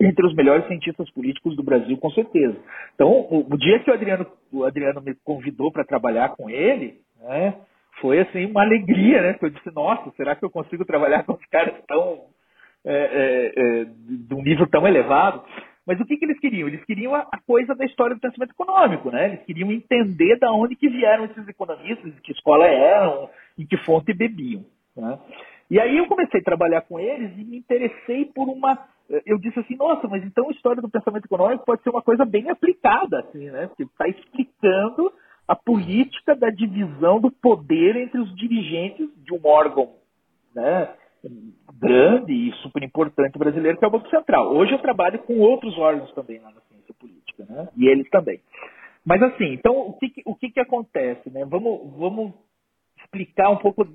entre 0.01 0.27
os 0.27 0.35
melhores 0.35 0.67
cientistas 0.67 1.11
políticos 1.11 1.57
do 1.57 1.63
Brasil, 1.63 1.97
com 1.99 2.11
certeza. 2.11 2.57
Então, 2.95 3.27
o, 3.31 3.57
dia 3.57 3.81
que 3.81 3.91
o 3.91 3.95
Adriano, 3.95 4.27
o 4.53 4.65
Adriano 4.65 5.01
me 5.01 5.15
convidou 5.25 5.73
para 5.73 5.85
trabalhar 5.85 6.31
com 6.31 6.49
ele, 6.49 7.01
né, 7.21 7.55
foi 8.01 8.21
assim 8.21 8.47
uma 8.47 8.63
alegria, 8.63 9.21
né? 9.23 9.37
Eu 9.41 9.51
disse, 9.51 9.75
nossa, 9.75 10.11
será 10.17 10.37
que 10.37 10.45
eu 10.45 10.51
consigo 10.51 10.85
trabalhar 10.85 11.25
com 11.25 11.33
os 11.33 11.45
caras 11.47 11.75
tão 11.87 12.27
é, 12.85 12.95
é, 12.95 13.53
é, 13.57 13.85
de 13.85 14.35
um 14.35 14.43
nível 14.43 14.69
tão 14.69 14.87
elevado? 14.87 15.43
Mas 15.85 15.99
o 16.01 16.05
que, 16.05 16.19
que 16.19 16.25
eles 16.27 16.39
queriam? 16.39 16.69
Eles 16.69 16.85
queriam 16.85 17.15
a, 17.15 17.21
a, 17.33 17.41
coisa 17.47 17.75
da 17.75 17.85
história 17.87 18.15
do 18.15 18.21
pensamento 18.21 18.51
econômico, 18.51 19.11
né? 19.11 19.25
Eles 19.25 19.43
queriam 19.45 19.73
entender 19.73 20.39
da 20.39 20.53
onde 20.53 20.77
que 20.77 20.89
vieram 20.89 21.25
esses 21.25 21.49
economistas, 21.49 22.13
que 22.21 22.31
escola 22.31 22.67
eram, 22.67 23.31
em 23.59 23.67
que 23.67 23.77
fonte 23.79 24.13
bebiam. 24.13 24.65
Né? 24.95 25.19
E 25.71 25.81
aí 25.81 25.97
eu 25.97 26.07
comecei 26.07 26.41
a 26.41 26.45
trabalhar 26.45 26.83
com 26.83 27.01
eles 27.01 27.33
e 27.39 27.43
me 27.45 27.57
interessei 27.57 28.27
por 28.27 28.49
uma. 28.49 28.79
Eu 29.25 29.39
disse 29.39 29.59
assim, 29.59 29.77
nossa, 29.77 30.07
mas 30.07 30.23
então 30.25 30.49
a 30.49 30.53
história 30.53 30.83
do 30.83 30.89
pensamento 30.89 31.25
econômico 31.25 31.65
pode 31.65 31.83
ser 31.83 31.91
uma 31.91 32.03
coisa 32.03 32.25
bem 32.25 32.51
aplicada, 32.51 33.21
assim, 33.21 33.51
né? 33.51 33.67
Porque 33.69 33.85
está 33.85 34.07
explicando 34.07 35.13
a 35.47 35.57
política 35.57 36.37
da 36.37 36.51
divisão 36.51 37.19
do 37.19 37.31
poder 37.31 37.97
entre 37.97 38.21
os 38.21 38.35
dirigentes 38.37 39.09
de 39.25 39.33
um 39.33 39.41
órgão, 39.45 39.95
né? 40.55 40.95
grande 41.81 42.33
e 42.33 42.53
super 42.63 42.83
importante 42.83 43.39
brasileiro, 43.39 43.79
que 43.79 43.85
é 43.85 43.89
o 43.89 43.91
Banco 43.91 44.09
Central. 44.09 44.55
Hoje 44.55 44.73
eu 44.73 44.79
trabalho 44.79 45.19
com 45.21 45.39
outros 45.39 45.77
órgãos 45.79 46.13
também 46.13 46.39
lá 46.39 46.51
na 46.51 46.61
ciência 46.63 46.95
política, 46.95 47.45
né? 47.49 47.69
E 47.77 47.89
eles 47.89 48.09
também. 48.11 48.41
Mas 49.05 49.23
assim, 49.23 49.53
então 49.53 49.77
o 49.77 49.93
que, 49.95 50.13
o 50.25 50.35
que, 50.35 50.51
que 50.51 50.61
acontece, 50.61 51.31
né? 51.31 51.45
Vamos, 51.45 51.93
vamos 51.97 52.35
explicar 52.99 53.51
um 53.51 53.57
pouco, 53.57 53.87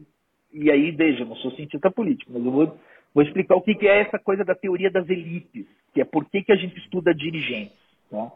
e 0.51 0.72
aí, 0.72 0.91
veja, 0.91 1.26
não 1.26 1.36
sou 1.38 1.51
cientista 1.51 1.91
político, 1.91 2.32
mas 2.34 2.45
eu 2.45 2.51
vou, 2.51 2.78
vou 3.14 3.24
explicar 3.24 3.55
o 3.55 3.61
que, 3.61 3.88
é 3.88 4.01
essa 4.01 4.20
coisa 4.20 4.43
da 4.43 4.55
teoria 4.55 4.89
das 4.89 5.09
elites, 5.09 5.66
que 5.93 6.01
é 6.01 6.05
por 6.05 6.26
que, 6.30 6.43
que 6.43 6.51
a 6.51 6.55
gente 6.55 6.78
estuda 6.80 7.14
dirigentes, 7.14 7.78
tá? 8.09 8.32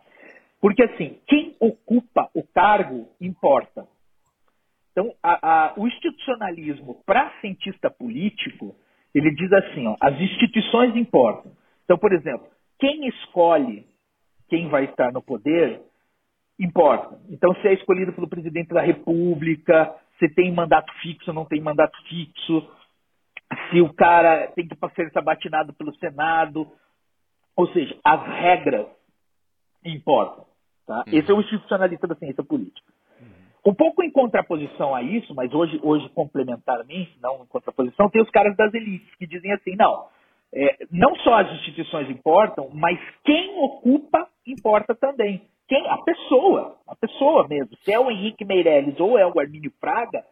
Porque 0.59 0.83
assim, 0.83 1.19
quem 1.27 1.55
ocupa 1.59 2.29
o 2.33 2.43
cargo 2.43 3.07
importa. 3.21 3.87
Então, 4.91 5.13
a, 5.21 5.67
a, 5.67 5.73
o 5.77 5.87
institucionalismo 5.87 7.01
para 7.05 7.31
cientista 7.39 7.89
político, 7.89 8.75
ele 9.13 9.29
diz 9.35 9.51
assim, 9.53 9.85
ó, 9.85 9.95
as 10.01 10.19
instituições 10.19 10.95
importam. 10.95 11.51
Então, 11.83 11.97
por 11.97 12.11
exemplo, 12.11 12.47
quem 12.79 13.07
escolhe 13.07 13.85
quem 14.49 14.69
vai 14.69 14.85
estar 14.85 15.11
no 15.11 15.21
poder 15.21 15.81
importa. 16.59 17.19
Então, 17.29 17.53
se 17.55 17.67
é 17.67 17.73
escolhido 17.73 18.13
pelo 18.13 18.27
presidente 18.27 18.69
da 18.69 18.81
República, 18.81 19.93
se 20.19 20.27
tem 20.29 20.51
mandato 20.51 20.91
fixo 21.01 21.29
ou 21.29 21.35
não 21.35 21.45
tem 21.45 21.61
mandato 21.61 21.95
fixo, 22.07 22.67
se 23.69 23.81
o 23.81 23.93
cara 23.93 24.47
tem 24.55 24.67
que 24.67 24.75
ser 24.95 25.11
sabatinado 25.11 25.73
pelo 25.73 25.95
Senado, 25.95 26.67
ou 27.55 27.67
seja, 27.73 27.97
as 28.03 28.25
regras 28.27 28.87
importam. 29.83 30.45
Tá? 30.85 31.03
Uhum. 31.07 31.13
Esse 31.13 31.31
é 31.31 31.33
o 31.33 31.41
institucionalista 31.41 32.07
da 32.07 32.15
ciência 32.15 32.43
política. 32.43 32.93
Um 33.65 33.73
pouco 33.73 34.01
em 34.01 34.09
contraposição 34.09 34.95
a 34.95 35.01
isso, 35.01 35.35
mas 35.35 35.53
hoje, 35.53 35.77
hoje 35.83 36.07
complementarmente, 36.09 37.17
não 37.21 37.43
em 37.43 37.47
contraposição, 37.47 38.09
tem 38.09 38.21
os 38.21 38.29
caras 38.29 38.55
das 38.55 38.73
elites 38.73 39.13
que 39.15 39.27
dizem 39.27 39.51
assim, 39.51 39.75
não, 39.75 40.07
é, 40.53 40.85
não 40.89 41.13
só 41.17 41.41
as 41.41 41.51
instituições 41.51 42.09
importam, 42.09 42.69
mas 42.73 42.97
quem 43.25 43.59
ocupa 43.59 44.25
importa 44.45 44.95
também. 44.95 45.41
Quem? 45.67 45.85
A 45.89 45.97
pessoa, 45.97 46.77
a 46.87 46.95
pessoa 46.95 47.45
mesmo. 47.49 47.75
Se 47.83 47.91
é 47.91 47.99
o 47.99 48.09
Henrique 48.09 48.45
Meirelles 48.45 48.97
ou 49.01 49.19
é 49.19 49.27
o 49.27 49.37
Armínio 49.37 49.73
Fraga, 49.81 50.23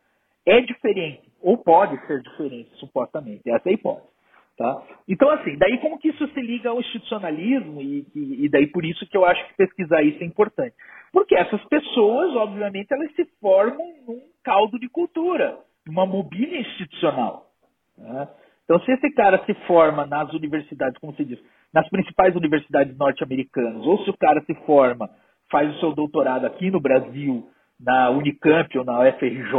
é 0.45 0.61
diferente, 0.61 1.24
ou 1.45 1.59
pode 1.59 1.95
ser 2.07 2.21
diferente, 2.23 2.71
supostamente. 2.77 3.47
Essa 3.47 3.69
é 3.69 3.71
a 3.71 3.73
hipótese. 3.75 4.15
Tá? 4.57 4.81
Então, 5.07 5.29
assim, 5.29 5.57
daí 5.57 5.77
como 5.79 5.99
que 5.99 6.07
isso 6.07 6.27
se 6.29 6.41
liga 6.41 6.69
ao 6.69 6.79
institucionalismo 6.79 7.81
e, 7.81 8.07
e, 8.15 8.45
e, 8.45 8.49
daí 8.49 8.67
por 8.67 8.85
isso 8.85 9.05
que 9.05 9.15
eu 9.15 9.25
acho 9.25 9.45
que 9.49 9.55
pesquisar 9.55 10.01
isso 10.01 10.23
é 10.23 10.25
importante. 10.25 10.73
Porque 11.11 11.35
essas 11.35 11.63
pessoas, 11.65 12.35
obviamente, 12.35 12.91
elas 12.91 13.13
se 13.15 13.25
formam 13.39 13.85
num 14.07 14.21
caldo 14.43 14.79
de 14.79 14.89
cultura, 14.89 15.59
numa 15.85 16.05
mobília 16.05 16.59
institucional. 16.61 17.51
Né? 17.97 18.27
Então, 18.63 18.79
se 18.79 18.91
esse 18.93 19.11
cara 19.11 19.43
se 19.45 19.53
forma 19.67 20.05
nas 20.05 20.33
universidades, 20.33 20.97
como 20.99 21.13
se 21.15 21.25
diz, 21.25 21.39
nas 21.73 21.87
principais 21.89 22.35
universidades 22.35 22.97
norte-americanas, 22.97 23.85
ou 23.85 24.03
se 24.03 24.09
o 24.09 24.17
cara 24.17 24.41
se 24.45 24.55
forma, 24.65 25.09
faz 25.51 25.69
o 25.75 25.79
seu 25.79 25.93
doutorado 25.93 26.45
aqui 26.45 26.71
no 26.71 26.79
Brasil, 26.79 27.47
na 27.79 28.09
Unicamp, 28.09 28.77
ou 28.77 28.85
na 28.85 28.99
UFRJ, 29.01 29.53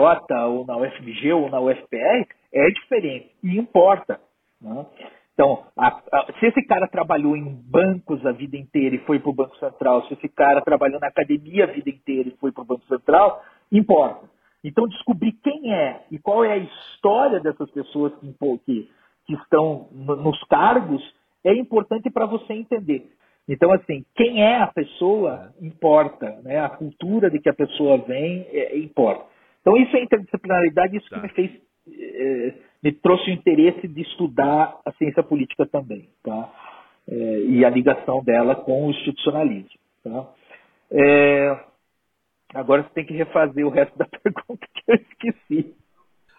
ou 0.49 0.67
na 0.67 0.77
UFMG, 0.77 1.33
ou 1.33 1.51
na 1.51 1.61
UFPR, 1.61 2.27
é 2.53 2.69
diferente 2.69 3.31
e 3.43 3.59
importa. 3.59 4.21
Né? 4.61 4.87
Então, 5.35 5.67
a, 5.77 5.89
a, 5.89 6.27
se 6.41 6.47
esse 6.47 6.63
cara 6.67 6.89
trabalhou 6.89 7.37
em 7.37 7.45
bancos 7.45 8.25
a 8.25 8.33
vida 8.33 8.57
inteira 8.57 8.97
e 8.97 9.01
foi 9.01 9.19
para 9.19 9.31
o 9.31 9.35
Banco 9.35 9.57
Central, 9.59 10.07
se 10.07 10.15
esse 10.15 10.29
cara 10.31 10.63
trabalhou 10.63 10.99
na 10.99 11.09
academia 11.09 11.65
a 11.65 11.73
vida 11.73 11.91
inteira 11.91 12.31
e 12.31 12.37
foi 12.39 12.51
para 12.51 12.63
o 12.63 12.67
Banco 12.67 12.87
Central, 12.87 13.43
importa. 13.71 14.31
Então, 14.65 14.89
descobrir 14.89 15.33
quem 15.33 15.75
é 15.75 16.05
e 16.11 16.19
qual 16.19 16.43
é 16.43 16.53
a 16.53 16.57
história 16.57 17.39
dessas 17.39 17.71
pessoas 17.71 18.15
que, 18.19 18.35
que, 18.65 18.91
que 19.27 19.35
estão 19.35 19.89
no, 19.93 20.17
nos 20.17 20.43
cargos 20.45 21.03
é 21.45 21.55
importante 21.55 22.11
para 22.11 22.25
você 22.25 22.55
entender. 22.55 23.07
Então, 23.49 23.73
assim, 23.73 24.05
quem 24.15 24.43
é 24.43 24.57
a 24.57 24.67
pessoa 24.67 25.55
importa, 25.61 26.41
né? 26.43 26.59
A 26.59 26.69
cultura 26.69 27.31
de 27.31 27.39
que 27.39 27.49
a 27.49 27.55
pessoa 27.55 27.99
vem 27.99 28.47
é, 28.51 28.77
importa. 28.77 29.25
Então, 29.61 29.77
isso 29.77 29.97
é 29.97 30.03
interdisciplinaridade, 30.03 30.97
isso 30.97 31.09
tá. 31.09 31.17
que 31.17 31.23
me 31.23 31.29
fez 31.31 31.51
é, 31.89 32.55
me 32.83 32.93
trouxe 32.93 33.31
o 33.31 33.33
interesse 33.33 33.87
de 33.89 34.03
estudar 34.03 34.79
a 34.85 34.93
ciência 34.93 35.23
política 35.23 35.67
também, 35.67 36.09
tá? 36.23 36.53
É, 37.09 37.41
e 37.49 37.65
a 37.65 37.71
ligação 37.71 38.23
dela 38.23 38.55
com 38.55 38.87
o 38.87 38.91
institucionalismo. 38.91 39.79
Tá? 40.03 40.29
É, 40.91 41.65
agora 42.55 42.83
você 42.83 42.91
tem 42.91 43.07
que 43.07 43.15
refazer 43.15 43.67
o 43.67 43.71
resto 43.71 43.97
da 43.99 44.07
pergunta 44.07 44.67
que 44.75 44.83
eu 44.87 44.95
esqueci. 44.95 45.75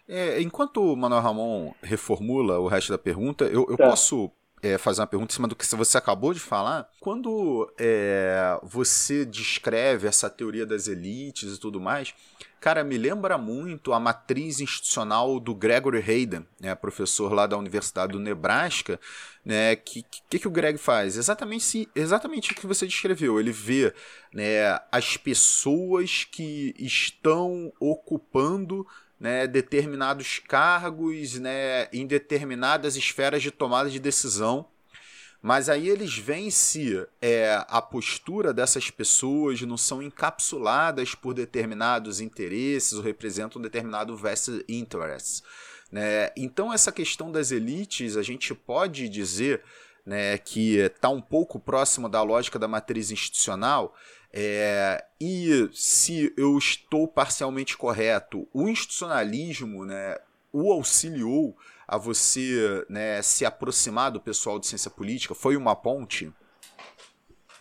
É, 0.10 0.42
enquanto 0.42 0.94
o 0.94 0.96
Manuel 0.96 1.22
Ramon 1.22 1.74
reformula 1.84 2.60
o 2.60 2.68
resto 2.68 2.92
da 2.92 2.98
pergunta, 2.98 3.44
eu, 3.46 3.66
eu 3.70 3.76
tá. 3.76 3.90
posso 3.90 4.32
é, 4.62 4.78
fazer 4.78 5.02
uma 5.02 5.08
pergunta 5.08 5.32
em 5.32 5.36
cima 5.36 5.48
do 5.48 5.56
que 5.56 5.66
você 5.76 5.98
acabou 5.98 6.34
de 6.34 6.40
falar. 6.40 6.90
Quando 7.00 7.72
é, 7.78 8.60
você 8.64 9.26
descreve 9.26 10.08
essa 10.08 10.30
teoria 10.30 10.66
das 10.66 10.88
elites 10.88 11.56
e 11.56 11.60
tudo 11.60 11.80
mais, 11.80 12.14
cara, 12.60 12.84
me 12.84 12.98
lembra 12.98 13.38
muito 13.38 13.94
a 13.94 14.00
matriz 14.00 14.60
institucional 14.60 15.40
do 15.40 15.54
Gregory 15.54 16.00
Hayden, 16.00 16.46
né, 16.60 16.74
professor 16.74 17.32
lá 17.32 17.46
da 17.46 17.58
Universidade 17.58 18.14
do 18.14 18.20
Nebraska, 18.20 19.00
né, 19.46 19.76
que 19.76 20.04
que, 20.30 20.40
que 20.40 20.48
o 20.48 20.52
Greg 20.52 20.78
faz? 20.78 21.18
Exatamente, 21.18 21.88
exatamente 21.96 22.52
o 22.52 22.56
que 22.56 22.68
você 22.68 22.86
descreveu. 22.86 23.40
Ele 23.40 23.52
vê 23.52 23.94
né, 24.34 24.80
as 24.92 25.18
pessoas 25.18 26.24
que 26.24 26.74
estão 26.78 27.72
ocupando 27.80 28.86
né, 29.20 29.48
determinados 29.48 30.40
cargos 30.40 31.36
né, 31.40 31.88
em 31.92 32.06
determinadas 32.06 32.96
esferas 32.96 33.42
de 33.42 33.52
tomada 33.52 33.90
de 33.90 34.00
decisão. 34.00 34.68
Mas 35.42 35.70
aí 35.70 35.88
eles 35.88 36.18
veem 36.18 36.50
se 36.50 37.06
é, 37.22 37.64
a 37.68 37.82
postura 37.82 38.54
dessas 38.54 38.90
pessoas 38.90 39.62
não 39.62 39.78
são 39.78 40.02
encapsuladas 40.02 41.14
por 41.14 41.34
determinados 41.34 42.20
interesses 42.20 42.94
ou 42.94 43.04
representam 43.04 43.60
um 43.60 43.64
determinado 43.64 44.16
vested 44.18 44.66
interest. 44.68 45.44
Né? 45.92 46.32
Então, 46.36 46.74
essa 46.74 46.92
questão 46.92 47.32
das 47.32 47.52
elites, 47.52 48.18
a 48.18 48.24
gente 48.24 48.54
pode 48.54 49.08
dizer 49.08 49.64
né, 50.06 50.38
que 50.38 50.78
está 50.78 51.10
um 51.10 51.22
pouco 51.22 51.60
próximo 51.60 52.10
da 52.10 52.22
lógica 52.24 52.58
da 52.58 52.68
matriz 52.68 53.12
institucional, 53.12 53.96
é, 54.34 55.04
e 55.20 55.70
se 55.74 56.34
eu 56.38 56.58
estou 56.58 57.08
parcialmente 57.08 57.78
correto, 57.78 58.48
o 58.54 58.68
institucionalismo 58.68 59.86
né, 59.86 60.16
o 60.52 60.72
auxiliou 60.72 61.56
a 61.88 61.98
você 61.98 62.86
né, 62.90 63.22
se 63.22 63.46
aproximar 63.46 64.12
do 64.12 64.20
pessoal 64.20 64.60
de 64.60 64.68
ciência 64.68 64.92
política? 64.92 65.34
Foi 65.34 65.56
uma 65.56 65.76
ponte? 65.76 66.32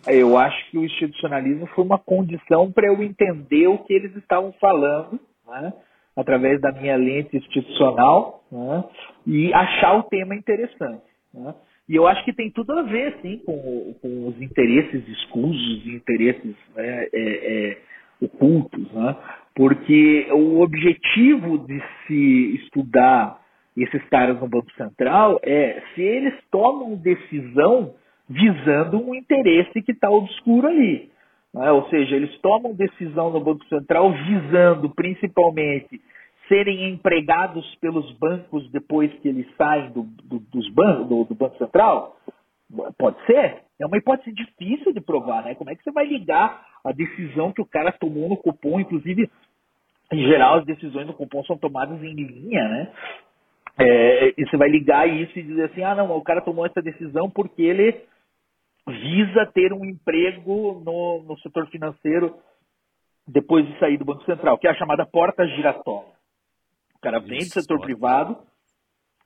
Eu 0.06 0.36
acho 0.36 0.70
que 0.70 0.78
o 0.78 0.84
institucionalismo 0.84 1.66
foi 1.68 1.84
uma 1.84 1.98
condição 1.98 2.70
para 2.70 2.86
eu 2.86 3.02
entender 3.02 3.66
o 3.66 3.78
que 3.78 3.92
eles 3.92 4.14
estavam 4.16 4.52
falando, 4.60 5.18
né, 5.46 5.72
através 6.16 6.60
da 6.60 6.72
minha 6.72 6.96
lente 6.96 7.36
institucional, 7.36 8.44
né, 8.50 8.84
e 9.26 9.52
achar 9.52 9.98
o 9.98 10.04
tema 10.04 10.34
interessante. 10.34 11.02
Né. 11.32 11.54
E 11.88 11.94
eu 11.94 12.06
acho 12.06 12.24
que 12.24 12.32
tem 12.32 12.50
tudo 12.50 12.72
a 12.72 12.82
ver, 12.82 13.16
sim, 13.22 13.38
com, 13.46 13.94
com 14.02 14.28
os 14.28 14.40
interesses 14.42 15.06
escusos, 15.08 15.86
interesses 15.86 16.56
né, 16.74 17.08
é, 17.12 17.12
é, 17.12 17.78
ocultos, 18.20 18.92
né? 18.92 19.16
porque 19.54 20.26
o 20.32 20.60
objetivo 20.60 21.58
de 21.58 21.80
se 22.06 22.56
estudar 22.56 23.40
esses 23.76 24.02
caras 24.08 24.40
no 24.40 24.48
Banco 24.48 24.70
Central 24.72 25.38
é 25.42 25.82
se 25.94 26.02
eles 26.02 26.34
tomam 26.50 26.96
decisão 26.96 27.94
visando 28.28 28.98
um 28.98 29.14
interesse 29.14 29.82
que 29.82 29.92
está 29.92 30.10
obscuro 30.10 30.66
ali. 30.66 31.10
Né? 31.54 31.70
Ou 31.70 31.88
seja, 31.88 32.16
eles 32.16 32.36
tomam 32.38 32.74
decisão 32.74 33.30
no 33.30 33.40
Banco 33.40 33.64
Central 33.66 34.12
visando 34.12 34.90
principalmente 34.90 36.00
serem 36.48 36.90
empregados 36.90 37.74
pelos 37.76 38.10
bancos 38.18 38.70
depois 38.70 39.12
que 39.20 39.28
eles 39.28 39.46
saem 39.56 39.90
do, 39.90 40.02
do, 40.02 40.38
dos 40.38 40.68
bancos, 40.70 41.08
do, 41.08 41.24
do, 41.24 41.34
Banco 41.34 41.58
Central? 41.58 42.16
Pode 42.98 43.24
ser. 43.26 43.62
É 43.80 43.86
uma 43.86 43.96
hipótese 43.96 44.32
difícil 44.32 44.92
de 44.92 45.00
provar, 45.00 45.44
né? 45.44 45.54
Como 45.54 45.70
é 45.70 45.74
que 45.74 45.82
você 45.82 45.92
vai 45.92 46.06
ligar 46.06 46.64
a 46.84 46.92
decisão 46.92 47.52
que 47.52 47.60
o 47.60 47.66
cara 47.66 47.92
tomou 47.92 48.28
no 48.28 48.36
cupom, 48.36 48.80
inclusive 48.80 49.30
em 50.12 50.24
geral, 50.24 50.58
as 50.58 50.64
decisões 50.64 51.06
do 51.06 51.14
cupom 51.14 51.42
são 51.44 51.58
tomadas 51.58 52.00
em 52.02 52.14
linha, 52.14 52.68
né? 52.68 52.92
É, 53.78 54.34
e 54.38 54.46
você 54.46 54.56
vai 54.56 54.68
ligar 54.68 55.08
isso 55.08 55.38
e 55.38 55.42
dizer 55.42 55.64
assim, 55.64 55.82
ah, 55.82 55.94
não, 55.94 56.10
o 56.16 56.22
cara 56.22 56.40
tomou 56.40 56.64
essa 56.64 56.80
decisão 56.80 57.28
porque 57.28 57.62
ele 57.62 58.04
visa 58.86 59.46
ter 59.52 59.72
um 59.72 59.84
emprego 59.84 60.80
no, 60.84 61.24
no 61.24 61.38
setor 61.40 61.66
financeiro 61.68 62.36
depois 63.26 63.66
de 63.66 63.78
sair 63.78 63.98
do 63.98 64.04
Banco 64.04 64.24
Central, 64.24 64.56
que 64.58 64.68
é 64.68 64.70
a 64.70 64.76
chamada 64.76 65.04
porta 65.04 65.46
giratória. 65.48 66.15
O 67.06 67.08
cara 67.08 67.20
vem 67.20 67.38
do 67.38 67.52
setor 67.52 67.80
privado, 67.80 68.36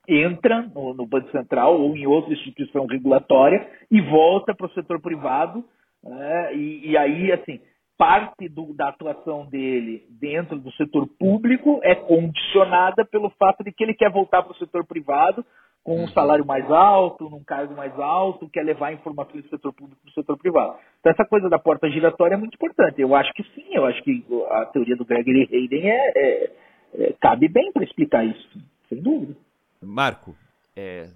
entra 0.06 0.60
no, 0.74 0.92
no, 0.92 1.06
Banco 1.06 1.30
Central 1.30 1.80
ou 1.80 1.96
em 1.96 2.06
outra 2.06 2.34
instituição 2.34 2.84
regulatória 2.84 3.66
e 3.90 4.02
volta 4.02 4.54
para 4.54 4.66
o 4.66 4.72
setor 4.74 5.00
privado. 5.00 5.64
Né? 6.04 6.54
E, 6.56 6.90
e, 6.90 6.96
aí, 6.98 7.32
assim, 7.32 7.58
parte 7.96 8.50
do, 8.50 8.74
da 8.74 8.88
atuação 8.88 9.46
dele 9.46 10.04
dentro 10.10 10.58
do 10.58 10.70
setor 10.72 11.08
público 11.18 11.80
é 11.82 11.94
condicionada 11.94 13.02
pelo 13.06 13.30
fato 13.30 13.64
de 13.64 13.72
que 13.72 13.82
ele 13.82 13.94
quer 13.94 14.10
voltar 14.10 14.42
para 14.42 14.52
o 14.52 14.58
setor 14.58 14.84
privado 14.84 15.42
com 15.82 15.96
um 15.96 16.00
uhum. 16.00 16.08
salário 16.08 16.44
mais 16.44 16.70
alto, 16.70 17.30
num 17.30 17.42
cargo 17.42 17.74
mais 17.74 17.98
alto, 17.98 18.50
quer 18.50 18.62
levar 18.62 18.92
informações 18.92 19.42
do 19.44 19.48
setor 19.48 19.72
público 19.72 20.02
para 20.02 20.10
o 20.10 20.14
setor 20.14 20.36
privado. 20.36 20.76
Então 21.00 21.12
essa 21.12 21.24
coisa 21.24 21.48
da 21.48 21.58
porta 21.58 21.88
giratória 21.88 22.34
é 22.34 22.38
muito 22.38 22.56
importante. 22.56 23.00
Eu 23.00 23.14
acho 23.14 23.32
que 23.32 23.42
sim, 23.54 23.68
eu 23.72 23.86
acho 23.86 24.02
que 24.02 24.22
a 24.50 24.66
teoria 24.66 24.96
do 24.96 25.06
Gregory 25.06 25.48
Hayden 25.50 25.90
é, 25.90 26.12
é, 26.14 26.50
é 26.94 27.12
cabe 27.20 27.48
bem 27.48 27.72
para 27.72 27.84
explicar 27.84 28.24
isso, 28.24 28.58
sem 28.88 29.00
dúvida. 29.00 29.36
Marco, 29.80 30.36
é, 30.76 31.10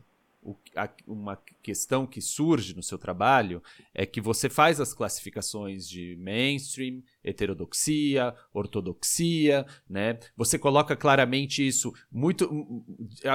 uma 1.06 1.38
questão 1.62 2.06
que 2.06 2.20
surge 2.20 2.76
no 2.76 2.82
seu 2.82 2.98
trabalho 2.98 3.62
é 3.94 4.04
que 4.04 4.20
você 4.20 4.50
faz 4.50 4.78
as 4.78 4.92
classificações 4.92 5.88
de 5.88 6.16
mainstream, 6.20 7.02
heterodoxia, 7.22 8.34
ortodoxia, 8.52 9.64
né? 9.88 10.18
Você 10.36 10.58
coloca 10.58 10.94
claramente 10.94 11.66
isso 11.66 11.92
muito. 12.12 12.84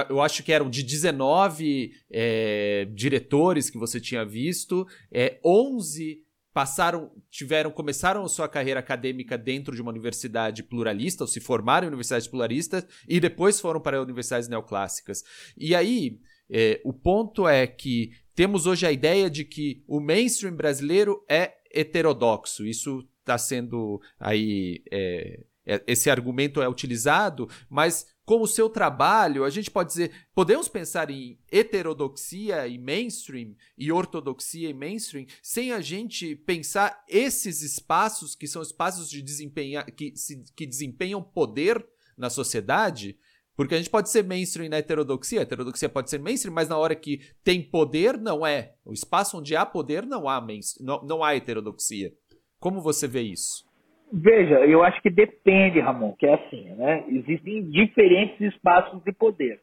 Eu 0.08 0.20
acho 0.20 0.42
que 0.44 0.52
eram 0.52 0.70
de 0.70 0.82
19 0.82 1.92
é, 2.10 2.86
diretores 2.92 3.68
que 3.68 3.78
você 3.78 4.00
tinha 4.00 4.24
visto, 4.24 4.86
é, 5.10 5.40
11 5.44 6.24
passaram, 6.52 7.10
tiveram, 7.30 7.70
começaram 7.70 8.24
a 8.24 8.28
sua 8.28 8.48
carreira 8.48 8.80
acadêmica 8.80 9.38
dentro 9.38 9.74
de 9.74 9.82
uma 9.82 9.90
universidade 9.90 10.62
pluralista, 10.62 11.24
ou 11.24 11.28
se 11.28 11.40
formaram 11.40 11.86
em 11.86 11.88
universidades 11.88 12.26
pluralistas, 12.28 12.86
e 13.08 13.20
depois 13.20 13.60
foram 13.60 13.80
para 13.80 14.02
universidades 14.02 14.48
neoclássicas. 14.48 15.22
E 15.56 15.74
aí, 15.74 16.18
é, 16.50 16.80
o 16.84 16.92
ponto 16.92 17.46
é 17.46 17.66
que 17.66 18.10
temos 18.34 18.66
hoje 18.66 18.86
a 18.86 18.92
ideia 18.92 19.30
de 19.30 19.44
que 19.44 19.84
o 19.86 20.00
mainstream 20.00 20.54
brasileiro 20.54 21.24
é 21.28 21.54
heterodoxo. 21.72 22.66
Isso 22.66 23.06
está 23.20 23.38
sendo 23.38 24.00
aí. 24.18 24.82
É, 24.90 25.40
é, 25.66 25.82
esse 25.86 26.10
argumento 26.10 26.60
é 26.60 26.68
utilizado, 26.68 27.48
mas 27.68 28.06
com 28.30 28.42
o 28.42 28.46
seu 28.46 28.70
trabalho, 28.70 29.42
a 29.42 29.50
gente 29.50 29.72
pode 29.72 29.88
dizer, 29.88 30.12
podemos 30.32 30.68
pensar 30.68 31.10
em 31.10 31.36
heterodoxia 31.50 32.68
e 32.68 32.78
mainstream 32.78 33.56
e 33.76 33.90
ortodoxia 33.90 34.70
e 34.70 34.72
mainstream, 34.72 35.26
sem 35.42 35.72
a 35.72 35.80
gente 35.80 36.36
pensar 36.36 37.04
esses 37.08 37.60
espaços 37.60 38.36
que 38.36 38.46
são 38.46 38.62
espaços 38.62 39.10
de 39.10 39.20
desempenhar 39.20 39.84
que, 39.84 40.14
se, 40.14 40.44
que 40.54 40.64
desempenham 40.64 41.20
poder 41.20 41.84
na 42.16 42.30
sociedade, 42.30 43.18
porque 43.56 43.74
a 43.74 43.78
gente 43.78 43.90
pode 43.90 44.08
ser 44.08 44.22
mainstream 44.22 44.70
na 44.70 44.76
heterodoxia, 44.76 45.40
a 45.40 45.42
heterodoxia 45.42 45.88
pode 45.88 46.08
ser 46.08 46.20
mainstream, 46.20 46.54
mas 46.54 46.68
na 46.68 46.78
hora 46.78 46.94
que 46.94 47.32
tem 47.42 47.60
poder, 47.60 48.16
não 48.16 48.46
é. 48.46 48.76
O 48.84 48.92
espaço 48.92 49.38
onde 49.38 49.56
há 49.56 49.66
poder, 49.66 50.06
não 50.06 50.28
há 50.28 50.40
mainstream, 50.40 50.86
não, 50.86 51.02
não 51.04 51.24
há 51.24 51.34
heterodoxia. 51.34 52.14
Como 52.60 52.80
você 52.80 53.08
vê 53.08 53.22
isso? 53.22 53.68
Veja, 54.12 54.56
eu 54.66 54.82
acho 54.82 55.00
que 55.00 55.10
depende, 55.10 55.78
Ramon, 55.78 56.12
que 56.18 56.26
é 56.26 56.34
assim, 56.34 56.64
né? 56.74 57.04
Existem 57.08 57.62
diferentes 57.70 58.40
espaços 58.40 59.02
de 59.04 59.12
poder. 59.12 59.60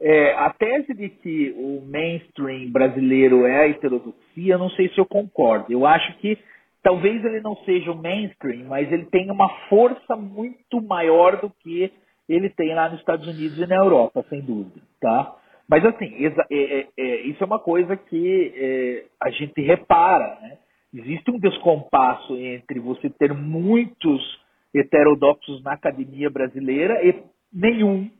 É, 0.00 0.34
a 0.34 0.50
tese 0.50 0.92
de 0.92 1.08
que 1.08 1.54
o 1.56 1.82
mainstream 1.86 2.70
brasileiro 2.70 3.46
é 3.46 3.60
a 3.60 3.68
heterodoxia, 3.68 4.58
não 4.58 4.68
sei 4.70 4.88
se 4.88 4.98
eu 4.98 5.06
concordo. 5.06 5.72
Eu 5.72 5.86
acho 5.86 6.18
que 6.18 6.36
talvez 6.82 7.24
ele 7.24 7.40
não 7.40 7.56
seja 7.64 7.92
o 7.92 7.96
mainstream, 7.96 8.66
mas 8.66 8.90
ele 8.92 9.06
tem 9.06 9.30
uma 9.30 9.48
força 9.68 10.16
muito 10.16 10.82
maior 10.82 11.40
do 11.40 11.50
que 11.62 11.92
ele 12.28 12.50
tem 12.50 12.74
lá 12.74 12.88
nos 12.88 12.98
Estados 12.98 13.26
Unidos 13.26 13.56
e 13.56 13.66
na 13.66 13.76
Europa, 13.76 14.24
sem 14.28 14.40
dúvida, 14.40 14.80
tá? 15.00 15.34
Mas 15.68 15.84
assim, 15.84 16.12
é, 16.24 16.32
é, 16.50 16.86
é, 16.96 17.20
isso 17.22 17.42
é 17.42 17.46
uma 17.46 17.58
coisa 17.58 17.96
que 17.96 19.04
a 19.20 19.30
gente 19.30 19.60
repara, 19.62 20.38
né? 20.42 20.58
Existe 20.96 21.30
um 21.30 21.38
descompasso 21.38 22.34
entre 22.38 22.80
você 22.80 23.10
ter 23.10 23.34
muitos 23.34 24.40
heterodoxos 24.74 25.62
na 25.62 25.74
academia 25.74 26.30
brasileira 26.30 27.04
e 27.06 27.22
nenhum, 27.52 28.10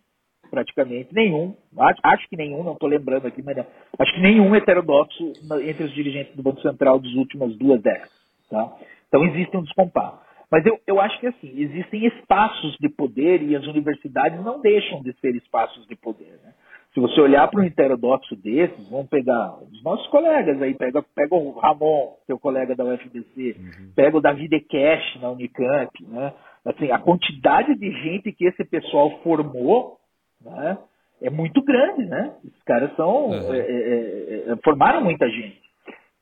praticamente 0.51 1.14
nenhum, 1.14 1.57
acho, 1.79 2.01
acho 2.03 2.29
que 2.29 2.37
nenhum, 2.37 2.62
não 2.62 2.74
estou 2.74 2.89
lembrando 2.89 3.27
aqui, 3.27 3.43
mas 3.43 3.57
não, 3.57 3.66
acho 3.99 4.12
que 4.12 4.20
nenhum 4.20 4.55
heterodoxo 4.55 5.33
entre 5.62 5.85
os 5.85 5.95
dirigentes 5.95 6.37
do 6.37 6.43
Banco 6.43 6.61
Central 6.61 6.99
das 6.99 7.12
últimas 7.14 7.57
duas 7.57 7.81
décadas, 7.81 8.12
tá? 8.51 8.77
Então 9.09 9.24
existe 9.24 9.57
um 9.57 9.62
descompasso. 9.62 10.20
Mas 10.51 10.64
eu, 10.66 10.79
eu 10.87 11.01
acho 11.01 11.18
que 11.18 11.29
assim, 11.29 11.59
existem 11.59 12.05
espaços 12.07 12.77
de 12.79 12.91
poder 12.91 13.43
e 13.43 13.57
as 13.57 13.66
universidades 13.66 14.45
não 14.45 14.61
deixam 14.61 15.03
de 15.03 15.14
ser 15.14 15.35
espaços 15.35 15.87
de 15.87 15.97
poder. 15.97 16.39
Né? 16.45 16.53
Se 16.97 17.01
você 17.01 17.20
olhar 17.20 17.47
para 17.49 17.61
um 17.61 17.64
heterodoxo 17.64 18.34
desses, 18.36 18.88
vamos 18.88 19.11
pegar 19.11 19.55
os 19.62 19.84
nossos 19.84 20.07
colegas 20.07 20.62
aí, 20.62 20.72
pega, 20.72 21.05
pega 21.14 21.34
o 21.34 21.51
Ramon, 21.51 22.14
seu 22.26 22.38
colega 22.38 22.74
da 22.74 22.86
UFBC, 22.86 23.55
uhum. 23.59 23.92
pega 23.94 24.16
o 24.16 24.20
David 24.22 24.57
Ekesh 24.57 25.20
na 25.20 25.28
Unicamp, 25.28 25.90
né? 26.09 26.32
Assim, 26.64 26.90
a 26.90 26.99
quantidade 26.99 27.74
de 27.74 27.90
gente 28.03 28.32
que 28.32 28.47
esse 28.47 28.64
pessoal 28.64 29.11
formou, 29.22 29.99
né? 30.42 30.78
É 31.20 31.28
muito 31.28 31.62
grande, 31.62 32.07
né? 32.07 32.32
Esses 32.42 32.62
caras 32.62 32.90
são, 32.97 33.26
uhum. 33.26 33.53
é, 33.53 33.59
é, 33.59 34.53
é, 34.53 34.57
formaram 34.64 35.05
muita 35.05 35.28
gente. 35.28 35.61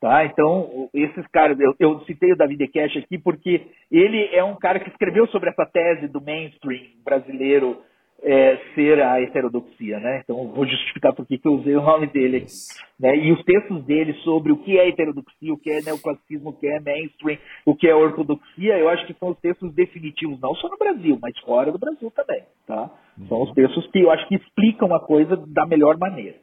Tá? 0.01 0.25
Então, 0.25 0.89
esses 0.93 1.25
caras, 1.27 1.57
eu, 1.57 1.73
eu 1.79 2.01
citei 2.01 2.33
o 2.33 2.35
David 2.35 2.67
Cash 2.67 2.97
aqui 2.97 3.17
porque 3.17 3.65
ele 3.89 4.25
é 4.33 4.43
um 4.43 4.57
cara 4.57 4.81
que 4.81 4.89
escreveu 4.89 5.25
sobre 5.27 5.51
essa 5.51 5.65
tese 5.65 6.09
do 6.09 6.19
mainstream 6.19 6.83
brasileiro 7.01 7.81
é, 8.23 8.57
ser 8.73 9.01
a 9.01 9.21
heterodoxia, 9.21 9.99
né? 9.99 10.21
Então, 10.23 10.47
vou 10.47 10.65
justificar 10.65 11.13
por 11.13 11.25
que 11.25 11.39
eu 11.43 11.53
usei 11.53 11.75
o 11.75 11.81
nome 11.81 12.07
dele 12.07 12.37
aqui. 12.37 12.53
Né? 12.99 13.17
E 13.17 13.31
os 13.31 13.43
textos 13.43 13.83
dele 13.83 14.13
sobre 14.23 14.51
o 14.51 14.57
que 14.57 14.79
é 14.79 14.87
heterodoxia, 14.87 15.53
o 15.53 15.57
que 15.57 15.69
é 15.69 15.81
neoclassicismo, 15.81 16.49
o 16.49 16.53
que 16.53 16.67
é 16.67 16.79
mainstream, 16.79 17.37
o 17.65 17.75
que 17.75 17.87
é 17.87 17.95
ortodoxia, 17.95 18.77
eu 18.77 18.89
acho 18.89 19.05
que 19.05 19.13
são 19.13 19.29
os 19.29 19.39
textos 19.39 19.73
definitivos, 19.73 20.39
não 20.39 20.55
só 20.55 20.69
no 20.69 20.77
Brasil, 20.77 21.19
mas 21.21 21.37
fora 21.39 21.71
do 21.71 21.77
Brasil 21.77 22.11
também, 22.11 22.43
tá? 22.65 22.89
São 23.27 23.43
os 23.43 23.53
textos 23.53 23.85
que 23.91 23.99
eu 23.99 24.11
acho 24.11 24.27
que 24.27 24.35
explicam 24.35 24.93
a 24.93 24.99
coisa 24.99 25.37
da 25.47 25.65
melhor 25.65 25.97
maneira. 25.97 26.35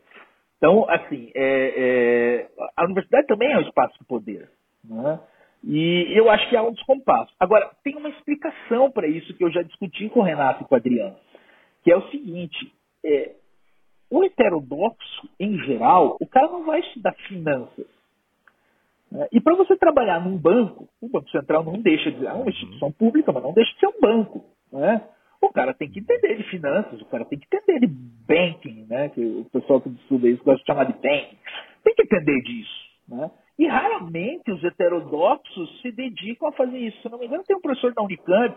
Então, 0.56 0.88
assim, 0.88 1.30
é, 1.34 1.74
é, 1.76 2.48
a 2.76 2.84
universidade 2.84 3.26
também 3.26 3.50
é 3.50 3.58
um 3.58 3.62
espaço 3.62 3.98
de 3.98 4.04
poder. 4.04 4.48
Né? 4.84 5.18
E 5.64 6.06
eu 6.16 6.30
acho 6.30 6.48
que 6.48 6.56
há 6.56 6.62
um 6.62 6.72
descompasso. 6.72 7.32
Agora, 7.38 7.70
tem 7.82 7.96
uma 7.96 8.08
explicação 8.08 8.90
para 8.90 9.08
isso 9.08 9.34
que 9.36 9.44
eu 9.44 9.50
já 9.50 9.62
discuti 9.62 10.08
com 10.08 10.20
o 10.20 10.22
Renato 10.22 10.62
e 10.62 10.66
com 10.66 10.74
o 10.74 10.78
Adriano, 10.78 11.16
que 11.82 11.90
é 11.90 11.96
o 11.96 12.10
seguinte: 12.10 12.72
é, 13.04 13.34
o 14.10 14.24
heterodoxo, 14.24 15.28
em 15.38 15.58
geral, 15.64 16.16
o 16.20 16.26
cara 16.26 16.48
não 16.48 16.64
vai 16.64 16.80
estudar 16.80 17.14
finanças. 17.28 17.86
Né? 19.10 19.28
E 19.32 19.40
para 19.40 19.54
você 19.54 19.76
trabalhar 19.76 20.20
num 20.20 20.36
banco, 20.36 20.88
o 21.00 21.08
Banco 21.08 21.30
Central 21.30 21.64
não 21.64 21.80
deixa 21.80 22.10
de 22.10 22.18
ser 22.18 22.26
é 22.26 22.32
uma 22.32 22.50
instituição 22.50 22.92
pública, 22.92 23.32
mas 23.32 23.42
não 23.42 23.52
deixa 23.52 23.72
de 23.74 23.80
ser 23.80 23.86
um 23.88 24.00
banco. 24.00 24.44
Né? 24.72 25.02
o 25.42 25.52
cara 25.52 25.74
tem 25.74 25.90
que 25.90 25.98
entender 25.98 26.36
de 26.36 26.44
finanças, 26.44 27.00
o 27.00 27.06
cara 27.06 27.24
tem 27.24 27.38
que 27.38 27.46
entender 27.46 27.80
de 27.80 27.86
banking, 27.88 28.86
né? 28.88 29.08
Que 29.08 29.20
o 29.20 29.44
pessoal 29.46 29.80
que 29.80 29.88
estuda 29.88 30.28
isso 30.28 30.44
gosta 30.44 30.60
de 30.60 30.66
chamar 30.66 30.84
de 30.84 30.92
banking. 30.92 31.36
Tem 31.82 31.94
que 31.94 32.02
entender 32.02 32.40
disso, 32.42 32.90
né? 33.08 33.30
E 33.58 33.66
raramente 33.66 34.50
os 34.50 34.62
heterodoxos 34.62 35.82
se 35.82 35.90
dedicam 35.92 36.48
a 36.48 36.52
fazer 36.52 36.78
isso. 36.78 37.02
Se 37.02 37.08
não 37.08 37.18
me 37.18 37.26
engano, 37.26 37.44
tem 37.44 37.56
um 37.56 37.60
professor 37.60 37.92
da 37.92 38.02
Unicamp, 38.02 38.56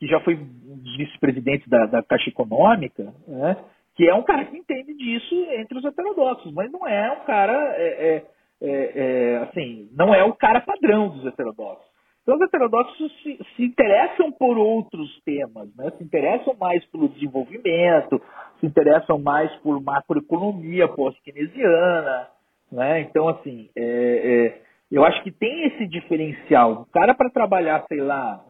que 0.00 0.06
já 0.06 0.18
foi 0.20 0.34
dos 0.34 0.96
vice-presidentes 0.96 1.68
da, 1.68 1.84
da, 1.84 2.02
Caixa 2.02 2.30
Econômica, 2.30 3.12
né? 3.28 3.56
que 3.94 4.08
é 4.08 4.14
um 4.14 4.22
cara 4.22 4.46
que 4.46 4.56
entende 4.56 4.94
disso 4.94 5.34
entre 5.52 5.78
os 5.78 5.84
heterodoxos, 5.84 6.50
mas 6.54 6.72
não 6.72 6.88
é 6.88 7.12
um 7.12 7.24
cara, 7.26 7.74
é, 7.76 7.86
é, 7.86 8.24
é, 8.62 8.92
é 8.94 9.36
assim, 9.42 9.90
não 9.92 10.14
é 10.14 10.24
o 10.24 10.32
cara 10.32 10.62
padrão 10.62 11.10
dos 11.10 11.26
heterodoxos. 11.26 11.90
Então, 12.22 12.36
os 12.36 12.42
heterodoxos 12.42 13.22
se, 13.22 13.38
se, 13.56 13.64
interessam 13.64 14.30
por 14.32 14.56
outros 14.56 15.20
temas, 15.22 15.68
né? 15.76 15.90
se 15.98 16.04
interessam 16.04 16.54
mais 16.58 16.84
pelo 16.86 17.08
desenvolvimento, 17.08 18.22
se 18.58 18.66
interessam 18.66 19.18
mais 19.18 19.54
por 19.56 19.82
macroeconomia 19.82 20.88
pós-keynesiana. 20.88 22.28
Né? 22.70 23.00
Então, 23.00 23.28
assim, 23.28 23.68
é, 23.76 23.82
é, 23.82 24.62
eu 24.90 25.04
acho 25.04 25.22
que 25.22 25.30
tem 25.30 25.66
esse 25.66 25.86
diferencial. 25.86 26.82
O 26.82 26.86
cara, 26.86 27.14
para 27.14 27.30
trabalhar, 27.30 27.84
sei 27.88 28.00
lá, 28.00 28.44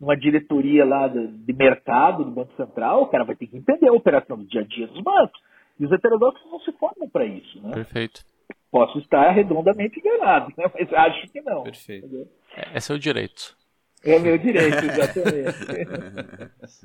numa 0.00 0.16
diretoria 0.16 0.84
lá 0.84 1.08
de, 1.08 1.26
de 1.26 1.52
mercado 1.52 2.24
do 2.24 2.30
Banco 2.30 2.54
Central, 2.56 3.02
o 3.02 3.06
cara 3.08 3.24
vai 3.24 3.36
ter 3.36 3.46
que 3.46 3.56
entender 3.56 3.88
a 3.88 3.92
operação 3.92 4.38
do 4.38 4.44
dia 4.44 4.62
a 4.62 4.64
dia 4.64 4.86
dos 4.86 5.02
bancos. 5.02 5.40
E 5.78 5.84
os 5.84 5.92
heterodoxos 5.92 6.50
não 6.50 6.60
se 6.60 6.72
formam 6.72 7.08
para 7.08 7.24
isso. 7.26 7.60
Né? 7.62 7.72
Perfeito. 7.72 8.24
Posso 8.70 8.98
estar 8.98 9.30
redondamente 9.30 9.98
enganado, 9.98 10.52
né? 10.56 10.64
mas 10.72 10.92
acho 10.92 11.28
que 11.30 11.40
não. 11.42 11.64
Perfeito. 11.64 12.06
Entendeu? 12.06 12.28
É, 12.56 12.78
esse 12.78 12.90
é 12.90 12.94
o 12.94 12.98
direito. 12.98 13.56
É 14.02 14.18
meu 14.18 14.38
direito, 14.38 14.78
exatamente. 14.84 15.58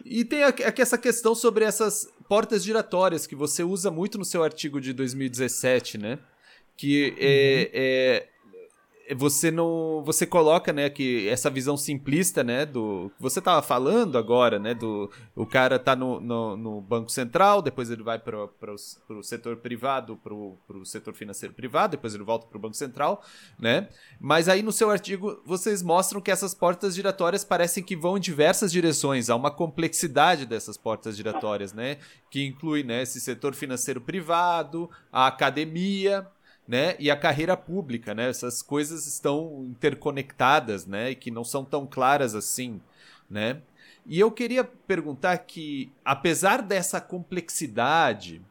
E 0.05 0.25
tem 0.25 0.43
aqui 0.43 0.81
essa 0.81 0.97
questão 0.97 1.33
sobre 1.33 1.63
essas 1.63 2.05
portas 2.27 2.63
giratórias 2.63 3.25
que 3.25 3.35
você 3.35 3.63
usa 3.63 3.89
muito 3.89 4.17
no 4.17 4.25
seu 4.25 4.43
artigo 4.43 4.81
de 4.81 4.91
2017, 4.91 5.97
né? 5.97 6.19
Que 6.75 7.13
é, 7.17 7.23
uhum. 7.23 7.69
é, 7.73 8.27
você 9.15 9.51
não 9.51 10.01
você 10.05 10.25
coloca 10.25 10.71
né 10.71 10.89
que 10.89 11.27
essa 11.27 11.49
visão 11.49 11.75
simplista 11.75 12.43
né 12.43 12.65
do 12.65 13.11
você 13.19 13.39
estava 13.39 13.61
falando 13.61 14.17
agora 14.17 14.57
né 14.57 14.73
do 14.73 15.11
o 15.35 15.45
cara 15.45 15.77
tá 15.77 15.95
no, 15.95 16.21
no, 16.21 16.55
no 16.55 16.81
banco 16.81 17.11
central 17.11 17.61
depois 17.61 17.89
ele 17.89 18.01
vai 18.01 18.17
para 18.17 18.47
o 18.73 19.23
setor 19.23 19.57
privado 19.57 20.17
para 20.17 20.33
o 20.33 20.85
setor 20.85 21.13
financeiro 21.13 21.53
privado 21.53 21.91
depois 21.91 22.15
ele 22.15 22.23
volta 22.23 22.47
para 22.47 22.57
o 22.57 22.61
banco 22.61 22.75
central 22.75 23.21
né? 23.59 23.89
Mas 24.19 24.47
aí 24.47 24.61
no 24.61 24.71
seu 24.71 24.89
artigo 24.89 25.41
vocês 25.45 25.81
mostram 25.81 26.21
que 26.21 26.31
essas 26.31 26.53
portas 26.53 26.95
giratórias 26.95 27.43
parecem 27.43 27.83
que 27.83 27.95
vão 27.95 28.17
em 28.17 28.21
diversas 28.21 28.71
direções. 28.71 29.29
Há 29.29 29.35
uma 29.35 29.51
complexidade 29.51 30.45
dessas 30.45 30.77
portas 30.77 31.15
giratórias 31.15 31.73
né 31.73 31.97
que 32.29 32.45
inclui 32.45 32.83
né 32.83 33.03
esse 33.03 33.19
setor 33.19 33.53
financeiro 33.53 34.01
privado 34.01 34.89
a 35.11 35.27
academia 35.27 36.27
né, 36.67 36.95
e 36.97 37.11
a 37.11 37.17
carreira 37.17 37.57
pública, 37.57 38.13
né? 38.13 38.29
Essas 38.29 38.61
coisas 38.61 39.05
estão 39.05 39.65
interconectadas, 39.65 40.85
né, 40.85 41.11
e 41.11 41.15
que 41.15 41.29
não 41.29 41.43
são 41.43 41.65
tão 41.65 41.85
claras 41.85 42.35
assim, 42.35 42.79
né? 43.29 43.61
E 44.05 44.19
eu 44.19 44.31
queria 44.31 44.63
perguntar 44.63 45.37
que, 45.37 45.91
apesar 46.03 46.61
dessa 46.61 46.99
complexidade 46.99 48.41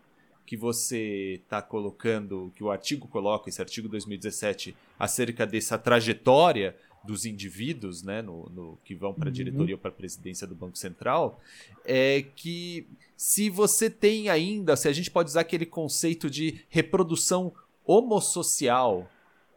que 0.47 0.57
você 0.57 1.41
está 1.43 1.63
colocando, 1.63 2.53
que 2.55 2.65
o 2.65 2.71
artigo 2.71 3.09
coloca, 3.09 3.49
esse 3.49 3.61
artigo 3.61 3.89
2017, 3.89 4.77
acerca 4.99 5.47
dessa 5.47 5.79
trajetória 5.79 6.77
dos 7.05 7.27
indivíduos, 7.27 8.03
né, 8.03 8.23
no, 8.23 8.49
no 8.51 8.79
que 8.85 8.95
vão 8.95 9.13
para 9.13 9.25
a 9.25 9.29
uhum. 9.29 9.33
diretoria 9.33 9.75
ou 9.75 9.79
para 9.79 9.91
a 9.91 9.95
presidência 9.95 10.47
do 10.47 10.55
Banco 10.55 10.79
Central, 10.79 11.41
é 11.85 12.25
que 12.37 12.87
se 13.17 13.51
você 13.51 13.91
tem 13.91 14.29
ainda, 14.29 14.77
se 14.77 14.89
a 14.89 14.93
gente 14.93 15.11
pode 15.11 15.31
usar 15.31 15.41
aquele 15.41 15.67
conceito 15.67 16.31
de 16.31 16.65
reprodução 16.69 17.53
homossocial 17.87 19.09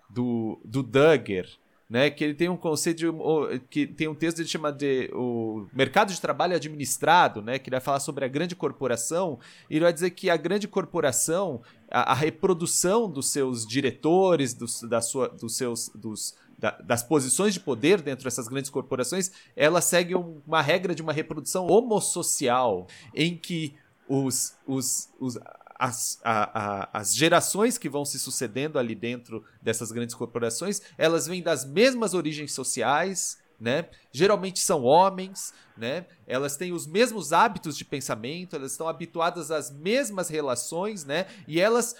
do, 0.09 0.59
do 0.63 0.81
Duggar, 0.81 1.45
né, 1.89 2.09
que 2.09 2.23
ele 2.23 2.33
tem 2.33 2.49
um 2.49 2.57
conceito 2.57 2.97
de, 2.97 3.59
que 3.69 3.85
tem 3.85 4.07
um 4.07 4.15
texto 4.15 4.37
que 4.37 4.41
ele 4.41 4.49
chama 4.49 4.71
de 4.71 5.09
o 5.13 5.67
mercado 5.71 6.11
de 6.11 6.19
trabalho 6.19 6.55
administrado, 6.55 7.41
né, 7.41 7.59
que 7.59 7.69
vai 7.69 7.79
falar 7.79 7.99
sobre 7.99 8.25
a 8.25 8.27
grande 8.27 8.55
corporação, 8.55 9.39
e 9.69 9.75
ele 9.75 9.85
vai 9.85 9.93
dizer 9.93 10.09
que 10.11 10.29
a 10.29 10.37
grande 10.37 10.67
corporação, 10.67 11.61
a, 11.89 12.11
a 12.11 12.13
reprodução 12.15 13.09
dos 13.09 13.29
seus 13.29 13.65
diretores, 13.65 14.53
dos, 14.53 14.81
da 14.81 14.99
sua, 14.99 15.29
dos 15.29 15.55
seus 15.55 15.89
dos, 15.89 16.35
da, 16.57 16.71
das 16.71 17.03
posições 17.03 17.53
de 17.53 17.59
poder 17.59 18.01
dentro 18.01 18.23
dessas 18.23 18.47
grandes 18.47 18.71
corporações, 18.71 19.31
ela 19.55 19.79
segue 19.79 20.15
uma 20.15 20.61
regra 20.61 20.95
de 20.95 21.03
uma 21.03 21.13
reprodução 21.13 21.67
homossocial, 21.67 22.87
em 23.13 23.37
que 23.37 23.75
os, 24.07 24.55
os, 24.65 25.09
os 25.19 25.37
as, 25.77 26.19
a, 26.23 26.59
a, 26.59 26.99
as 26.99 27.13
gerações 27.13 27.77
que 27.77 27.89
vão 27.89 28.05
se 28.05 28.17
sucedendo 28.17 28.79
ali 28.79 28.95
dentro 28.95 29.43
dessas 29.61 29.91
grandes 29.91 30.15
corporações, 30.15 30.81
elas 30.97 31.27
vêm 31.27 31.41
das 31.41 31.65
mesmas 31.65 32.13
origens 32.13 32.53
sociais, 32.53 33.37
né? 33.59 33.87
Geralmente 34.11 34.59
são 34.59 34.83
homens, 34.83 35.53
né? 35.77 36.05
Elas 36.25 36.55
têm 36.55 36.71
os 36.71 36.87
mesmos 36.87 37.33
hábitos 37.33 37.77
de 37.77 37.85
pensamento, 37.85 38.55
elas 38.55 38.71
estão 38.71 38.87
habituadas 38.87 39.51
às 39.51 39.69
mesmas 39.69 40.29
relações, 40.29 41.03
né? 41.03 41.27
E 41.47 41.59
elas, 41.59 41.95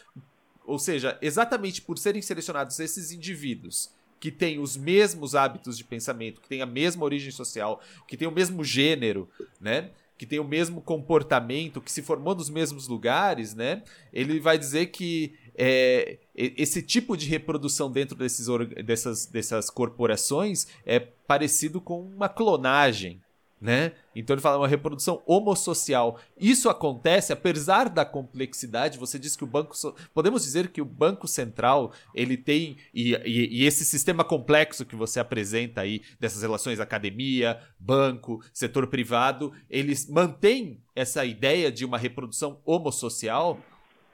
ou 0.65 0.79
seja, 0.79 1.17
exatamente 1.21 1.81
por 1.81 1.97
serem 1.97 2.21
selecionados 2.21 2.79
esses 2.79 3.11
indivíduos 3.11 3.91
que 4.19 4.31
têm 4.31 4.59
os 4.59 4.75
mesmos 4.77 5.35
hábitos 5.35 5.77
de 5.77 5.83
pensamento, 5.83 6.41
que 6.41 6.47
têm 6.47 6.61
a 6.61 6.65
mesma 6.65 7.03
origem 7.03 7.31
social, 7.31 7.81
que 8.07 8.17
têm 8.17 8.27
o 8.27 8.31
mesmo 8.31 8.63
gênero, 8.63 9.29
né? 9.59 9.91
Que 10.17 10.25
tem 10.25 10.39
o 10.39 10.47
mesmo 10.47 10.81
comportamento, 10.81 11.81
que 11.81 11.91
se 11.91 12.01
formou 12.01 12.33
nos 12.35 12.49
mesmos 12.49 12.87
lugares, 12.87 13.53
né? 13.53 13.83
Ele 14.13 14.39
vai 14.39 14.57
dizer 14.57 14.87
que 14.87 15.33
é, 15.57 16.17
esse 16.35 16.81
tipo 16.81 17.17
de 17.17 17.27
reprodução 17.27 17.91
dentro 17.91 18.15
desses, 18.15 18.47
dessas, 18.85 19.25
dessas 19.25 19.69
corporações 19.69 20.67
é 20.85 20.99
parecido 20.99 21.81
com 21.81 22.01
uma 22.01 22.29
clonagem, 22.29 23.21
né? 23.59 23.93
Então 24.15 24.33
ele 24.33 24.41
fala 24.41 24.57
uma 24.57 24.67
reprodução 24.67 25.21
homossocial. 25.25 26.17
Isso 26.39 26.69
acontece 26.69 27.33
apesar 27.33 27.89
da 27.89 28.05
complexidade. 28.05 28.99
Você 28.99 29.17
diz 29.17 29.35
que 29.35 29.43
o 29.43 29.47
banco, 29.47 29.73
podemos 30.13 30.43
dizer 30.43 30.69
que 30.69 30.81
o 30.81 30.85
banco 30.85 31.27
central 31.27 31.91
ele 32.13 32.37
tem 32.37 32.77
e, 32.93 33.13
e, 33.25 33.61
e, 33.61 33.65
esse 33.65 33.85
sistema 33.85 34.23
complexo 34.23 34.85
que 34.85 34.95
você 34.95 35.19
apresenta 35.19 35.81
aí 35.81 36.01
dessas 36.19 36.41
relações 36.41 36.79
academia, 36.79 37.59
banco, 37.79 38.39
setor 38.53 38.87
privado, 38.87 39.51
eles 39.69 40.09
mantêm 40.09 40.79
essa 40.95 41.25
ideia 41.25 41.71
de 41.71 41.85
uma 41.85 41.97
reprodução 41.97 42.59
homossocial. 42.65 43.57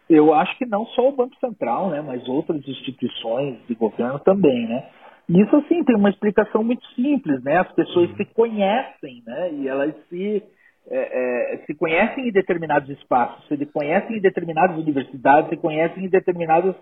Eu 0.10 0.34
acho 0.34 0.58
que 0.58 0.66
não 0.66 0.86
só 0.88 1.08
o 1.08 1.16
banco 1.16 1.36
central, 1.40 1.90
né, 1.90 2.02
mas 2.02 2.28
outras 2.28 2.68
instituições 2.68 3.58
de 3.68 3.76
governo 3.76 4.20
também, 4.20 4.68
né? 4.68 4.90
Isso, 5.34 5.56
assim, 5.56 5.84
tem 5.84 5.96
uma 5.96 6.10
explicação 6.10 6.64
muito 6.64 6.86
simples, 6.94 7.42
né? 7.44 7.58
As 7.58 7.72
pessoas 7.72 8.10
uhum. 8.10 8.16
se 8.18 8.26
conhecem, 8.26 9.24
né? 9.26 9.54
E 9.54 9.68
elas 9.68 9.96
se, 10.10 10.44
é, 10.90 11.54
é, 11.54 11.58
se 11.66 11.74
conhecem 11.76 12.28
em 12.28 12.32
determinados 12.32 12.90
espaços, 12.90 13.48
se 13.48 13.66
conhecem 13.68 14.18
em 14.18 14.22
determinadas 14.22 14.78
universidades, 14.78 15.50
se 15.50 15.58
conhecem 15.58 16.06
em 16.06 16.10
determinadas 16.10 16.76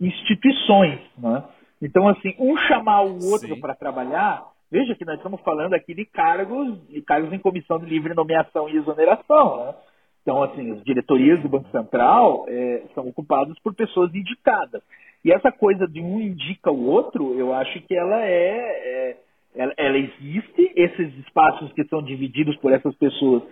instituições, 0.00 1.00
né? 1.16 1.44
Então, 1.80 2.08
assim, 2.08 2.34
um 2.38 2.56
chamar 2.56 3.02
o 3.02 3.30
outro 3.30 3.58
para 3.60 3.74
trabalhar, 3.74 4.46
veja 4.70 4.94
que 4.94 5.04
nós 5.04 5.16
estamos 5.16 5.40
falando 5.42 5.74
aqui 5.74 5.94
de 5.94 6.04
cargos, 6.04 6.80
de 6.88 7.02
cargos 7.02 7.32
em 7.32 7.38
comissão 7.38 7.78
de 7.78 7.86
livre 7.86 8.14
nomeação 8.14 8.68
e 8.68 8.76
exoneração, 8.76 9.64
né? 9.64 9.74
Então, 10.22 10.42
assim, 10.42 10.70
as 10.70 10.82
diretorias 10.84 11.40
do 11.42 11.48
Banco 11.48 11.68
Central 11.70 12.46
é, 12.48 12.82
são 12.94 13.08
ocupadas 13.08 13.58
por 13.58 13.74
pessoas 13.74 14.14
indicadas. 14.14 14.82
E 15.24 15.32
essa 15.32 15.52
coisa 15.52 15.86
de 15.86 16.00
um 16.00 16.20
indica 16.20 16.70
o 16.70 16.86
outro, 16.86 17.34
eu 17.38 17.54
acho 17.54 17.80
que 17.82 17.94
ela 17.94 18.24
é, 18.24 18.56
é 18.56 19.16
ela, 19.54 19.72
ela, 19.76 19.98
existe, 19.98 20.72
esses 20.74 21.14
espaços 21.18 21.72
que 21.72 21.84
são 21.84 22.02
divididos 22.02 22.56
por 22.56 22.72
essas 22.72 22.94
pessoas 22.96 23.42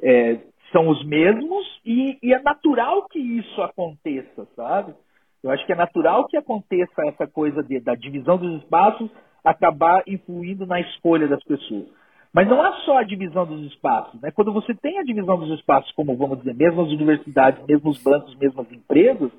é, 0.00 0.38
são 0.72 0.88
os 0.88 1.04
mesmos 1.04 1.66
e, 1.84 2.16
e, 2.22 2.32
é 2.32 2.40
natural 2.40 3.08
que 3.08 3.18
isso 3.18 3.60
aconteça, 3.62 4.46
sabe? 4.54 4.94
Eu 5.42 5.50
acho 5.50 5.64
que 5.66 5.72
é 5.72 5.76
natural 5.76 6.26
que 6.26 6.36
aconteça 6.36 7.06
essa 7.06 7.26
coisa 7.26 7.62
de, 7.62 7.80
da 7.80 7.94
divisão 7.94 8.36
dos 8.36 8.62
espaços 8.62 9.10
acabar 9.44 10.02
influindo 10.06 10.66
na 10.66 10.80
escolha 10.80 11.26
das 11.26 11.42
pessoas. 11.44 11.86
Mas 12.32 12.46
não 12.48 12.64
é 12.64 12.72
só 12.84 12.98
a 12.98 13.02
divisão 13.02 13.46
dos 13.46 13.72
espaços. 13.72 14.20
Né? 14.20 14.30
Quando 14.30 14.52
você 14.52 14.74
tem 14.74 14.98
a 14.98 15.02
divisão 15.02 15.38
dos 15.38 15.58
espaços, 15.58 15.90
como 15.92 16.16
vamos 16.16 16.38
dizer, 16.38 16.54
mesmo 16.54 16.82
as 16.82 16.88
universidades, 16.88 17.64
mesmo 17.66 17.90
os 17.90 18.02
bancos, 18.02 18.36
mesmo 18.36 18.60
as 18.60 18.70
empresas, 18.70 19.30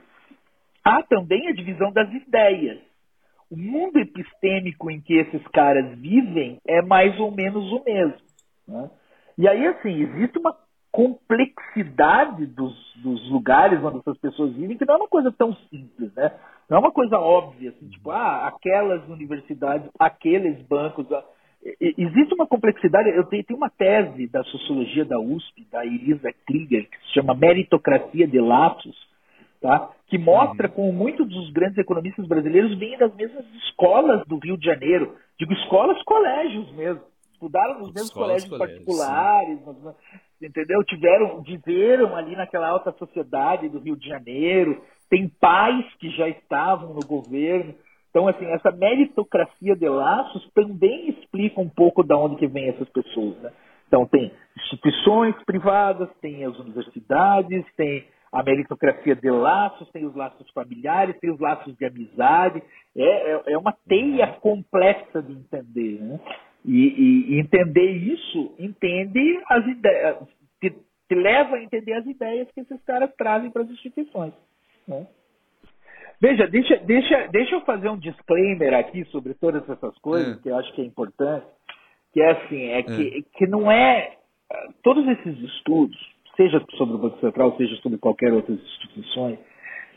há 0.89 1.03
também 1.03 1.47
a 1.47 1.53
divisão 1.53 1.91
das 1.91 2.11
ideias. 2.11 2.79
O 3.49 3.57
mundo 3.57 3.97
epistêmico 3.99 4.91
em 4.91 5.01
que 5.01 5.15
esses 5.15 5.41
caras 5.47 5.97
vivem 5.97 6.57
é 6.67 6.81
mais 6.81 7.19
ou 7.19 7.31
menos 7.31 7.71
o 7.71 7.83
mesmo. 7.83 8.17
Né? 8.67 8.89
E 9.37 9.47
aí, 9.47 9.65
assim, 9.67 10.03
existe 10.03 10.37
uma 10.37 10.55
complexidade 10.91 12.45
dos, 12.47 12.73
dos, 12.97 13.29
lugares 13.29 13.83
onde 13.83 13.99
essas 13.99 14.17
pessoas 14.17 14.53
vivem 14.53 14.77
que 14.77 14.85
não 14.85 14.95
é 14.95 14.97
uma 14.97 15.07
coisa 15.07 15.31
tão 15.31 15.55
simples, 15.69 16.13
né? 16.15 16.31
Não 16.69 16.77
é 16.77 16.79
uma 16.79 16.91
coisa 16.91 17.17
óbvia, 17.17 17.69
assim, 17.69 17.87
tipo, 17.89 18.11
ah, 18.11 18.47
aquelas 18.47 19.07
universidades, 19.07 19.89
aqueles 19.99 20.61
bancos. 20.67 21.11
Ah, 21.11 21.23
existe 21.79 22.33
uma 22.33 22.47
complexidade. 22.47 23.09
Eu 23.09 23.23
tenho, 23.25 23.43
tenho, 23.43 23.57
uma 23.57 23.69
tese 23.69 24.27
da 24.27 24.43
sociologia 24.43 25.05
da 25.05 25.19
USP, 25.19 25.67
da 25.71 25.85
Elisa 25.85 26.31
Krieger, 26.45 26.89
que 26.89 26.97
se 26.97 27.13
chama 27.13 27.33
Meritocracia 27.33 28.27
de 28.27 28.39
Laços, 28.39 29.08
tá? 29.61 29.89
que 30.09 30.17
mostra 30.17 30.67
uhum. 30.67 30.73
como 30.73 30.93
muitos 30.93 31.27
dos 31.27 31.51
grandes 31.51 31.77
economistas 31.77 32.27
brasileiros 32.27 32.77
vêm 32.77 32.97
das 32.97 33.13
mesmas 33.15 33.45
escolas 33.63 34.25
do 34.25 34.39
Rio 34.39 34.57
de 34.57 34.65
Janeiro. 34.65 35.15
Digo 35.39 35.53
escolas, 35.53 36.01
colégios 36.03 36.71
mesmo. 36.71 37.01
Estudaram 37.31 37.79
nos 37.79 37.93
mesmos 37.93 38.09
escolas, 38.09 38.43
colégios, 38.43 38.49
colégios 38.49 38.85
particulares, 38.85 39.59
mas, 39.65 39.95
entendeu? 40.41 40.83
Tiveram, 40.83 41.41
viveram 41.41 42.15
ali 42.15 42.35
naquela 42.35 42.67
alta 42.67 42.91
sociedade 42.93 43.69
do 43.69 43.79
Rio 43.79 43.95
de 43.95 44.07
Janeiro. 44.07 44.83
Tem 45.09 45.29
pais 45.39 45.85
que 45.99 46.09
já 46.09 46.27
estavam 46.27 46.93
no 46.93 47.05
governo. 47.05 47.73
Então, 48.09 48.27
assim, 48.27 48.45
essa 48.45 48.71
meritocracia 48.71 49.75
de 49.75 49.87
laços 49.87 50.49
também 50.53 51.09
explica 51.11 51.61
um 51.61 51.69
pouco 51.69 52.03
de 52.03 52.13
onde 52.13 52.35
que 52.37 52.47
vem 52.47 52.69
essas 52.69 52.89
pessoas, 52.89 53.37
né? 53.37 53.51
Então, 53.87 54.05
tem 54.05 54.31
instituições 54.57 55.35
privadas, 55.45 56.09
tem 56.19 56.43
as 56.45 56.57
universidades, 56.59 57.65
tem 57.75 58.05
a 58.31 58.43
meritocracia 58.43 59.15
de 59.15 59.29
laços, 59.29 59.89
tem 59.91 60.05
os 60.05 60.15
laços 60.15 60.49
familiares, 60.51 61.17
tem 61.19 61.31
os 61.31 61.39
laços 61.39 61.75
de 61.75 61.85
amizade. 61.85 62.61
É, 62.95 63.03
é, 63.03 63.41
é 63.47 63.57
uma 63.57 63.75
teia 63.87 64.27
complexa 64.33 65.21
de 65.21 65.33
entender. 65.33 65.99
Né? 65.99 66.19
E, 66.65 67.33
e, 67.33 67.39
entender 67.39 67.91
isso 67.91 68.53
entende 68.59 69.41
as 69.47 69.65
ideias, 69.65 70.17
te, 70.61 70.69
te, 70.69 71.15
leva 71.15 71.55
a 71.55 71.63
entender 71.63 71.93
as 71.93 72.05
ideias 72.05 72.51
que 72.51 72.61
esses 72.61 72.81
caras 72.83 73.11
trazem 73.17 73.49
para 73.49 73.63
as 73.63 73.69
instituições. 73.69 74.33
Né? 74.87 75.07
Veja, 76.21 76.47
deixa, 76.47 76.75
deixa, 76.77 77.27
deixa 77.29 77.55
eu 77.55 77.61
fazer 77.61 77.89
um 77.89 77.97
disclaimer 77.97 78.73
aqui 78.73 79.05
sobre 79.05 79.33
todas 79.33 79.67
essas 79.69 79.97
coisas, 79.99 80.37
é. 80.37 80.41
que 80.41 80.49
eu 80.49 80.57
acho 80.57 80.73
que 80.73 80.81
é 80.81 80.85
importante, 80.85 81.45
que 82.11 82.21
é 82.21 82.31
assim, 82.31 82.65
é 82.67 82.83
que, 82.83 83.19
é. 83.19 83.37
que 83.37 83.47
não 83.47 83.71
é. 83.71 84.17
Todos 84.83 85.07
esses 85.07 85.37
estudos, 85.43 85.97
seja 86.39 86.63
sobre 86.77 86.95
o 86.95 86.97
Banco 86.97 87.19
Central, 87.19 87.57
seja 87.57 87.75
sobre 87.81 87.97
qualquer 87.97 88.31
outras 88.31 88.57
instituições, 88.57 89.37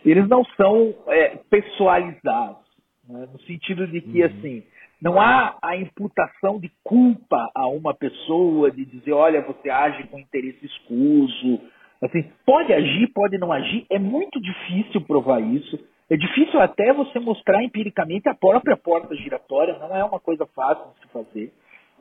eles 0.04 0.28
não 0.28 0.44
são 0.56 0.92
é, 1.06 1.38
pessoalizados, 1.48 2.66
né? 3.08 3.28
no 3.32 3.40
sentido 3.42 3.86
de 3.86 4.00
que, 4.00 4.20
uhum. 4.20 4.26
assim, 4.26 4.62
não 5.00 5.20
há 5.20 5.56
a 5.62 5.76
imputação 5.76 6.58
de 6.58 6.68
culpa 6.82 7.48
a 7.54 7.68
uma 7.68 7.94
pessoa, 7.94 8.72
de 8.72 8.84
dizer, 8.84 9.12
olha, 9.12 9.40
você 9.42 9.70
age 9.70 10.02
com 10.08 10.18
interesse 10.18 10.66
escuso. 10.66 11.60
Assim, 12.00 12.24
pode 12.44 12.72
agir, 12.72 13.06
pode 13.12 13.38
não 13.38 13.52
agir, 13.52 13.86
é 13.88 13.98
muito 13.98 14.40
difícil 14.40 15.00
provar 15.02 15.40
isso. 15.40 15.78
É 16.10 16.16
difícil 16.16 16.60
até 16.60 16.92
você 16.92 17.20
mostrar 17.20 17.62
empiricamente 17.62 18.28
a 18.28 18.34
própria 18.34 18.76
porta 18.76 19.14
giratória, 19.14 19.78
não 19.78 19.96
é 19.96 20.04
uma 20.04 20.18
coisa 20.18 20.44
fácil 20.46 20.84
de 20.94 21.00
se 21.00 21.12
fazer. 21.12 21.52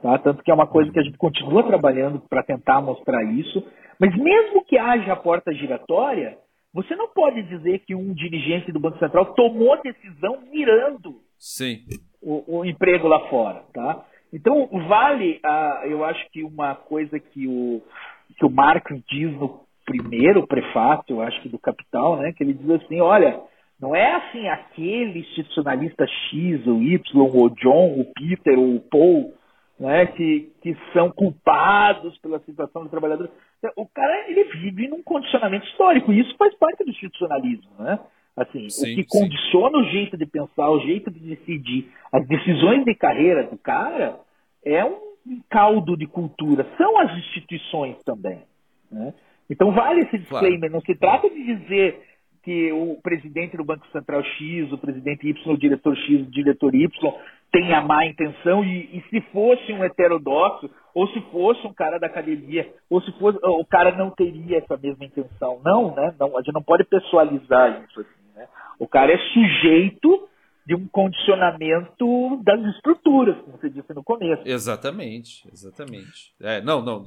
Tá? 0.02 0.18
Tanto 0.18 0.44
que 0.44 0.52
é 0.52 0.54
uma 0.54 0.68
coisa 0.68 0.92
que 0.92 1.00
a 1.00 1.04
gente 1.04 1.18
continua 1.18 1.64
trabalhando 1.64 2.20
para 2.30 2.44
tentar 2.44 2.82
mostrar 2.82 3.24
isso. 3.24 3.64
Mas 4.00 4.16
mesmo 4.18 4.66
que 4.66 4.78
haja 4.78 5.14
a 5.14 5.16
porta 5.16 5.54
giratória, 5.54 6.38
você 6.74 6.96
não 6.96 7.08
pode 7.10 7.44
dizer 7.44 7.80
que 7.80 7.94
um 7.94 8.14
dirigente 8.14 8.72
do 8.72 8.80
Banco 8.80 8.98
Central 8.98 9.34
tomou 9.34 9.80
decisão 9.82 10.40
mirando 10.52 11.22
Sim. 11.38 11.80
O, 12.22 12.60
o 12.60 12.66
emprego 12.66 13.08
lá 13.08 13.20
fora. 13.30 13.64
Tá? 13.74 14.06
Então, 14.34 14.68
vale, 14.88 15.40
a, 15.44 15.84
eu 15.86 16.04
acho 16.06 16.26
que 16.32 16.44
uma 16.44 16.76
coisa 16.76 17.20
que 17.20 17.48
o, 17.48 17.82
que 18.38 18.46
o 18.46 18.50
Marx 18.50 18.90
diz 19.10 19.32
no 19.34 19.62
primeiro 19.86 20.48
prefácio, 20.48 21.16
eu 21.16 21.22
acho 21.22 21.42
que 21.42 21.50
do 21.50 21.60
Capital, 21.60 22.18
né, 22.18 22.32
que 22.32 22.44
ele 22.44 22.54
diz 22.54 22.70
assim, 22.70 23.02
olha, 23.02 23.42
não 23.80 23.96
é 23.96 24.14
assim 24.14 24.48
aquele 24.48 25.20
institucionalista 25.20 26.06
X, 26.08 26.66
ou 26.68 26.82
Y, 26.82 27.02
ou 27.20 27.50
John, 27.50 27.98
ou 27.98 28.06
Peter, 28.14 28.58
ou 28.58 28.80
Paul, 28.80 29.34
né, 29.82 30.06
que, 30.06 30.52
que 30.62 30.78
são 30.94 31.10
culpados 31.10 32.16
pela 32.20 32.40
situação 32.42 32.84
do 32.84 32.90
trabalhador. 32.90 33.32
O 33.76 33.88
cara 33.88 34.30
ele 34.30 34.44
vive 34.44 34.88
num 34.88 35.02
condicionamento 35.02 35.66
histórico, 35.66 36.14
e 36.14 36.20
isso 36.20 36.36
faz 36.38 36.54
parte 36.56 36.84
do 36.84 36.92
institucionalismo. 36.92 37.72
Né? 37.80 38.00
Assim, 38.38 38.70
sim, 38.70 38.94
o 38.94 38.96
que 38.96 39.06
condiciona 39.06 39.80
sim. 39.80 39.84
o 39.84 39.92
jeito 39.92 40.18
de 40.18 40.26
pensar, 40.28 40.70
o 40.70 40.82
jeito 40.82 41.10
de 41.10 41.20
decidir, 41.20 41.92
as 42.14 42.28
decisões 42.28 42.86
de 42.86 42.94
carreira 42.94 43.44
do 43.44 43.58
cara 43.58 44.20
é 44.64 44.86
um 44.86 45.00
caldo 45.50 45.98
de 45.98 46.06
cultura, 46.06 46.68
são 46.78 47.00
as 47.00 47.18
instituições 47.18 47.98
também. 48.04 48.44
Né? 48.92 49.16
Então 49.50 49.72
vale 49.72 50.02
esse 50.02 50.20
disclaimer, 50.20 50.70
claro. 50.70 50.74
não 50.74 50.82
se 50.82 50.94
trata 50.94 51.28
de 51.28 51.44
dizer 51.44 52.00
que 52.44 52.72
o 52.72 53.00
presidente 53.02 53.56
do 53.56 53.64
Banco 53.64 53.86
Central 53.92 54.24
X, 54.24 54.72
o 54.72 54.78
presidente 54.78 55.28
Y, 55.28 55.54
o 55.54 55.58
diretor 55.58 55.96
X, 55.96 56.22
o 56.22 56.32
diretor 56.32 56.74
Y 56.74 57.14
tem 57.52 57.74
a 57.74 57.82
má 57.82 58.06
intenção 58.06 58.64
e, 58.64 58.98
e, 58.98 59.04
se 59.10 59.22
fosse 59.32 59.74
um 59.74 59.84
heterodoxo, 59.84 60.70
ou 60.96 61.08
se 61.10 61.20
fosse 61.32 61.66
um 61.68 61.74
cara 61.74 62.00
da 62.00 62.08
academia, 62.08 62.74
ou 62.90 63.02
se 63.02 63.12
fosse, 63.20 63.38
o 63.44 63.66
cara 63.66 63.96
não 63.98 64.10
teria 64.10 64.58
essa 64.58 64.78
mesma 64.78 65.06
intenção. 65.06 65.60
Não, 65.64 65.94
né? 65.94 66.16
Não, 66.18 66.38
a 66.38 66.42
gente 66.42 66.54
não 66.54 66.64
pode 66.64 66.86
pessoalizar 66.86 67.84
isso 67.90 68.00
assim, 68.00 68.36
né? 68.36 68.48
O 68.80 68.88
cara 68.88 69.12
é 69.12 69.18
sujeito 69.34 70.30
de 70.66 70.76
um 70.76 70.88
condicionamento 70.88 72.42
das 72.44 72.62
estruturas, 72.76 73.36
como 73.40 73.58
você 73.58 73.70
disse 73.70 73.94
no 73.94 74.04
começo. 74.04 74.44
Exatamente, 74.46 75.46
exatamente. 75.52 76.34
É, 76.40 76.62
não, 76.62 76.82
não. 76.82 77.06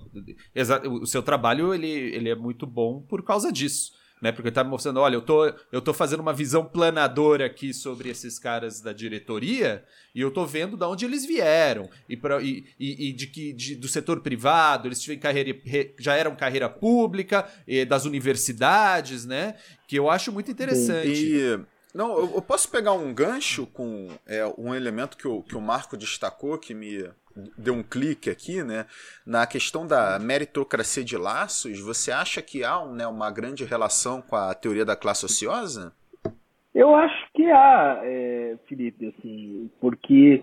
O 1.01 1.07
seu 1.07 1.23
trabalho 1.23 1.73
ele, 1.73 1.89
ele 1.89 2.29
é 2.29 2.35
muito 2.35 2.67
bom 2.67 3.01
por 3.09 3.25
causa 3.25 3.51
disso 3.51 4.04
né? 4.21 4.33
Porque 4.33 4.49
ele 4.49 4.55
tá 4.55 4.65
me 4.65 4.71
mostrando, 4.71 5.01
olha, 5.01 5.15
eu 5.15 5.23
tô, 5.23 5.47
eu 5.71 5.81
tô 5.83 5.93
fazendo 5.93 6.21
uma 6.21 6.33
visão 6.33 6.65
planadora 6.65 7.47
aqui 7.47 7.75
sobre 7.75 8.09
esses 8.09 8.39
caras 8.39 8.81
da 8.81 8.93
diretoria 8.93 9.85
e 10.15 10.21
eu 10.21 10.31
tô 10.31 10.47
vendo 10.47 10.77
de 10.77 10.85
onde 10.85 11.05
eles 11.05 11.27
vieram 11.27 11.89
e, 12.09 12.17
pra, 12.17 12.41
e, 12.43 12.67
e, 12.79 13.09
e 13.09 13.13
de 13.13 13.27
que 13.27 13.53
de, 13.53 13.75
do 13.75 13.89
setor 13.89 14.21
privado, 14.21 14.89
eles 14.89 15.01
tiveram 15.01 15.21
carreira, 15.21 15.59
já 15.99 16.15
eram 16.15 16.35
carreira 16.35 16.69
pública, 16.69 17.47
das 17.89 18.05
universidades, 18.05 19.25
né? 19.25 19.55
Que 19.87 19.99
eu 19.99 20.09
acho 20.09 20.33
muito 20.33 20.51
interessante. 20.51 21.61
Não, 21.95 22.19
eu, 22.19 22.43
posso 22.43 22.69
pegar 22.69 22.93
um 22.93 23.15
gancho 23.15 23.67
com 23.67 24.09
é, 24.27 24.45
um 24.59 24.75
elemento 24.75 25.17
que 25.17 25.29
o, 25.29 25.43
que 25.43 25.55
o 25.55 25.61
Marco 25.61 25.97
destacou 25.97 26.59
que 26.59 26.75
me 26.75 27.09
deu 27.57 27.75
um 27.75 27.83
clique 27.83 28.31
aqui, 28.31 28.63
né? 28.63 28.87
Na 29.27 29.47
questão 29.47 29.87
da 29.87 30.19
meritocracia 30.19 31.05
de 31.05 31.17
laços, 31.17 31.81
você 31.81 32.13
acha 32.13 32.41
que 32.41 32.65
há 32.65 32.85
né, 32.87 33.07
uma 33.07 33.31
grande 33.31 33.65
relação 33.65 34.23
com 34.23 34.37
a 34.37 34.55
teoria 34.55 34.85
da 34.85 34.97
classe 34.97 35.25
ociosa? 35.25 35.93
Eu 36.75 36.95
acho 36.95 37.33
que 37.35 37.51
há, 37.51 38.01
é, 38.03 38.57
Felipe, 38.67 39.07
assim, 39.07 39.71
porque 39.81 40.43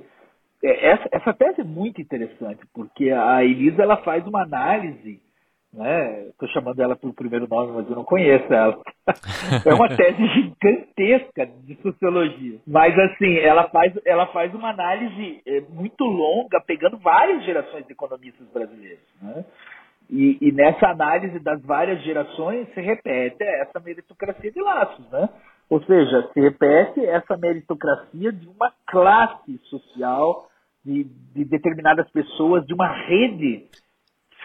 é, 0.64 0.92
essa, 0.92 1.10
essa 1.12 1.34
tese 1.34 1.62
é 1.62 1.64
muito 1.64 2.02
interessante, 2.02 2.62
porque 2.74 3.10
a 3.10 3.44
Elisa 3.44 3.82
ela 3.82 3.98
faz 3.98 4.26
uma 4.26 4.44
análise 4.44 5.20
né? 5.74 6.28
Estou 6.28 6.50
chamando 6.50 6.82
ela 6.82 6.96
pelo 6.96 7.14
primeiro 7.14 7.48
nome, 7.48 7.72
mas 7.74 7.90
eu 7.90 7.96
não 7.96 8.04
conheço 8.04 8.54
ela. 8.54 8.78
é 9.66 9.74
uma 9.74 9.88
tese 9.96 10.28
gigantesca 10.28 11.46
de 11.46 11.76
sociologia. 11.82 12.60
Mas 12.68 12.98
assim, 13.00 13.38
ela 13.38 13.70
faz, 13.70 13.94
ela 14.06 14.28
faz 14.28 14.54
uma 14.54 14.70
análise 14.70 15.42
é, 15.48 15.62
muito 15.70 16.04
longa, 16.04 16.60
pegando 16.62 16.98
várias 16.98 17.44
gerações 17.46 17.86
de 17.86 17.94
economistas 17.94 18.48
brasileiros. 18.50 19.04
Né? 19.22 19.46
E, 20.10 20.38
e, 20.42 20.52
nessa 20.52 20.90
análise 20.90 21.40
das 21.40 21.62
várias 21.62 22.04
gerações 22.04 22.68
se 22.74 22.82
repete 22.82 23.42
essa 23.42 23.80
meritocracia 23.80 24.52
de 24.52 24.62
laços, 24.62 25.10
né? 25.10 25.30
Ou 25.70 25.82
seja, 25.86 26.30
se 26.34 26.42
repete 26.42 27.06
essa 27.06 27.38
meritocracia 27.38 28.34
de 28.34 28.46
uma 28.46 28.74
classe 28.86 29.58
social, 29.70 30.50
de, 30.84 31.06
de 31.34 31.46
determinadas 31.46 32.12
pessoas, 32.12 32.66
de 32.66 32.74
uma 32.74 32.92
rede 33.06 33.70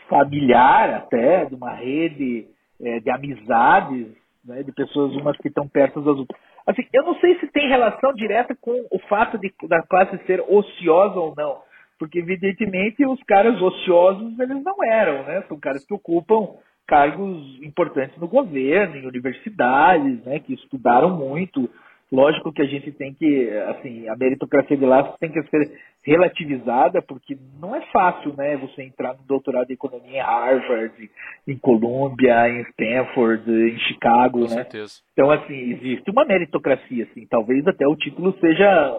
familiar 0.09 0.91
até, 0.95 1.45
de 1.45 1.55
uma 1.55 1.73
rede 1.73 2.47
é, 2.81 3.01
de 3.01 3.11
amizades, 3.11 4.09
né, 4.45 4.63
de 4.63 4.73
pessoas 4.73 5.15
umas 5.17 5.37
que 5.39 5.49
estão 5.49 5.69
perto 5.69 6.01
das 6.01 6.17
outras. 6.17 6.41
Assim, 6.67 6.85
eu 6.93 7.05
não 7.05 7.15
sei 7.21 7.39
se 7.39 7.47
tem 7.49 7.69
relação 7.69 8.13
direta 8.15 8.57
com 8.61 8.73
o 8.91 8.99
fato 9.09 9.39
de, 9.39 9.53
da 9.69 9.83
classe 9.83 10.19
ser 10.27 10.41
ociosa 10.49 11.19
ou 11.19 11.35
não, 11.37 11.59
porque 11.99 12.19
evidentemente 12.19 13.07
os 13.07 13.23
caras 13.23 13.61
ociosos 13.61 14.39
eles 14.39 14.63
não 14.63 14.77
eram, 14.85 15.23
né? 15.25 15.43
São 15.49 15.59
caras 15.59 15.85
que 15.87 15.95
ocupam 15.95 16.57
cargos 16.87 17.63
importantes 17.63 18.17
no 18.19 18.29
governo, 18.29 18.97
em 18.97 19.07
universidades, 19.07 20.25
né? 20.25 20.41
Que 20.41 20.55
estudaram 20.55 21.17
muito, 21.17 21.71
Lógico 22.11 22.53
que 22.53 22.63
a 22.63 22.67
gente 22.67 22.93
tem 22.93 23.13
que, 23.13 23.51
assim, 23.69 24.09
a 24.09 24.17
meritocracia 24.17 24.77
de 24.77 24.87
laços 24.87 25.17
tem 25.19 25.31
que 25.31 25.43
ser 25.45 25.73
relativizada, 26.05 27.03
porque 27.03 27.37
não 27.61 27.75
é 27.75 27.81
fácil, 27.93 28.33
né, 28.37 28.57
você 28.57 28.85
entrar 28.85 29.15
no 29.15 29.25
doutorado 29.25 29.67
de 29.67 29.73
economia 29.73 30.19
em 30.19 30.23
Harvard, 30.23 31.11
em 31.49 31.59
Columbia, 31.59 32.49
em 32.49 32.61
Stanford, 32.61 33.51
em 33.51 33.79
Chicago, 33.81 34.39
Com 34.39 34.55
né? 34.55 34.63
Certeza. 34.63 35.01
Então, 35.13 35.33
assim, 35.33 35.73
existe 35.73 36.09
uma 36.09 36.25
meritocracia, 36.25 37.09
assim, 37.11 37.27
talvez 37.27 37.67
até 37.67 37.89
o 37.89 37.97
título 37.97 38.33
seja 38.39 38.95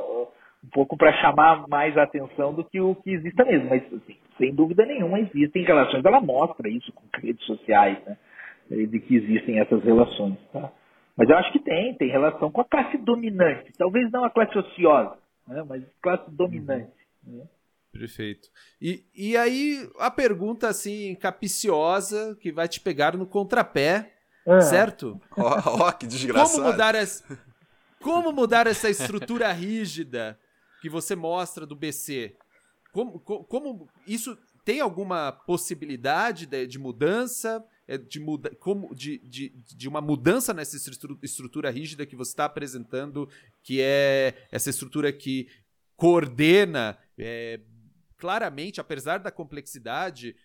um 0.62 0.70
pouco 0.70 0.98
para 0.98 1.14
chamar 1.22 1.66
mais 1.70 1.98
a 1.98 2.04
atenção 2.04 2.54
do 2.54 2.66
que 2.66 2.82
o 2.82 2.94
que 2.96 3.12
exista 3.12 3.46
mesmo, 3.46 3.70
mas, 3.70 3.84
assim, 3.86 4.18
sem 4.38 4.54
dúvida 4.54 4.86
nenhuma 4.86 5.22
existem 5.22 5.64
relações, 5.64 6.04
ela 6.04 6.20
mostra 6.20 6.68
isso 6.68 6.92
com 6.92 7.04
redes 7.22 7.46
sociais, 7.46 7.98
né, 8.06 8.18
de 8.70 9.00
que 9.00 9.16
existem 9.16 9.60
essas 9.60 9.82
relações, 9.82 10.36
tá? 10.52 10.70
Mas 11.18 11.30
eu 11.30 11.36
acho 11.36 11.52
que 11.52 11.60
tem, 11.60 11.96
tem 11.96 12.10
relação 12.10 12.52
com 12.52 12.62
a 12.62 12.66
classe 12.66 12.96
dominante. 12.98 13.74
Talvez 13.76 14.12
não 14.12 14.24
a 14.24 14.30
classe 14.30 14.56
ociosa, 14.56 15.18
né? 15.48 15.64
mas 15.68 15.84
classe 16.00 16.30
dominante. 16.30 16.92
Uhum. 17.26 17.40
Né? 17.40 17.48
Perfeito. 17.92 18.50
E, 18.80 19.04
e 19.16 19.36
aí, 19.36 19.90
a 19.98 20.12
pergunta 20.12 20.68
assim, 20.68 21.16
capiciosa, 21.16 22.38
que 22.40 22.52
vai 22.52 22.68
te 22.68 22.80
pegar 22.80 23.18
no 23.18 23.26
contrapé, 23.26 24.14
ah. 24.46 24.62
certo? 24.62 25.20
Ó, 25.36 25.60
oh, 25.66 25.88
oh, 25.88 25.94
que 25.94 26.06
desgraçado. 26.06 26.52
Como 26.52 26.72
mudar, 26.72 26.94
essa, 26.94 27.40
como 28.00 28.32
mudar 28.32 28.68
essa 28.68 28.88
estrutura 28.88 29.52
rígida 29.52 30.40
que 30.82 30.90
você 30.90 31.16
mostra 31.16 31.66
do 31.66 31.76
BC? 31.76 32.36
Como, 32.92 33.20
como, 33.20 33.44
como 33.46 33.90
isso 34.06 34.38
tem 34.64 34.80
alguma 34.80 35.32
possibilidade 35.32 36.46
de, 36.46 36.68
de 36.68 36.78
mudança? 36.78 37.66
É, 37.88 37.98
de, 37.98 38.20
muda, 38.20 38.54
como, 38.60 38.94
de, 38.94 39.18
de, 39.20 39.50
de 39.50 39.88
uma 39.88 40.02
mudança 40.02 40.54
nessa 40.54 40.76
estrutura 41.24 41.70
rígida 41.70 42.06
que 42.06 42.18
você 42.18 42.32
está 42.32 42.46
apresentando, 42.46 43.30
que 43.64 43.82
é 43.82 44.34
essa 44.52 44.70
estrutura 44.70 45.12
que 45.14 45.48
coordena 45.96 46.98
é, 47.18 47.62
claramente, 48.18 48.82
apesar 48.82 49.20
da 49.20 49.32
complexidade, 49.32 50.36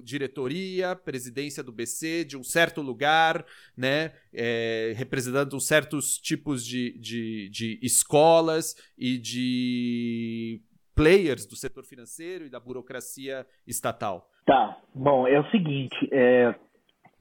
diretoria, 0.00 0.96
presidência 0.96 1.62
do 1.62 1.72
BC 1.72 2.24
de 2.24 2.36
um 2.36 2.42
certo 2.42 2.80
lugar, 2.80 3.44
né, 3.76 4.12
é, 4.32 4.92
representando 4.96 5.58
certos 5.60 6.16
tipos 6.18 6.64
de, 6.64 6.98
de, 6.98 7.50
de 7.50 7.78
escolas 7.82 8.74
e 8.96 9.18
de 9.18 10.62
players 10.94 11.46
do 11.46 11.56
setor 11.56 11.84
financeiro 11.84 12.46
e 12.46 12.50
da 12.50 12.60
burocracia 12.60 13.46
estatal. 13.66 14.30
Tá, 14.46 14.80
bom, 14.94 15.26
é 15.26 15.38
o 15.38 15.50
seguinte, 15.50 16.08
é, 16.10 16.54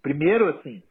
Primeiro, 0.02 0.50
assim, 0.50 0.82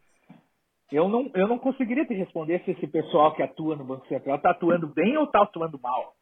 eu 0.92 1.08
não, 1.08 1.30
eu 1.34 1.46
não 1.46 1.58
conseguiria 1.58 2.04
te 2.04 2.14
responder 2.14 2.62
se 2.64 2.72
esse 2.72 2.86
pessoal 2.86 3.32
que 3.34 3.42
atua 3.42 3.76
no 3.76 3.84
Banco 3.84 4.06
Central 4.08 4.36
está 4.36 4.50
atuando 4.50 4.86
bem 4.88 5.16
ou 5.16 5.24
está 5.24 5.42
atuando 5.42 5.78
mal. 5.80 6.14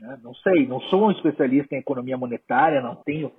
Né? 0.00 0.18
Não 0.22 0.34
sei, 0.34 0.66
não 0.66 0.80
sou 0.82 1.06
um 1.06 1.10
especialista 1.10 1.74
em 1.74 1.78
economia 1.78 2.16
monetária, 2.16 2.80
não 2.80 2.96
tenho 2.96 3.32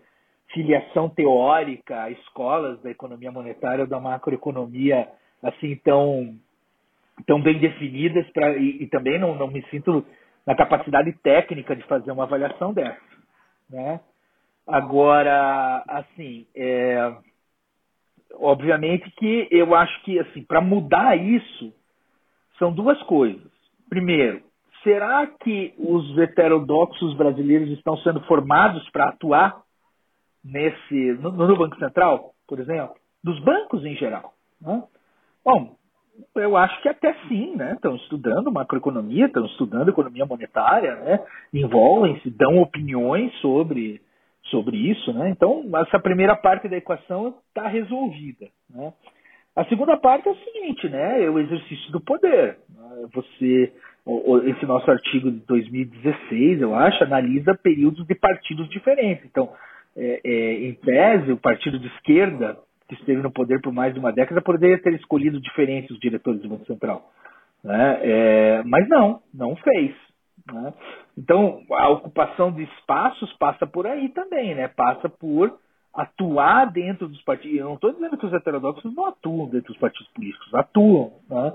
filiação 0.53 1.10
teórica 1.10 2.03
a 2.03 2.12
escolas 2.12 2.82
da 2.82 2.89
economia 2.89 3.32
monetária 3.32 3.84
ou 3.84 3.89
da 3.89 3.99
macroeconomia 3.99 5.10
assim 5.43 5.76
tão, 5.84 6.36
tão 7.26 7.41
bem 7.41 7.60
definidas 7.60 8.28
pra, 8.32 8.55
e, 8.58 8.84
e 8.84 8.88
também 8.88 9.20
não, 9.20 9.36
não 9.36 9.47
me 9.47 9.62
sinto 9.70 10.05
na 10.45 10.55
capacidade 10.55 11.12
técnica 11.22 11.76
de 11.76 11.84
fazer 11.84 12.12
uma 12.12 12.24
avaliação 12.24 12.74
dessa. 12.74 13.01
Né? 13.70 13.99
Agora, 14.66 15.84
assim, 15.88 16.47
é, 16.55 17.14
obviamente 18.39 19.09
que 19.11 19.47
eu 19.51 19.75
acho 19.75 20.03
que 20.03 20.19
assim 20.19 20.43
para 20.43 20.61
mudar 20.61 21.15
isso 21.15 21.73
são 22.57 22.71
duas 22.71 23.01
coisas. 23.03 23.51
Primeiro, 23.89 24.41
será 24.83 25.27
que 25.27 25.73
os 25.77 26.17
heterodoxos 26.17 27.15
brasileiros 27.15 27.69
estão 27.71 27.97
sendo 27.97 28.21
formados 28.21 28.88
para 28.89 29.09
atuar 29.09 29.61
nesse 30.43 31.13
no, 31.21 31.31
no, 31.31 31.57
Banco 31.57 31.77
Central, 31.77 32.31
por 32.47 32.59
exemplo, 32.59 32.95
dos 33.23 33.39
bancos 33.41 33.83
em 33.85 33.95
geral? 33.95 34.33
Né? 34.61 34.83
Bom, 35.43 35.75
eu 36.35 36.57
acho 36.57 36.81
que 36.81 36.89
até 36.89 37.13
sim, 37.27 37.55
né? 37.55 37.73
Estão 37.73 37.95
estudando 37.95 38.51
macroeconomia, 38.51 39.25
estão 39.25 39.45
estudando 39.45 39.89
economia 39.89 40.25
monetária, 40.25 40.95
né? 40.95 41.25
Envolvem-se, 41.53 42.29
dão 42.29 42.59
opiniões 42.61 43.33
sobre, 43.39 44.01
sobre 44.50 44.78
isso, 44.78 45.14
né? 45.14 45.30
Então, 45.30 45.64
essa 45.78 46.00
primeira 46.00 46.36
parte 46.36 46.68
da 46.68 46.78
equação 46.78 47.36
está 47.50 47.68
resolvida, 47.68 48.48
né? 48.70 48.93
A 49.56 49.66
segunda 49.66 49.98
parte 49.98 50.28
é 50.28 50.32
o 50.32 50.36
seguinte, 50.36 50.88
né? 50.88 51.24
É 51.24 51.30
o 51.30 51.39
exercício 51.39 51.91
do 51.91 52.00
poder. 52.00 52.60
Né? 52.70 53.08
Você, 53.12 53.74
esse 54.45 54.66
nosso 54.68 54.89
artigo 54.91 55.32
de 55.32 55.39
2016, 55.48 56.62
eu 56.62 56.76
acho, 56.76 57.04
analisa 57.04 57.56
períodos 57.56 58.06
de 58.06 58.14
partidos 58.14 58.70
diferentes. 58.70 59.26
Então, 59.26 59.52
é, 59.95 60.22
é, 60.24 60.54
em 60.68 60.74
tese, 60.76 61.32
o 61.32 61.38
partido 61.38 61.80
de 61.80 61.88
esquerda 61.88 62.56
que 62.88 62.93
esteve 62.93 63.22
no 63.22 63.32
poder 63.32 63.60
por 63.60 63.74
mais 63.74 63.93
de 63.93 64.00
uma 64.00 64.14
década, 64.14 64.41
poderia 64.41 64.80
ter 64.80 64.93
escolhido 64.93 65.41
diferentes 65.41 65.89
os 65.89 66.00
diretores 66.00 66.39
do 66.39 66.50
Banco 66.50 66.66
Central. 66.66 67.12
Né? 67.64 68.00
É, 68.04 68.64
mas 68.64 68.88
não, 68.88 69.22
não 69.34 69.56
fez. 69.56 69.93
Né? 70.54 70.74
Então, 71.18 71.63
a 71.72 71.89
ocupação 71.89 72.51
de 72.51 72.63
espaços 72.63 73.34
passa 73.34 73.65
por 73.65 73.88
aí 73.88 74.09
também, 74.09 74.53
né? 74.53 74.68
passa 74.68 75.09
por 75.09 75.57
atuar 75.93 76.72
dentro 76.72 77.07
dos 77.07 77.22
partidos. 77.24 77.57
Eu 77.57 77.65
não 77.65 77.74
estou 77.74 77.91
dizendo 77.91 78.18
que 78.18 78.26
os 78.26 78.34
heterodoxos 78.34 78.95
não 78.95 79.07
atuam 79.07 79.49
dentro 79.49 79.74
dos 79.74 79.82
partidos 79.82 80.07
políticos, 80.13 80.53
atuam, 80.53 81.13
né? 81.28 81.53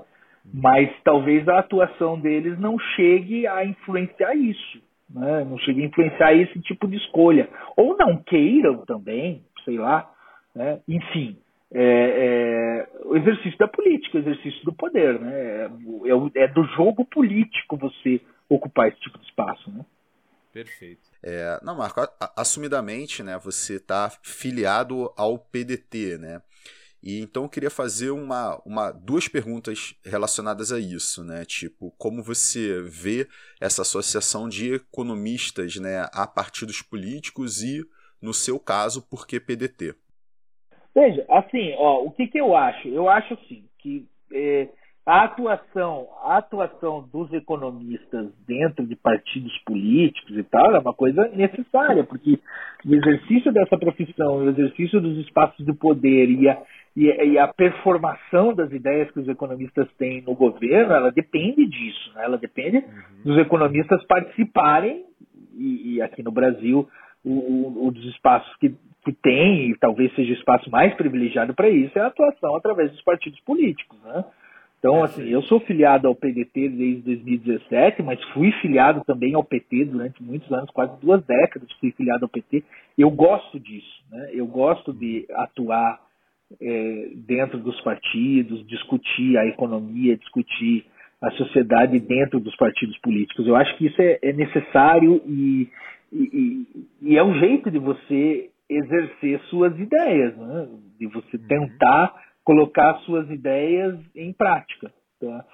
mas 0.52 0.90
talvez 1.04 1.48
a 1.48 1.60
atuação 1.60 2.18
deles 2.18 2.58
não 2.58 2.76
chegue 2.96 3.46
a 3.46 3.64
influenciar 3.64 4.34
isso. 4.34 4.82
Né? 5.08 5.44
Não 5.44 5.58
chegue 5.58 5.82
a 5.82 5.86
influenciar 5.86 6.34
esse 6.34 6.58
tipo 6.62 6.88
de 6.88 6.96
escolha. 6.96 7.48
Ou 7.76 7.96
não 7.96 8.16
queiram 8.16 8.78
também, 8.84 9.42
sei 9.64 9.78
lá, 9.78 10.10
né? 10.54 10.80
Enfim, 10.88 11.36
é, 11.72 11.82
é, 11.82 12.88
o 13.06 13.16
exercício 13.16 13.58
da 13.58 13.68
política, 13.68 14.18
o 14.18 14.20
exercício 14.20 14.64
do 14.64 14.72
poder. 14.72 15.18
Né? 15.18 15.32
É, 15.32 16.42
é, 16.42 16.48
do 16.48 16.64
jogo 16.64 17.04
político 17.04 17.76
você 17.76 18.20
ocupar 18.49 18.88
esse 18.88 19.01
tipo 19.01 19.18
de 19.18 19.24
espaço. 19.26 19.70
Né? 19.70 19.84
Perfeito. 20.53 21.11
É, 21.22 21.59
não, 21.62 21.76
Marco, 21.76 22.01
assumidamente, 22.36 23.22
né, 23.22 23.38
você 23.38 23.76
está 23.76 24.11
filiado 24.22 25.12
ao 25.16 25.38
PDT, 25.38 26.18
né? 26.18 26.43
E 27.03 27.20
então 27.20 27.43
eu 27.43 27.49
queria 27.49 27.70
fazer 27.70 28.11
uma, 28.11 28.62
uma, 28.64 28.93
duas 28.93 29.26
perguntas 29.26 29.97
relacionadas 30.05 30.70
a 30.70 30.78
isso, 30.78 31.24
né? 31.24 31.45
Tipo, 31.45 31.90
como 31.99 32.22
você 32.22 32.80
vê 32.82 33.26
essa 33.61 33.82
associação 33.82 34.49
de 34.49 34.74
economistas 34.74 35.76
né, 35.76 36.07
a 36.12 36.28
partidos 36.28 36.80
políticos 36.80 37.61
e, 37.61 37.82
no 38.20 38.32
seu 38.32 38.61
caso, 38.61 39.03
por 39.03 39.26
que 39.26 39.40
PDT? 39.40 39.97
Veja, 40.95 41.24
assim, 41.28 41.74
ó, 41.76 42.05
o 42.05 42.12
que, 42.12 42.28
que 42.28 42.38
eu 42.38 42.55
acho? 42.55 42.86
Eu 42.86 43.09
acho 43.09 43.34
assim 43.34 43.64
que 43.78 44.07
é, 44.32 44.68
a 45.05 45.24
atuação, 45.24 46.07
a 46.22 46.36
atuação 46.36 47.09
dos 47.12 47.32
economistas 47.32 48.30
dentro 48.46 48.86
de 48.86 48.94
partidos 48.94 49.53
políticos 49.66 50.36
e 50.36 50.44
tal 50.44 50.76
é 50.76 50.78
uma 50.78 50.94
coisa 50.94 51.28
necessária, 51.34 52.05
porque 52.05 52.38
o 52.86 52.94
exercício 52.94 53.53
dessa 53.53 53.76
profissão, 53.76 54.36
o 54.36 54.50
exercício 54.50 55.00
dos 55.00 55.18
espaços 55.18 55.64
de 55.66 55.72
poder 55.72 56.30
e 56.30 56.48
a, 56.48 56.62
e, 56.96 57.07
e 57.07 57.38
a 57.38 57.48
performação 57.48 58.55
das 58.55 58.70
ideias 58.70 59.11
que 59.11 59.18
os 59.18 59.28
economistas 59.28 59.88
têm 59.98 60.22
no 60.22 60.36
governo, 60.36 60.94
ela 60.94 61.11
depende 61.11 61.66
disso, 61.66 62.12
né? 62.14 62.24
ela 62.24 62.38
depende 62.38 62.76
uhum. 62.76 63.24
dos 63.24 63.38
economistas 63.38 64.05
participarem, 64.07 65.05
e, 65.55 65.94
e 65.94 66.03
aqui 66.03 66.22
no 66.22 66.30
Brasil, 66.30 66.88
o, 67.24 67.86
o, 67.86 67.90
dos 67.90 68.05
espaços 68.07 68.55
que 68.57 68.72
que 69.05 69.12
tem, 69.12 69.70
e 69.70 69.76
talvez 69.78 70.14
seja 70.14 70.30
o 70.30 70.36
espaço 70.36 70.70
mais 70.70 70.94
privilegiado 70.94 71.53
para 71.55 71.68
isso, 71.68 71.98
é 71.98 72.03
a 72.03 72.07
atuação 72.07 72.55
através 72.55 72.90
dos 72.92 73.03
partidos 73.03 73.40
políticos. 73.40 74.00
Né? 74.05 74.24
Então, 74.82 75.04
assim, 75.04 75.28
eu 75.28 75.40
sou 75.42 75.60
filiado 75.60 76.08
ao 76.08 76.14
PDT 76.16 76.68
desde 76.70 77.02
2017, 77.02 78.02
mas 78.02 78.20
fui 78.34 78.50
filiado 78.60 79.00
também 79.06 79.32
ao 79.32 79.44
PT 79.44 79.84
durante 79.84 80.20
muitos 80.20 80.50
anos, 80.50 80.68
quase 80.72 81.00
duas 81.00 81.24
décadas 81.24 81.70
fui 81.78 81.92
filiado 81.92 82.24
ao 82.24 82.28
PT. 82.28 82.64
Eu 82.98 83.08
gosto 83.08 83.60
disso, 83.60 84.02
né? 84.10 84.30
eu 84.32 84.44
gosto 84.44 84.92
de 84.92 85.24
atuar 85.34 86.00
é, 86.60 87.10
dentro 87.14 87.60
dos 87.60 87.80
partidos, 87.82 88.66
discutir 88.66 89.38
a 89.38 89.46
economia, 89.46 90.16
discutir 90.16 90.84
a 91.22 91.30
sociedade 91.30 92.00
dentro 92.00 92.40
dos 92.40 92.56
partidos 92.56 92.98
políticos. 92.98 93.46
Eu 93.46 93.54
acho 93.54 93.76
que 93.76 93.86
isso 93.86 94.02
é, 94.02 94.18
é 94.20 94.32
necessário 94.32 95.22
e, 95.24 95.68
e, 96.12 96.66
e, 97.02 97.16
é 97.16 97.22
um 97.22 97.38
jeito 97.38 97.70
de 97.70 97.78
você 97.78 98.50
exercer 98.68 99.40
suas 99.42 99.78
ideias, 99.78 100.36
né? 100.36 100.68
de 100.98 101.06
você 101.06 101.36
uhum. 101.36 101.46
tentar 101.46 102.31
colocar 102.45 102.99
suas 103.01 103.28
ideias 103.30 103.99
em 104.14 104.32
prática. 104.32 104.93
Tá? 105.20 105.45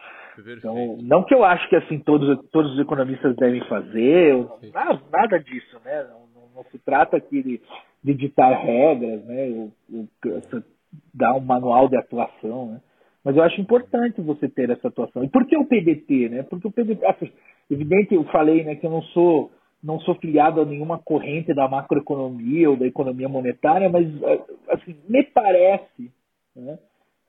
Então, 0.47 0.97
não 1.03 1.24
que 1.24 1.34
eu 1.34 1.45
acho 1.45 1.68
que 1.68 1.76
assim 1.76 1.99
todos, 1.99 2.39
todos 2.51 2.72
os 2.72 2.78
economistas 2.78 3.34
devem 3.36 3.61
fazer, 3.68 4.34
nada, 4.72 5.01
nada 5.11 5.39
disso, 5.39 5.78
né? 5.84 6.05
Não, 6.05 6.20
não, 6.34 6.49
não, 6.57 6.64
se 6.70 6.78
trata 6.78 7.16
aqui 7.16 7.43
de, 7.43 7.61
de 8.05 8.14
ditar 8.14 8.53
regras, 8.53 9.24
né? 9.24 9.49
Ou, 9.49 9.72
ou, 9.93 10.09
dar 11.12 11.34
um 11.34 11.41
manual 11.41 11.89
de 11.89 11.97
atuação, 11.97 12.72
né? 12.72 12.80
Mas 13.24 13.36
eu 13.36 13.43
acho 13.43 13.61
importante 13.61 14.22
você 14.22 14.49
ter 14.49 14.70
essa 14.70 14.89
atuação. 14.89 15.24
E 15.24 15.28
por 15.28 15.45
que 15.45 15.57
o 15.57 15.66
PDT, 15.66 16.28
né? 16.28 16.43
Porque 16.45 16.68
o 16.68 16.72
PDT, 16.72 17.05
assim, 17.05 17.30
evidente, 17.68 18.14
eu 18.14 18.24
falei, 18.24 18.64
né, 18.64 18.76
que 18.76 18.86
eu 18.86 18.91
não 18.91 19.03
sou 19.03 19.51
não 19.82 20.01
sou 20.01 20.16
filiado 20.16 20.61
a 20.61 20.64
nenhuma 20.64 20.99
corrente 20.99 21.55
da 21.55 21.68
macroeconomia 21.68 22.68
ou 22.68 22.76
da 22.76 22.84
economia 22.84 23.28
monetária, 23.28 23.89
mas 23.89 24.09
assim, 24.70 24.97
me 25.09 25.22
parece 25.22 26.11
né, 26.55 26.78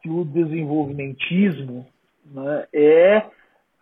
que 0.02 0.10
o 0.10 0.24
desenvolvimentismo 0.26 1.86
né, 2.26 2.68
é 2.74 3.26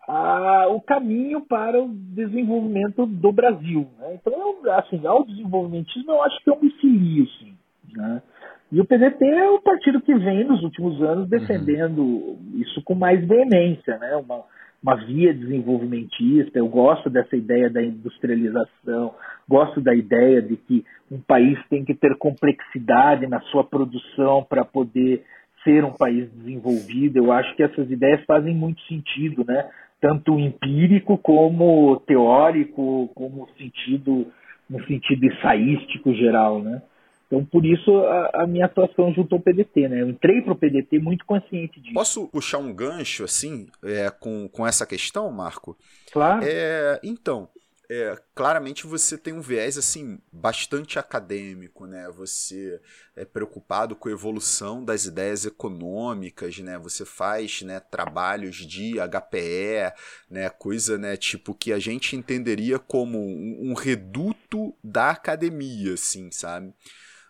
a, 0.06 0.68
o 0.68 0.80
caminho 0.80 1.42
para 1.42 1.82
o 1.82 1.88
desenvolvimento 1.88 3.06
do 3.06 3.30
Brasil. 3.30 3.86
Né? 3.98 4.14
Então, 4.14 4.56
assim, 4.72 5.06
ao 5.06 5.24
desenvolvimentismo 5.24 6.12
eu 6.12 6.22
acho 6.22 6.42
que 6.42 6.50
eu 6.50 6.60
me 6.60 6.70
filio, 6.72 7.26
sim. 7.38 7.54
Né? 7.94 8.22
E 8.70 8.80
o 8.80 8.84
PDT 8.84 9.24
é 9.24 9.50
o 9.50 9.60
partido 9.60 10.00
que 10.00 10.14
vem 10.14 10.44
nos 10.44 10.62
últimos 10.62 11.02
anos 11.02 11.28
defendendo 11.28 12.02
uhum. 12.02 12.38
isso 12.56 12.82
com 12.82 12.94
mais 12.94 13.26
veemência, 13.26 13.96
né? 13.96 14.14
Uma, 14.16 14.44
uma 14.82 14.94
via 14.94 15.34
desenvolvimentista, 15.34 16.58
eu 16.58 16.68
gosto 16.68 17.10
dessa 17.10 17.36
ideia 17.36 17.68
da 17.68 17.82
industrialização, 17.82 19.14
gosto 19.48 19.80
da 19.80 19.94
ideia 19.94 20.40
de 20.40 20.56
que 20.56 20.84
um 21.10 21.20
país 21.20 21.58
tem 21.68 21.84
que 21.84 21.94
ter 21.94 22.16
complexidade 22.16 23.26
na 23.26 23.40
sua 23.42 23.64
produção 23.64 24.44
para 24.48 24.64
poder 24.64 25.24
ser 25.64 25.84
um 25.84 25.92
país 25.92 26.30
desenvolvido. 26.32 27.16
Eu 27.16 27.32
acho 27.32 27.54
que 27.56 27.62
essas 27.62 27.90
ideias 27.90 28.24
fazem 28.24 28.54
muito 28.54 28.80
sentido, 28.82 29.44
né? 29.44 29.68
Tanto 30.00 30.38
empírico 30.38 31.18
como 31.18 32.00
teórico, 32.06 33.10
como 33.14 33.48
sentido 33.58 34.26
no 34.70 34.84
sentido 34.84 35.24
ensaístico 35.26 36.14
geral, 36.14 36.62
né? 36.62 36.82
Então, 37.28 37.44
por 37.44 37.64
isso, 37.64 37.94
a, 37.94 38.42
a, 38.42 38.46
minha 38.46 38.64
atuação 38.64 39.12
junto 39.12 39.34
ao 39.34 39.40
PDT, 39.40 39.86
né? 39.86 40.00
Eu 40.00 40.08
entrei 40.08 40.40
para 40.40 40.54
o 40.54 40.56
PDT 40.56 40.98
muito 40.98 41.26
consciente 41.26 41.78
disso. 41.78 41.92
Posso 41.92 42.26
puxar 42.28 42.56
um 42.56 42.72
gancho, 42.72 43.22
assim, 43.22 43.68
é, 43.84 44.08
com, 44.08 44.48
com 44.48 44.66
essa 44.66 44.86
questão, 44.86 45.30
Marco? 45.30 45.76
Claro. 46.10 46.42
É, 46.42 46.98
então, 47.04 47.50
é, 47.90 48.18
claramente 48.34 48.86
você 48.86 49.18
tem 49.18 49.34
um 49.34 49.42
viés, 49.42 49.76
assim, 49.76 50.18
bastante 50.32 50.98
acadêmico, 50.98 51.86
né? 51.86 52.10
Você 52.16 52.80
é 53.14 53.26
preocupado 53.26 53.94
com 53.94 54.08
a 54.08 54.12
evolução 54.12 54.82
das 54.82 55.04
ideias 55.04 55.44
econômicas, 55.44 56.58
né? 56.58 56.78
Você 56.78 57.04
faz, 57.04 57.60
né, 57.60 57.78
trabalhos 57.78 58.56
de 58.56 58.94
HPE, 58.96 59.92
né? 60.30 60.48
Coisa, 60.48 60.96
né, 60.96 61.14
tipo, 61.14 61.54
que 61.54 61.74
a 61.74 61.78
gente 61.78 62.16
entenderia 62.16 62.78
como 62.78 63.18
um, 63.18 63.70
um 63.70 63.74
reduto 63.74 64.74
da 64.82 65.10
academia, 65.10 65.92
assim, 65.92 66.30
sabe? 66.30 66.72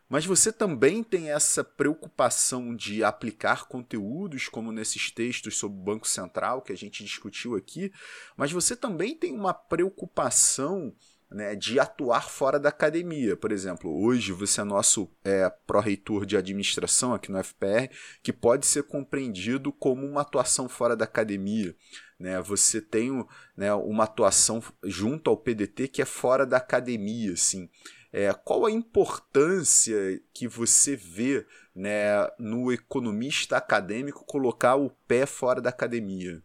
Mas 0.09 0.25
você 0.25 0.51
também 0.51 1.03
tem 1.03 1.31
essa 1.31 1.63
preocupação 1.63 2.75
de 2.75 3.05
aplicar 3.05 3.67
conteúdos, 3.69 4.49
como 4.49 4.73
nesses 4.73 5.11
textos 5.11 5.57
sobre 5.59 5.79
o 5.79 5.83
Banco 5.83 6.09
Central 6.09 6.63
que 6.63 6.73
a 6.73 6.77
gente 6.77 7.05
discutiu 7.05 7.55
aqui, 7.55 7.93
mas 8.37 8.51
você 8.51 8.75
também 8.75 9.15
tem 9.15 9.35
uma 9.35 9.53
preocupação 9.53 10.95
né, 11.31 11.55
de 11.55 11.79
atuar 11.79 12.31
fora 12.31 12.59
da 12.59 12.71
academia. 12.71 13.37
Por 13.37 13.53
exemplo, 13.53 14.03
hoje 14.03 14.33
você 14.33 14.61
é 14.63 14.65
nosso 14.65 15.11
é, 15.23 15.51
pró-reitor 15.67 16.25
de 16.25 16.37
administração 16.37 17.13
aqui 17.13 17.31
no 17.31 17.43
FPR, 17.43 17.91
que 18.23 18.33
pode 18.33 18.67
ser 18.67 18.85
compreendido 18.85 19.73
como 19.73 20.07
uma 20.07 20.23
atuação 20.23 20.69
fora 20.69 20.97
da 20.97 21.05
academia. 21.05 21.77
Né? 22.19 22.41
Você 22.41 22.81
tem 22.81 23.25
né, 23.57 23.73
uma 23.75 24.05
atuação 24.05 24.63
junto 24.85 25.29
ao 25.29 25.37
PDT 25.37 25.89
que 25.89 26.01
é 26.01 26.07
fora 26.07 26.47
da 26.47 26.57
academia. 26.57 27.33
Assim. 27.33 27.69
É, 28.13 28.33
qual 28.33 28.65
a 28.65 28.71
importância 28.71 29.97
que 30.33 30.49
você 30.49 30.97
vê 30.97 31.45
né, 31.75 32.27
no 32.39 32.73
economista 32.73 33.57
acadêmico 33.57 34.25
colocar 34.27 34.77
o 34.77 34.91
pé 35.07 35.27
fora 35.27 35.61
da 35.61 35.71
academia? 35.71 36.41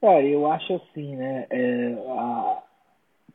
Cara, 0.00 0.22
eu 0.22 0.50
acho 0.50 0.74
assim, 0.74 1.14
né? 1.14 1.46
É, 1.50 1.94
a, 2.08 2.62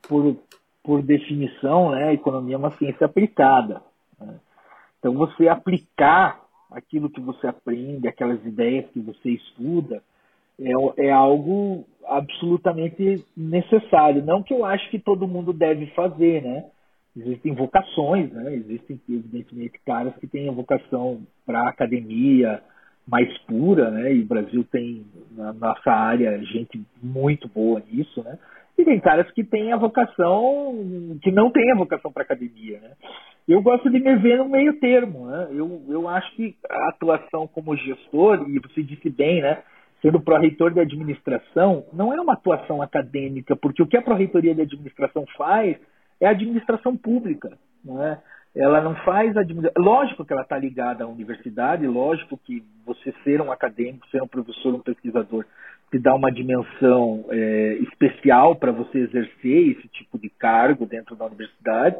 por, 0.02 0.36
por 0.82 1.02
definição, 1.02 1.92
né, 1.92 2.08
a 2.08 2.12
economia 2.12 2.56
é 2.56 2.58
uma 2.58 2.72
ciência 2.72 3.06
aplicada. 3.06 3.80
Né? 4.20 4.34
Então, 4.98 5.14
você 5.14 5.48
aplicar 5.48 6.44
aquilo 6.70 7.08
que 7.08 7.20
você 7.20 7.46
aprende, 7.46 8.08
aquelas 8.08 8.44
ideias 8.44 8.90
que 8.90 9.00
você 9.00 9.30
estuda, 9.30 10.02
é, 10.60 11.06
é 11.06 11.10
algo 11.10 11.84
absolutamente 12.06 13.24
necessário. 13.36 14.24
Não 14.24 14.42
que 14.42 14.52
eu 14.52 14.64
acho 14.64 14.90
que 14.90 14.98
todo 14.98 15.28
mundo 15.28 15.52
deve 15.52 15.86
fazer, 15.88 16.42
né? 16.42 16.66
Existem 17.16 17.54
vocações, 17.54 18.30
né? 18.30 18.54
Existem, 18.54 19.00
evidentemente, 19.08 19.80
caras 19.86 20.14
que 20.16 20.26
têm 20.26 20.48
a 20.48 20.52
vocação 20.52 21.22
para 21.46 21.60
a 21.60 21.68
academia 21.70 22.62
mais 23.08 23.36
pura, 23.44 23.90
né? 23.90 24.12
E 24.12 24.22
o 24.22 24.26
Brasil 24.26 24.64
tem, 24.70 25.06
na 25.32 25.52
nossa 25.52 25.90
área, 25.90 26.38
gente 26.44 26.80
muito 27.02 27.48
boa 27.48 27.82
nisso, 27.90 28.22
né? 28.22 28.38
E 28.76 28.84
tem 28.84 29.00
caras 29.00 29.30
que 29.30 29.42
têm 29.42 29.72
a 29.72 29.78
vocação, 29.78 30.74
que 31.22 31.30
não 31.30 31.50
têm 31.50 31.72
a 31.72 31.76
vocação 31.76 32.12
para 32.12 32.22
academia, 32.24 32.78
né? 32.80 32.90
Eu 33.48 33.62
gosto 33.62 33.88
de 33.88 33.98
me 33.98 34.16
ver 34.16 34.36
no 34.36 34.48
meio 34.48 34.78
termo, 34.78 35.26
né? 35.26 35.48
Eu, 35.52 35.82
eu 35.88 36.08
acho 36.08 36.34
que 36.34 36.54
a 36.68 36.88
atuação 36.90 37.46
como 37.46 37.76
gestor, 37.76 38.44
e 38.50 38.58
você 38.58 38.82
disse 38.82 39.08
bem, 39.08 39.40
né? 39.40 39.62
Sendo 40.02 40.20
pró-reitor 40.20 40.72
de 40.72 40.80
administração, 40.80 41.86
não 41.94 42.12
é 42.12 42.20
uma 42.20 42.34
atuação 42.34 42.82
acadêmica, 42.82 43.56
porque 43.56 43.82
o 43.82 43.86
que 43.86 43.96
a 43.96 44.02
pró-reitoria 44.02 44.54
de 44.54 44.60
administração 44.60 45.24
faz 45.38 45.78
é 46.20 46.26
a 46.26 46.30
administração 46.30 46.96
pública, 46.96 47.56
né? 47.84 48.18
ela 48.54 48.80
não 48.80 48.94
faz 48.96 49.36
administração. 49.36 49.84
Lógico 49.84 50.24
que 50.24 50.32
ela 50.32 50.42
está 50.42 50.58
ligada 50.58 51.04
à 51.04 51.06
universidade, 51.06 51.86
lógico 51.86 52.38
que 52.38 52.64
você 52.84 53.12
ser 53.22 53.40
um 53.40 53.52
acadêmico, 53.52 54.06
ser 54.08 54.22
um 54.22 54.28
professor, 54.28 54.74
um 54.74 54.80
pesquisador, 54.80 55.44
te 55.90 55.98
dá 55.98 56.14
uma 56.14 56.32
dimensão 56.32 57.24
é, 57.30 57.74
especial 57.82 58.56
para 58.56 58.72
você 58.72 58.98
exercer 58.98 59.76
esse 59.76 59.88
tipo 59.88 60.18
de 60.18 60.30
cargo 60.30 60.86
dentro 60.86 61.14
da 61.14 61.26
universidade, 61.26 61.96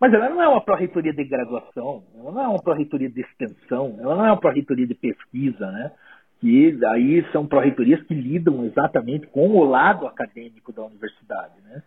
mas 0.00 0.12
ela 0.12 0.28
não 0.28 0.42
é 0.42 0.48
uma 0.48 0.62
pró-reitoria 0.62 1.12
de 1.12 1.24
graduação, 1.24 2.02
ela 2.18 2.32
não 2.32 2.42
é 2.42 2.48
uma 2.48 2.62
pró-reitoria 2.62 3.08
de 3.08 3.20
extensão, 3.20 3.96
ela 4.00 4.16
não 4.16 4.26
é 4.26 4.32
uma 4.32 4.40
pró-reitoria 4.40 4.86
de 4.86 4.94
pesquisa, 4.94 5.70
né? 5.70 5.92
que 6.40 6.78
aí 6.86 7.24
são 7.32 7.46
pró-reitorias 7.46 8.02
que 8.04 8.14
lidam 8.14 8.64
exatamente 8.64 9.26
com 9.26 9.48
o 9.50 9.64
lado 9.64 10.06
acadêmico 10.06 10.72
da 10.72 10.82
universidade, 10.84 11.52
né? 11.64 11.82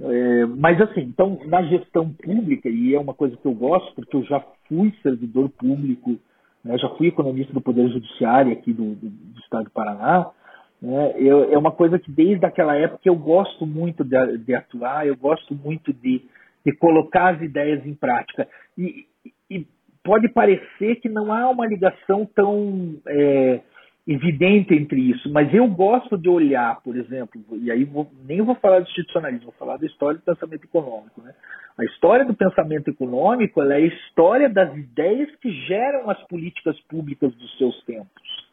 É, 0.00 0.46
mas 0.46 0.80
assim, 0.80 1.00
então 1.00 1.40
na 1.46 1.62
gestão 1.64 2.08
pública, 2.10 2.68
e 2.68 2.94
é 2.94 3.00
uma 3.00 3.14
coisa 3.14 3.36
que 3.36 3.46
eu 3.46 3.52
gosto, 3.52 3.92
porque 3.94 4.16
eu 4.16 4.22
já 4.24 4.40
fui 4.68 4.94
servidor 5.02 5.48
público, 5.50 6.16
né, 6.64 6.78
já 6.78 6.88
fui 6.90 7.08
economista 7.08 7.52
do 7.52 7.60
Poder 7.60 7.88
Judiciário 7.88 8.52
aqui 8.52 8.72
do, 8.72 8.94
do, 8.94 9.08
do 9.08 9.40
Estado 9.40 9.64
do 9.64 9.70
Paraná, 9.70 10.30
né, 10.80 11.14
eu, 11.16 11.52
é 11.52 11.58
uma 11.58 11.72
coisa 11.72 11.98
que 11.98 12.12
desde 12.12 12.46
aquela 12.46 12.76
época 12.76 13.00
eu 13.04 13.16
gosto 13.16 13.66
muito 13.66 14.04
de, 14.04 14.38
de 14.38 14.54
atuar, 14.54 15.04
eu 15.04 15.16
gosto 15.16 15.52
muito 15.52 15.92
de, 15.92 16.22
de, 16.64 16.72
colocar 16.76 17.34
as 17.34 17.42
ideias 17.42 17.84
em 17.84 17.94
prática. 17.94 18.46
E, 18.76 19.04
e, 19.50 19.66
pode 20.04 20.28
parecer 20.28 21.00
que 21.00 21.08
não 21.08 21.32
há 21.32 21.50
uma 21.50 21.66
ligação 21.66 22.24
tão. 22.34 22.94
É, 23.08 23.60
evidente 24.08 24.74
entre 24.74 24.98
isso, 24.98 25.30
mas 25.30 25.52
eu 25.52 25.68
gosto 25.68 26.16
de 26.16 26.30
olhar, 26.30 26.80
por 26.80 26.96
exemplo, 26.96 27.38
e 27.60 27.70
aí 27.70 27.84
vou, 27.84 28.10
nem 28.24 28.40
vou 28.40 28.54
falar 28.54 28.80
de 28.80 28.88
institucionalismo, 28.88 29.44
vou 29.44 29.54
falar 29.58 29.76
da 29.76 29.84
história 29.84 30.18
do 30.18 30.24
pensamento 30.24 30.64
econômico. 30.64 31.20
Né? 31.20 31.34
A 31.78 31.84
história 31.84 32.24
do 32.24 32.32
pensamento 32.32 32.88
econômico 32.88 33.60
é 33.60 33.74
a 33.74 33.80
história 33.80 34.48
das 34.48 34.74
ideias 34.74 35.28
que 35.36 35.50
geram 35.66 36.08
as 36.08 36.18
políticas 36.26 36.80
públicas 36.88 37.34
dos 37.34 37.58
seus 37.58 37.84
tempos. 37.84 38.48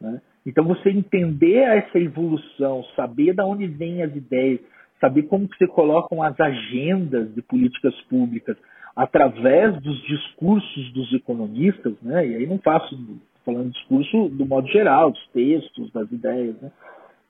Né? 0.00 0.20
Então 0.44 0.64
você 0.64 0.90
entender 0.90 1.58
essa 1.58 2.00
evolução, 2.00 2.82
saber 2.96 3.32
de 3.32 3.42
onde 3.42 3.68
vêm 3.68 4.02
as 4.02 4.14
ideias, 4.14 4.58
saber 5.00 5.22
como 5.24 5.48
que 5.48 5.56
se 5.56 5.68
colocam 5.68 6.20
as 6.20 6.38
agendas 6.40 7.32
de 7.32 7.42
políticas 7.42 7.94
públicas 8.10 8.56
através 8.96 9.80
dos 9.82 10.02
discursos 10.02 10.92
dos 10.92 11.12
economistas, 11.12 11.94
né? 12.02 12.26
e 12.26 12.34
aí 12.34 12.46
não 12.46 12.58
faço 12.58 12.98
falando 13.46 13.70
discurso 13.70 14.28
do 14.28 14.44
modo 14.44 14.66
geral, 14.66 15.12
dos 15.12 15.26
textos, 15.28 15.92
das 15.92 16.10
ideias, 16.10 16.60
né? 16.60 16.72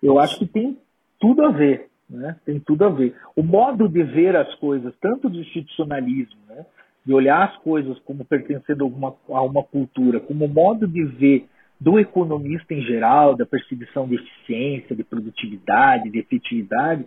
eu 0.03 0.19
acho 0.19 0.39
que 0.39 0.47
tem 0.47 0.79
tudo 1.21 1.45
a 1.45 1.51
ver, 1.51 1.89
né? 2.09 2.37
tem 2.47 2.59
tudo 2.59 2.87
a 2.87 2.89
ver. 2.89 3.15
O 3.37 3.43
modo 3.43 3.87
de 3.87 4.03
ver 4.03 4.35
as 4.35 4.53
coisas, 4.55 4.95
tanto 4.99 5.29
do 5.29 5.39
institucionalismo, 5.39 6.41
né? 6.49 6.65
de 7.05 7.13
olhar 7.13 7.45
as 7.45 7.57
coisas 7.59 7.99
como 8.01 8.25
pertencendo 8.25 8.85
a 8.85 8.89
uma, 8.89 9.15
a 9.29 9.43
uma 9.43 9.63
cultura, 9.63 10.19
como 10.19 10.49
modo 10.49 10.89
de 10.89 11.05
ver 11.05 11.47
do 11.79 12.01
economista 12.01 12.73
em 12.73 12.81
geral, 12.81 13.37
da 13.37 13.45
percepção 13.45 14.09
de 14.09 14.15
eficiência, 14.15 14.97
de 14.97 15.05
produtividade, 15.05 16.11
de 16.11 16.19
efetividade, 16.19 17.05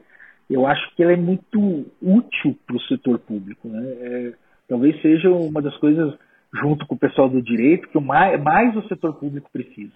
eu 0.47 0.65
acho 0.65 0.95
que 0.95 1.03
ela 1.03 1.13
é 1.13 1.17
muito 1.17 1.85
útil 2.01 2.55
para 2.65 2.75
o 2.75 2.81
setor 2.81 3.19
público. 3.19 3.67
Né? 3.67 3.83
É, 4.01 4.33
talvez 4.67 4.99
seja 5.01 5.29
uma 5.31 5.61
das 5.61 5.75
coisas 5.77 6.13
junto 6.53 6.85
com 6.87 6.95
o 6.95 6.99
pessoal 6.99 7.29
do 7.29 7.41
direito, 7.41 7.87
que 7.89 7.99
mais, 7.99 8.41
mais 8.41 8.75
o 8.75 8.87
setor 8.87 9.13
público 9.15 9.49
precisa. 9.51 9.93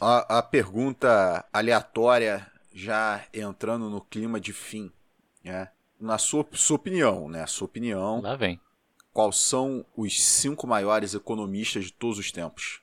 A, 0.00 0.38
a 0.38 0.42
pergunta 0.42 1.44
aleatória, 1.52 2.46
já 2.74 3.22
entrando 3.32 3.88
no 3.88 4.00
clima 4.00 4.38
de 4.38 4.52
fim, 4.52 4.90
né? 5.44 5.68
na 6.00 6.18
sua, 6.18 6.46
sua 6.52 6.76
opinião, 6.76 7.28
né? 7.28 7.46
Sua 7.46 7.66
opinião. 7.66 8.20
Lá 8.20 8.36
vem. 8.36 8.60
Quais 9.12 9.36
são 9.36 9.84
os 9.96 10.22
cinco 10.22 10.66
maiores 10.66 11.14
economistas 11.14 11.86
de 11.86 11.92
todos 11.92 12.18
os 12.18 12.30
tempos? 12.30 12.82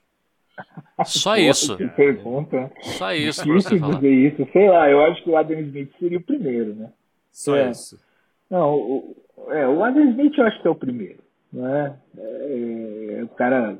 Só 1.04 1.36
isso. 1.36 1.76
Que 1.76 1.86
pergunta. 1.94 2.70
Só 2.98 3.12
isso. 3.12 3.44
Difícil 3.44 3.78
dizer 3.78 4.12
isso. 4.12 4.52
Sei 4.52 4.68
lá, 4.68 4.90
eu 4.90 5.04
acho 5.04 5.22
que 5.22 5.30
o 5.30 5.36
Adam 5.36 5.60
Smith 5.60 5.92
seria 5.98 6.18
o 6.18 6.22
primeiro, 6.22 6.74
né? 6.74 6.92
Só 7.30 7.56
é. 7.56 7.70
isso. 7.70 8.00
Não, 8.50 8.74
o, 8.74 9.16
é, 9.48 9.66
o 9.66 9.82
Adam 9.84 10.04
Smith 10.10 10.36
eu 10.36 10.46
acho 10.46 10.60
que 10.60 10.68
é 10.68 10.70
o 10.70 10.74
primeiro. 10.74 11.20
Né? 11.52 11.96
É, 12.18 13.18
é 13.20 13.24
o 13.24 13.28
cara 13.28 13.78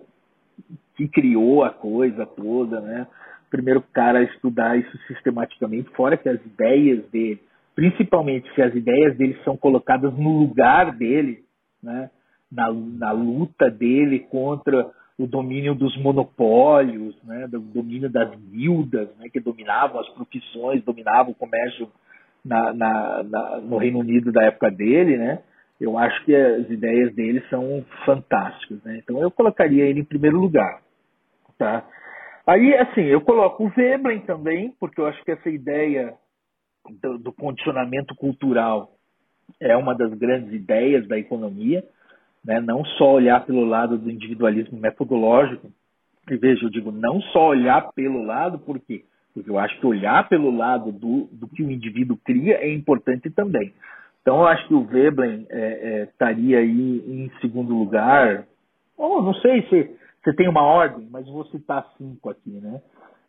que 0.97 1.09
criou 1.09 1.65
a 1.65 1.71
coisa 1.71 2.25
toda, 2.25 2.81
né? 2.81 3.07
O 3.47 3.51
primeiro 3.51 3.83
cara 3.93 4.21
a 4.21 4.23
estudar 4.23 4.79
isso 4.79 4.97
sistematicamente, 5.07 5.91
fora 5.91 6.17
que 6.17 6.29
as 6.29 6.45
ideias 6.45 7.05
dele, 7.11 7.41
principalmente 7.75 8.53
se 8.55 8.63
as 8.63 8.75
ideias 8.75 9.17
dele 9.17 9.37
são 9.45 9.57
colocadas 9.57 10.13
no 10.15 10.39
lugar 10.39 10.93
dele, 10.97 11.45
né? 11.83 12.11
na, 12.51 12.73
na 12.73 13.13
luta 13.13 13.71
dele 13.71 14.21
contra 14.21 14.91
o 15.19 15.27
domínio 15.27 15.75
dos 15.75 15.97
monopólios, 16.01 17.17
né? 17.25 17.47
do 17.49 17.61
domínio 17.61 18.11
das 18.11 18.35
guildas, 18.51 19.09
né? 19.19 19.29
que 19.29 19.41
dominavam 19.41 20.01
as 20.01 20.09
profissões, 20.11 20.83
dominavam 20.85 21.33
o 21.33 21.37
comércio 21.37 21.89
na, 22.45 22.73
na, 22.75 23.23
na, 23.23 23.61
no 23.61 23.79
Reino 23.79 24.01
Unido 24.01 24.31
da 24.31 24.45
época 24.45 24.71
dele, 24.71 25.17
né? 25.17 25.43
Eu 25.81 25.99
acho 25.99 26.25
que 26.25 26.35
as 26.35 26.69
ideias 26.71 27.15
dele 27.15 27.43
são 27.51 27.85
fantásticas, 28.05 28.83
né? 28.85 29.01
Então 29.03 29.21
eu 29.21 29.31
colocaria 29.31 29.85
ele 29.85 30.01
em 30.01 30.05
primeiro 30.05 30.39
lugar, 30.39 30.83
tá? 31.59 31.85
Aí, 32.47 32.75
assim, 32.75 33.03
eu 33.03 33.23
coloco 33.23 33.65
o 33.65 33.71
Veblen 33.71 34.21
também, 34.21 34.75
porque 34.79 35.01
eu 35.01 35.07
acho 35.07 35.23
que 35.25 35.31
essa 35.31 35.49
ideia 35.49 36.15
do, 37.03 37.19
do 37.19 37.33
condicionamento 37.33 38.15
cultural 38.15 38.91
é 39.61 39.77
uma 39.77 39.95
das 39.95 40.13
grandes 40.15 40.53
ideias 40.53 41.09
da 41.09 41.19
economia, 41.19 41.83
né? 42.45 42.61
Não 42.61 42.85
só 42.85 43.15
olhar 43.15 43.45
pelo 43.47 43.65
lado 43.65 43.97
do 43.97 44.11
individualismo 44.11 44.79
metodológico, 44.79 45.73
e 46.31 46.37
veja, 46.37 46.65
eu 46.65 46.71
digo 46.71 46.91
não 46.93 47.21
só 47.21 47.49
olhar 47.49 47.91
pelo 47.95 48.23
lado, 48.23 48.59
por 48.59 48.79
quê? 48.79 49.05
Porque 49.35 49.51
eu 49.51 49.59
acho 49.59 49.79
que 49.81 49.87
olhar 49.87 50.29
pelo 50.29 50.57
lado 50.57 50.93
do, 50.93 51.29
do 51.33 51.49
que 51.49 51.63
o 51.63 51.71
indivíduo 51.71 52.17
cria 52.25 52.55
é 52.55 52.73
importante 52.73 53.29
também. 53.31 53.75
Então, 54.23 54.39
eu 54.39 54.47
acho 54.47 54.67
que 54.69 54.75
o 54.75 54.85
Veblen 54.85 55.47
é, 55.51 55.59
é, 55.59 56.03
estaria 56.05 56.59
aí 56.59 57.05
em 57.07 57.31
segundo 57.41 57.77
lugar. 57.77 58.47
Ou 58.97 59.21
não 59.21 59.35
sei 59.35 59.63
se 59.69 59.91
você 60.23 60.33
tem 60.33 60.49
uma 60.49 60.63
ordem, 60.63 61.07
mas 61.11 61.27
vou 61.27 61.45
citar 61.47 61.85
cinco 61.99 62.31
aqui, 62.31 62.51
né? 62.51 62.81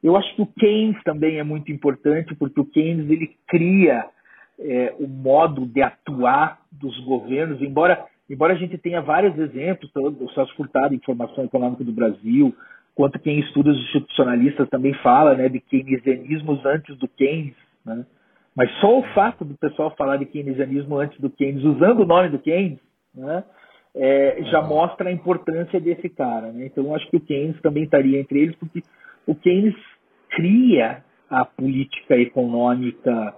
Eu 0.01 0.15
acho 0.15 0.33
que 0.35 0.41
o 0.43 0.45
Keynes 0.45 1.01
também 1.03 1.39
é 1.39 1.43
muito 1.43 1.71
importante, 1.71 2.35
porque 2.35 2.61
o 2.61 2.65
Keynes 2.65 3.09
ele 3.09 3.35
cria 3.47 4.05
é, 4.59 4.93
o 4.99 5.07
modo 5.07 5.65
de 5.65 5.81
atuar 5.81 6.59
dos 6.71 6.97
governos, 7.01 7.61
embora, 7.61 8.05
embora 8.29 8.53
a 8.53 8.55
gente 8.55 8.77
tenha 8.77 9.01
vários 9.01 9.37
exemplos, 9.37 9.91
o 9.95 10.29
Celso 10.29 10.55
Furtado, 10.55 10.93
Informação 10.93 11.43
Econômica 11.43 11.83
do 11.83 11.91
Brasil, 11.91 12.55
quanto 12.95 13.19
quem 13.19 13.39
estuda 13.39 13.71
os 13.71 13.77
institucionalistas 13.77 14.69
também 14.69 14.93
fala 14.95 15.35
né, 15.35 15.49
de 15.49 15.59
keynesianismos 15.59 16.65
antes 16.65 16.97
do 16.97 17.07
Keynes, 17.07 17.55
né? 17.85 18.05
mas 18.55 18.71
só 18.79 18.99
o 18.99 19.03
fato 19.13 19.43
do 19.43 19.53
pessoal 19.55 19.93
falar 19.97 20.17
de 20.17 20.25
keynesianismo 20.25 20.97
antes 20.97 21.19
do 21.19 21.29
Keynes, 21.29 21.63
usando 21.63 21.99
o 22.01 22.05
nome 22.05 22.29
do 22.29 22.39
Keynes, 22.39 22.79
né, 23.13 23.43
é, 23.93 24.43
já 24.49 24.61
uhum. 24.61 24.67
mostra 24.69 25.09
a 25.09 25.11
importância 25.11 25.79
desse 25.79 26.09
cara. 26.09 26.51
Né? 26.51 26.67
Então, 26.67 26.95
acho 26.95 27.07
que 27.09 27.17
o 27.17 27.21
Keynes 27.21 27.59
também 27.61 27.83
estaria 27.83 28.19
entre 28.19 28.39
eles, 28.39 28.55
porque 28.55 28.81
o 29.27 29.35
Keynes 29.35 29.75
cria 30.29 31.03
a 31.29 31.43
política 31.43 32.17
econômica 32.17 33.35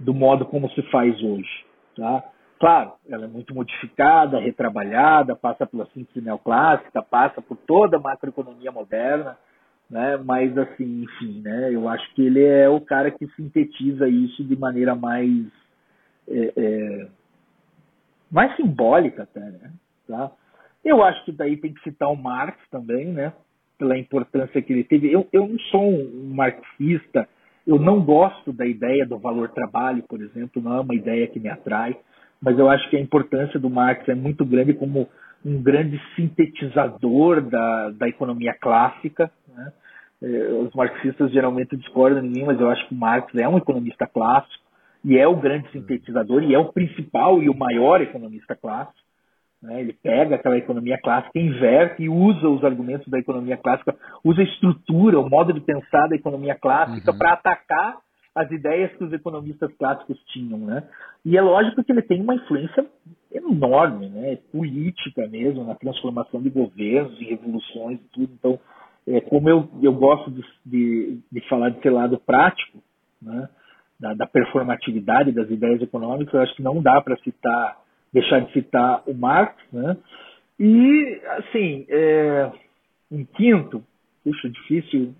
do 0.00 0.14
modo 0.14 0.46
como 0.46 0.68
se 0.70 0.82
faz 0.90 1.22
hoje. 1.22 1.64
Tá? 1.96 2.24
Claro, 2.58 2.92
ela 3.08 3.24
é 3.24 3.28
muito 3.28 3.54
modificada, 3.54 4.38
retrabalhada, 4.38 5.34
passa 5.36 5.66
pela 5.66 5.86
síntese 5.86 6.24
neoclássica, 6.24 7.02
passa 7.02 7.42
por 7.42 7.56
toda 7.56 7.96
a 7.96 8.00
macroeconomia 8.00 8.70
moderna, 8.70 9.36
né? 9.90 10.16
Mas 10.24 10.56
assim, 10.56 11.02
enfim, 11.02 11.40
né? 11.42 11.74
Eu 11.74 11.88
acho 11.88 12.14
que 12.14 12.22
ele 12.24 12.42
é 12.42 12.68
o 12.68 12.80
cara 12.80 13.10
que 13.10 13.26
sintetiza 13.34 14.08
isso 14.08 14.44
de 14.44 14.56
maneira 14.56 14.94
mais 14.94 15.46
é, 16.28 16.52
é, 16.56 17.08
mais 18.30 18.54
simbólica 18.56 19.24
até, 19.24 19.40
né? 19.40 19.72
Tá? 20.08 20.30
Eu 20.84 21.02
acho 21.02 21.24
que 21.24 21.32
daí 21.32 21.56
tem 21.56 21.72
que 21.72 21.82
citar 21.82 22.10
o 22.10 22.16
Marx 22.16 22.58
também, 22.70 23.06
né? 23.06 23.32
Pela 23.78 23.98
importância 23.98 24.60
que 24.62 24.72
ele 24.72 24.84
teve. 24.84 25.10
Eu, 25.10 25.26
eu 25.32 25.46
não 25.46 25.58
sou 25.70 25.82
um 25.82 26.32
marxista, 26.34 27.28
eu 27.66 27.78
não 27.78 28.04
gosto 28.04 28.52
da 28.52 28.66
ideia 28.66 29.06
do 29.06 29.18
valor 29.18 29.50
trabalho, 29.50 30.02
por 30.02 30.20
exemplo, 30.20 30.62
não 30.62 30.76
é 30.76 30.80
uma 30.80 30.94
ideia 30.94 31.26
que 31.26 31.40
me 31.40 31.48
atrai, 31.48 31.96
mas 32.44 32.58
eu 32.58 32.68
acho 32.68 32.88
que 32.90 32.96
a 32.96 33.00
importância 33.00 33.58
do 33.58 33.70
Marx 33.70 34.06
é 34.06 34.14
muito 34.14 34.44
grande 34.44 34.74
como 34.74 35.08
um 35.42 35.62
grande 35.62 35.98
sintetizador 36.14 37.40
da, 37.40 37.90
da 37.90 38.06
economia 38.06 38.54
clássica. 38.60 39.30
Né? 39.48 39.72
É, 40.22 40.26
os 40.52 40.74
marxistas 40.74 41.32
geralmente 41.32 41.74
discordam 41.74 42.22
de 42.22 42.28
mim, 42.28 42.44
mas 42.44 42.60
eu 42.60 42.68
acho 42.68 42.86
que 42.86 42.94
Marx 42.94 43.34
é 43.34 43.48
um 43.48 43.56
economista 43.56 44.06
clássico 44.06 44.62
e 45.02 45.16
é 45.16 45.26
o 45.26 45.36
grande 45.36 45.70
sintetizador 45.70 46.42
e 46.42 46.54
é 46.54 46.58
o 46.58 46.70
principal 46.70 47.42
e 47.42 47.48
o 47.48 47.56
maior 47.56 48.02
economista 48.02 48.54
clássico. 48.54 48.98
Né? 49.62 49.80
Ele 49.80 49.94
pega 49.94 50.34
aquela 50.34 50.58
economia 50.58 50.98
clássica, 51.02 51.38
inverte 51.38 52.02
e 52.02 52.10
usa 52.10 52.46
os 52.46 52.62
argumentos 52.62 53.08
da 53.08 53.18
economia 53.18 53.56
clássica, 53.56 53.94
usa 54.22 54.42
a 54.42 54.44
estrutura, 54.44 55.18
o 55.18 55.30
modo 55.30 55.54
de 55.54 55.60
pensar 55.60 56.08
da 56.08 56.16
economia 56.16 56.54
clássica 56.54 57.10
uhum. 57.10 57.18
para 57.18 57.32
atacar 57.32 57.96
as 58.34 58.50
ideias 58.50 58.92
que 58.96 59.04
os 59.04 59.12
economistas 59.12 59.72
clássicos 59.74 60.18
tinham, 60.32 60.58
né? 60.58 60.82
E 61.24 61.36
é 61.36 61.40
lógico 61.40 61.84
que 61.84 61.92
ele 61.92 62.02
tem 62.02 62.20
uma 62.20 62.34
influência 62.34 62.84
enorme, 63.32 64.08
né? 64.08 64.38
Política 64.50 65.26
mesmo, 65.28 65.64
na 65.64 65.74
transformação 65.74 66.42
de 66.42 66.50
governos, 66.50 67.16
de 67.18 67.24
revoluções 67.24 68.00
e 68.00 68.08
tudo. 68.12 68.32
Então, 68.32 68.60
é, 69.06 69.20
como 69.20 69.48
eu, 69.48 69.68
eu 69.82 69.92
gosto 69.92 70.30
de, 70.30 70.42
de, 70.66 71.18
de 71.30 71.48
falar 71.48 71.70
desse 71.70 71.88
lado 71.88 72.18
prático, 72.18 72.78
né? 73.22 73.48
Da, 74.00 74.12
da, 74.12 74.26
performatividade 74.26 75.30
das 75.30 75.48
ideias 75.48 75.80
econômicas, 75.80 76.34
eu 76.34 76.40
acho 76.40 76.56
que 76.56 76.62
não 76.62 76.82
dá 76.82 77.00
para 77.00 77.16
citar 77.18 77.78
deixar 78.14 78.40
de 78.40 78.52
citar 78.52 79.02
o 79.06 79.14
Marx, 79.14 79.56
né? 79.72 79.96
E, 80.58 81.20
assim, 81.38 81.84
é, 81.88 82.52
em 83.10 83.24
quinto, 83.24 83.82
puxa, 84.22 84.48
difícil. 84.48 85.12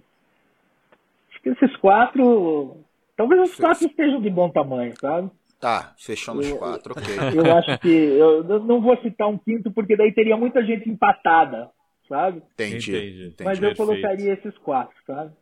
Acho 1.28 1.42
que 1.42 1.48
esses 1.50 1.76
quatro, 1.78 2.76
talvez 3.16 3.50
os 3.50 3.56
quatro 3.56 3.86
estejam 3.86 4.20
de 4.20 4.30
bom 4.30 4.50
tamanho, 4.50 4.92
sabe? 5.00 5.30
Tá, 5.60 5.94
fechamos 5.98 6.48
eu, 6.48 6.58
quatro, 6.58 6.92
ok. 6.92 7.04
Eu 7.34 7.56
acho 7.56 7.78
que, 7.78 7.88
eu 7.88 8.44
não 8.60 8.82
vou 8.82 8.96
citar 8.98 9.28
um 9.28 9.38
quinto, 9.38 9.70
porque 9.70 9.96
daí 9.96 10.12
teria 10.12 10.36
muita 10.36 10.62
gente 10.62 10.90
empatada, 10.90 11.70
sabe? 12.06 12.42
Entendi. 12.52 12.94
entendi, 12.94 13.26
entendi. 13.28 13.44
Mas 13.44 13.62
eu 13.62 13.74
colocaria 13.74 14.34
esses 14.34 14.56
quatro, 14.58 14.94
sabe? 15.06 15.32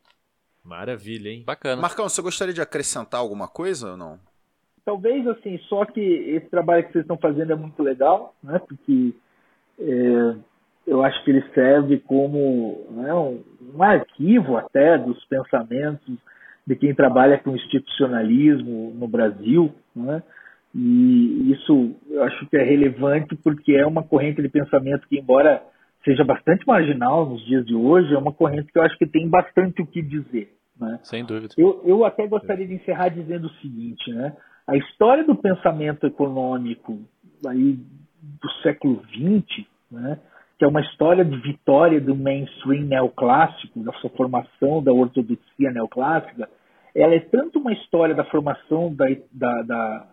Maravilha, 0.62 1.28
hein? 1.28 1.42
Bacana. 1.44 1.82
Marcão, 1.82 2.08
você 2.08 2.22
gostaria 2.22 2.54
de 2.54 2.60
acrescentar 2.60 3.18
alguma 3.18 3.48
coisa 3.48 3.92
ou 3.92 3.96
não? 3.96 4.20
talvez 4.84 5.26
assim, 5.26 5.58
só 5.68 5.84
que 5.84 6.00
esse 6.00 6.48
trabalho 6.48 6.84
que 6.84 6.92
vocês 6.92 7.04
estão 7.04 7.16
fazendo 7.16 7.52
é 7.52 7.56
muito 7.56 7.82
legal, 7.82 8.34
né? 8.42 8.58
Porque 8.58 9.14
é, 9.78 10.36
eu 10.86 11.02
acho 11.02 11.22
que 11.24 11.30
ele 11.30 11.44
serve 11.54 11.98
como 12.00 12.86
né, 12.90 13.14
um, 13.14 13.42
um, 13.74 13.82
arquivo 13.82 14.56
até 14.56 14.98
dos 14.98 15.24
pensamentos 15.26 16.18
de 16.66 16.76
quem 16.76 16.94
trabalha 16.94 17.38
com 17.38 17.56
institucionalismo 17.56 18.92
no 18.94 19.08
Brasil, 19.08 19.74
né? 19.94 20.22
E 20.74 21.52
isso 21.52 21.94
eu 22.08 22.22
acho 22.24 22.46
que 22.46 22.56
é 22.56 22.62
relevante 22.62 23.36
porque 23.36 23.72
é 23.72 23.86
uma 23.86 24.02
corrente 24.02 24.40
de 24.40 24.48
pensamento 24.48 25.06
que, 25.06 25.18
embora 25.18 25.62
seja 26.04 26.24
bastante 26.24 26.66
marginal 26.66 27.28
nos 27.28 27.44
dias 27.44 27.64
de 27.66 27.74
hoje, 27.74 28.14
é 28.14 28.18
uma 28.18 28.32
corrente 28.32 28.72
que 28.72 28.78
eu 28.78 28.82
acho 28.82 28.96
que 28.96 29.06
tem 29.06 29.28
bastante 29.28 29.82
o 29.82 29.86
que 29.86 30.00
dizer. 30.00 30.52
Né? 30.80 30.98
Sem 31.02 31.24
dúvida. 31.24 31.54
Eu, 31.58 31.82
eu 31.84 32.04
até 32.04 32.26
gostaria 32.26 32.66
de 32.66 32.74
encerrar 32.74 33.08
dizendo 33.08 33.46
o 33.46 33.54
seguinte, 33.60 34.10
né? 34.12 34.34
A 34.66 34.76
história 34.76 35.24
do 35.24 35.34
pensamento 35.34 36.06
econômico 36.06 36.98
aí 37.46 37.78
do 38.22 38.50
século 38.62 39.02
XX, 39.08 39.66
né, 39.90 40.18
que 40.62 40.66
é 40.66 40.68
uma 40.68 40.80
história 40.80 41.24
de 41.24 41.36
vitória 41.38 42.00
do 42.00 42.14
mainstream 42.14 42.84
neoclássico, 42.84 43.82
da 43.82 43.92
sua 43.94 44.08
formação 44.10 44.80
da 44.80 44.92
ortodoxia 44.92 45.72
neoclássica, 45.72 46.48
ela 46.94 47.16
é 47.16 47.18
tanto 47.18 47.58
uma 47.58 47.72
história 47.72 48.14
da 48.14 48.22
formação 48.26 48.94
da, 48.94 49.06
da, 49.32 49.62
da, 49.62 50.06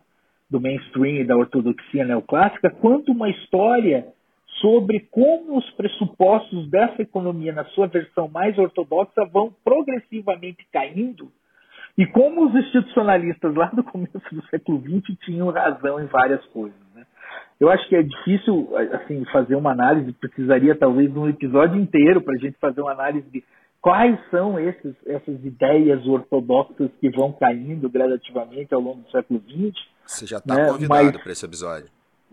do 0.50 0.60
mainstream 0.60 1.18
e 1.18 1.24
da 1.24 1.38
ortodoxia 1.38 2.04
neoclássica, 2.04 2.72
quanto 2.72 3.12
uma 3.12 3.30
história 3.30 4.08
sobre 4.60 5.02
como 5.12 5.56
os 5.56 5.70
pressupostos 5.74 6.68
dessa 6.72 7.00
economia, 7.00 7.54
na 7.54 7.66
sua 7.66 7.86
versão 7.86 8.28
mais 8.28 8.58
ortodoxa, 8.58 9.30
vão 9.32 9.54
progressivamente 9.64 10.66
caindo 10.74 11.32
e 11.96 12.08
como 12.08 12.48
os 12.48 12.56
institucionalistas 12.56 13.54
lá 13.54 13.68
do 13.68 13.84
começo 13.84 14.18
do 14.32 14.44
século 14.48 14.82
XX 14.82 15.16
tinham 15.26 15.52
razão 15.52 16.00
em 16.00 16.08
várias 16.08 16.44
coisas. 16.48 16.89
Eu 17.60 17.70
acho 17.70 17.88
que 17.90 17.96
é 17.96 18.02
difícil 18.02 18.70
assim 18.94 19.26
fazer 19.26 19.56
uma 19.56 19.72
análise, 19.72 20.14
precisaria 20.14 20.76
talvez 20.76 21.12
de 21.12 21.20
um 21.20 21.28
episódio 21.28 21.80
inteiro 21.80 22.22
para 22.22 22.36
a 22.36 22.38
gente 22.38 22.58
fazer 22.58 22.82
uma 22.82 22.94
análise 22.94 23.30
de 23.30 23.44
quais 23.82 24.18
são 24.30 24.60
esses, 24.60 24.96
essas 25.06 25.44
ideias 25.44 26.06
ortodoxas 26.08 26.90
que 27.00 27.10
vão 27.10 27.34
caindo 27.34 27.90
gradativamente 27.90 28.74
ao 28.74 28.80
longo 28.80 29.02
do 29.02 29.12
século 29.12 29.42
XX. 29.42 29.78
Você 30.06 30.26
já 30.26 30.38
está 30.38 30.56
né? 30.56 30.68
convidado 30.68 31.20
para 31.20 31.32
esse 31.32 31.46
episódio. 31.46 31.90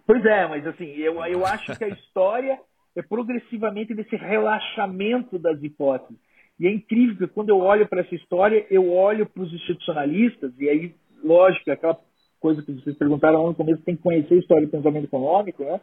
Pois 0.06 0.24
é, 0.24 0.46
mas 0.46 0.64
assim, 0.66 0.92
eu, 0.96 1.24
eu 1.24 1.44
acho 1.44 1.76
que 1.76 1.84
a 1.84 1.88
história 1.88 2.58
é 2.94 3.02
progressivamente 3.02 3.94
desse 3.94 4.14
relaxamento 4.16 5.38
das 5.38 5.60
hipóteses. 5.62 6.16
E 6.58 6.66
é 6.66 6.70
incrível 6.72 7.16
que 7.16 7.34
quando 7.34 7.50
eu 7.50 7.58
olho 7.58 7.86
para 7.86 8.00
essa 8.00 8.14
história, 8.14 8.64
eu 8.70 8.90
olho 8.90 9.26
para 9.26 9.42
os 9.42 9.52
institucionalistas, 9.52 10.52
e 10.58 10.68
aí, 10.68 10.94
lógico, 11.22 11.70
aquela 11.70 11.98
coisa 12.40 12.62
que 12.62 12.72
vocês 12.72 12.96
perguntaram 12.96 13.42
lá 13.42 13.48
no 13.48 13.54
começo, 13.54 13.82
tem 13.82 13.96
que 13.96 14.02
conhecer 14.02 14.34
a 14.34 14.38
história 14.38 14.66
do 14.66 14.70
pensamento 14.70 15.04
econômico, 15.04 15.64
né? 15.64 15.80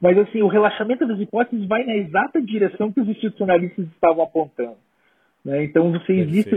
Mas, 0.00 0.18
assim, 0.18 0.42
o 0.42 0.48
relaxamento 0.48 1.06
das 1.06 1.18
hipóteses 1.18 1.66
vai 1.66 1.84
na 1.84 1.96
exata 1.96 2.42
direção 2.42 2.92
que 2.92 3.00
os 3.00 3.08
institucionalistas 3.08 3.86
estavam 3.86 4.24
apontando. 4.24 4.76
Né? 5.44 5.64
Então, 5.64 5.92
você 5.92 6.12
existe, 6.12 6.54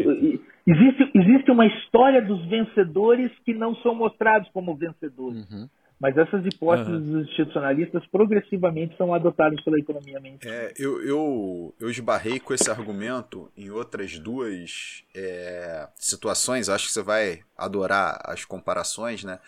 existe, 0.66 1.12
existe 1.14 1.52
uma 1.52 1.66
história 1.66 2.22
dos 2.22 2.46
vencedores 2.48 3.32
que 3.46 3.54
não 3.54 3.76
são 3.78 3.94
mostrados 3.94 4.50
como 4.50 4.76
vencedores. 4.76 5.50
Uhum. 5.52 5.68
Mas 6.00 6.16
essas 6.16 6.46
hipóteses 6.46 7.08
uhum. 7.08 7.22
institucionalistas 7.22 8.06
progressivamente 8.08 8.96
são 8.98 9.14
adotadas 9.14 9.60
pela 9.64 9.80
economia 9.80 10.20
mainstream. 10.20 10.54
É, 10.54 10.72
eu, 10.78 11.02
eu, 11.04 11.76
eu 11.80 11.90
esbarrei 11.90 12.40
com 12.40 12.54
esse 12.54 12.70
argumento 12.70 13.52
em 13.58 13.72
outras 13.72 14.20
duas 14.20 15.04
é, 15.16 15.88
situações. 15.96 16.70
Acho 16.70 16.86
que 16.86 16.92
você 16.92 17.02
vai 17.02 17.40
adorar 17.58 18.22
as 18.26 18.46
comparações, 18.46 19.24
né? 19.24 19.40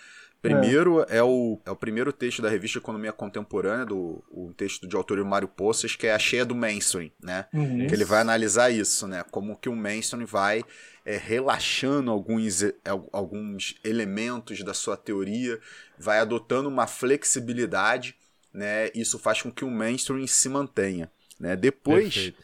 Primeiro 0.42 1.02
é. 1.10 1.18
é. 1.18 1.24
o, 1.24 1.60
é 1.66 1.72
o 1.72 1.76
primeiro 1.76 2.14
texto 2.14 2.42
da 2.42 2.50
revista 2.50 2.78
Economia 2.78 3.12
Contemporânea, 3.12 3.86
do, 3.86 4.24
um 4.32 4.54
texto 4.54 4.88
de 4.88 4.96
autoria 4.96 5.24
do 5.24 5.30
Mário 5.30 5.50
Poças, 5.50 5.96
que 5.96 6.08
é 6.08 6.14
a 6.14 6.20
cheia 6.20 6.46
do 6.46 6.56
mainstream, 6.56 7.12
né? 7.22 7.46
Uhum. 7.54 7.86
Que 7.88 7.94
ele 7.94 8.06
vai 8.06 8.22
analisar 8.22 8.70
isso, 8.70 9.06
né? 9.06 9.24
Como 9.30 9.58
que 9.58 9.68
o 9.68 9.76
mainstream 9.76 10.26
vai 10.26 10.64
é, 11.10 11.18
relaxando 11.18 12.12
alguns, 12.12 12.62
é, 12.62 12.74
alguns 13.12 13.80
elementos 13.84 14.64
da 14.64 14.76
sua 14.76 14.96
teoria, 14.96 15.60
vai 15.98 16.20
adotando 16.20 16.70
uma 16.70 16.86
flexibilidade, 16.86 18.16
né? 18.54 18.92
Isso 18.94 19.18
faz 19.18 19.42
com 19.42 19.52
que 19.52 19.66
o 19.66 19.72
mainstream 19.72 20.28
se 20.28 20.48
mantenha, 20.48 21.12
né? 21.40 21.56
Depois 21.56 22.14
Perfeito. 22.14 22.44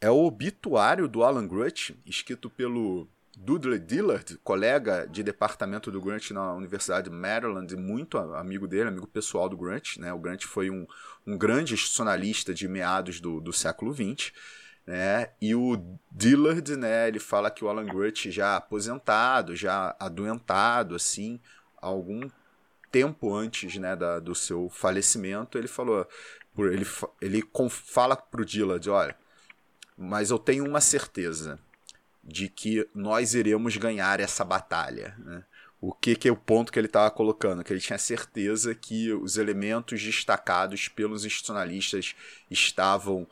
é 0.00 0.08
o 0.12 0.24
obituário 0.24 1.08
do 1.08 1.24
Alan 1.24 1.48
Grutch, 1.48 1.90
escrito 2.06 2.48
pelo 2.48 3.08
Dudley 3.36 3.80
Dillard, 3.80 4.38
colega 4.44 5.08
de 5.10 5.24
departamento 5.24 5.90
do 5.90 6.00
Grant 6.00 6.30
na 6.30 6.54
Universidade 6.54 7.10
de 7.10 7.16
Maryland, 7.16 7.74
muito 7.74 8.16
amigo 8.16 8.68
dele, 8.68 8.90
amigo 8.90 9.08
pessoal 9.08 9.48
do 9.48 9.56
Grant. 9.56 9.96
Né? 9.96 10.12
O 10.12 10.20
Grant 10.20 10.44
foi 10.44 10.70
um, 10.70 10.86
um 11.26 11.36
grande 11.36 11.74
institucionalista 11.74 12.54
de 12.54 12.68
meados 12.68 13.20
do, 13.20 13.40
do 13.40 13.52
século 13.52 13.92
XX. 13.92 14.30
Né? 14.86 15.30
E 15.40 15.54
o 15.54 15.82
Dillard, 16.12 16.76
né, 16.76 17.08
ele 17.08 17.18
fala 17.18 17.50
que 17.50 17.64
o 17.64 17.68
Alan 17.68 17.86
Grant 17.86 18.26
já 18.26 18.56
aposentado, 18.56 19.56
já 19.56 19.96
adoentado, 19.98 20.94
assim, 20.94 21.40
algum 21.80 22.28
tempo 22.90 23.34
antes 23.34 23.76
né, 23.76 23.96
da, 23.96 24.20
do 24.20 24.34
seu 24.34 24.68
falecimento, 24.68 25.58
ele 25.58 25.66
falou, 25.66 26.06
ele, 26.58 26.86
ele 27.20 27.42
fala 27.70 28.14
pro 28.14 28.44
Dillard, 28.44 28.88
olha, 28.90 29.16
mas 29.96 30.30
eu 30.30 30.38
tenho 30.38 30.66
uma 30.66 30.80
certeza 30.80 31.58
de 32.22 32.48
que 32.48 32.88
nós 32.94 33.34
iremos 33.34 33.76
ganhar 33.76 34.20
essa 34.20 34.44
batalha. 34.44 35.14
Né? 35.18 35.44
O 35.80 35.92
que, 35.92 36.14
que 36.16 36.28
é 36.28 36.32
o 36.32 36.36
ponto 36.36 36.72
que 36.72 36.78
ele 36.78 36.86
estava 36.86 37.10
colocando? 37.10 37.62
Que 37.62 37.72
ele 37.72 37.80
tinha 37.80 37.98
certeza 37.98 38.74
que 38.74 39.12
os 39.12 39.36
elementos 39.36 40.02
destacados 40.02 40.88
pelos 40.88 41.24
institucionalistas 41.24 42.14
estavam 42.50 43.26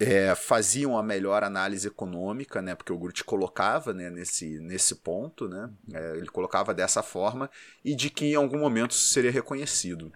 é, 0.00 0.34
faziam 0.34 0.96
a 0.96 1.02
melhor 1.02 1.44
análise 1.44 1.86
econômica, 1.86 2.60
né? 2.60 2.74
Porque 2.74 2.92
o 2.92 2.98
Groot 2.98 3.24
colocava 3.24 3.92
né, 3.92 4.10
nesse, 4.10 4.58
nesse 4.60 4.96
ponto, 4.96 5.48
né? 5.48 5.70
É, 5.92 6.16
ele 6.16 6.28
colocava 6.28 6.74
dessa 6.74 7.02
forma 7.02 7.50
e 7.84 7.94
de 7.94 8.10
que 8.10 8.26
em 8.26 8.34
algum 8.34 8.58
momento 8.58 8.92
isso 8.92 9.08
seria 9.08 9.30
reconhecido. 9.30 10.12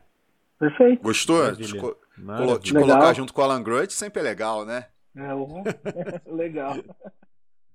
Perfeito. 0.58 1.02
Gostou? 1.02 1.54
Te, 1.54 1.78
co 1.78 1.96
te 2.60 2.72
colocar 2.72 3.12
junto 3.12 3.32
com 3.32 3.40
o 3.40 3.44
Alan 3.44 3.62
Grant 3.62 3.90
sempre 3.90 4.20
é 4.20 4.24
legal, 4.24 4.64
né? 4.64 4.86
É, 5.14 5.32
legal. 6.32 6.76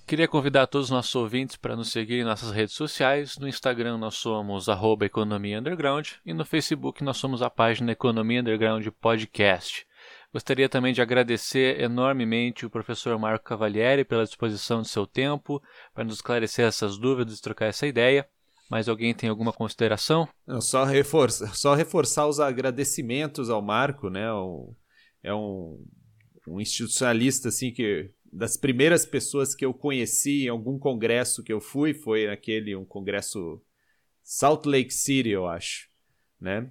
Queria 0.09 0.27
convidar 0.27 0.65
todos 0.65 0.87
os 0.87 0.91
nossos 0.91 1.13
ouvintes 1.13 1.55
para 1.55 1.75
nos 1.75 1.91
seguir 1.91 2.15
em 2.15 2.23
nossas 2.23 2.49
redes 2.49 2.73
sociais. 2.73 3.37
No 3.37 3.47
Instagram 3.47 3.99
nós 3.99 4.15
somos 4.15 4.65
Economia 5.03 5.59
Underground 5.59 6.13
e 6.25 6.33
no 6.33 6.43
Facebook 6.43 7.03
nós 7.03 7.17
somos 7.17 7.43
a 7.43 7.49
página 7.51 7.91
Economia 7.91 8.41
Underground 8.41 8.87
Podcast. 8.99 9.85
Gostaria 10.33 10.67
também 10.67 10.93
de 10.93 11.01
agradecer 11.03 11.79
enormemente 11.79 12.65
o 12.65 12.71
professor 12.71 13.19
Marco 13.19 13.45
Cavalieri 13.45 14.03
pela 14.03 14.25
disposição 14.25 14.81
de 14.81 14.87
seu 14.87 15.05
tempo 15.05 15.61
para 15.93 16.03
nos 16.03 16.15
esclarecer 16.15 16.65
essas 16.65 16.97
dúvidas 16.97 17.37
e 17.37 17.41
trocar 17.43 17.67
essa 17.67 17.85
ideia. 17.85 18.27
Mais 18.67 18.89
alguém 18.89 19.13
tem 19.13 19.29
alguma 19.29 19.53
consideração? 19.53 20.27
Não, 20.47 20.59
só, 20.59 20.85
reforçar, 20.85 21.55
só 21.55 21.75
reforçar 21.75 22.25
os 22.25 22.39
agradecimentos 22.39 23.47
ao 23.47 23.61
Marco, 23.61 24.09
né? 24.09 24.25
é 25.21 25.31
um, 25.35 25.85
um 26.47 26.59
institucionalista 26.59 27.49
assim 27.49 27.71
que 27.71 28.09
das 28.31 28.55
primeiras 28.55 29.05
pessoas 29.05 29.55
que 29.55 29.65
eu 29.65 29.73
conheci 29.73 30.45
em 30.45 30.49
algum 30.49 30.77
congresso 30.77 31.43
que 31.43 31.51
eu 31.51 31.59
fui 31.59 31.93
foi 31.93 32.27
naquele 32.27 32.75
um 32.75 32.85
congresso 32.85 33.61
Salt 34.23 34.65
Lake 34.65 34.93
City, 34.93 35.29
eu 35.29 35.47
acho, 35.47 35.89
né? 36.39 36.69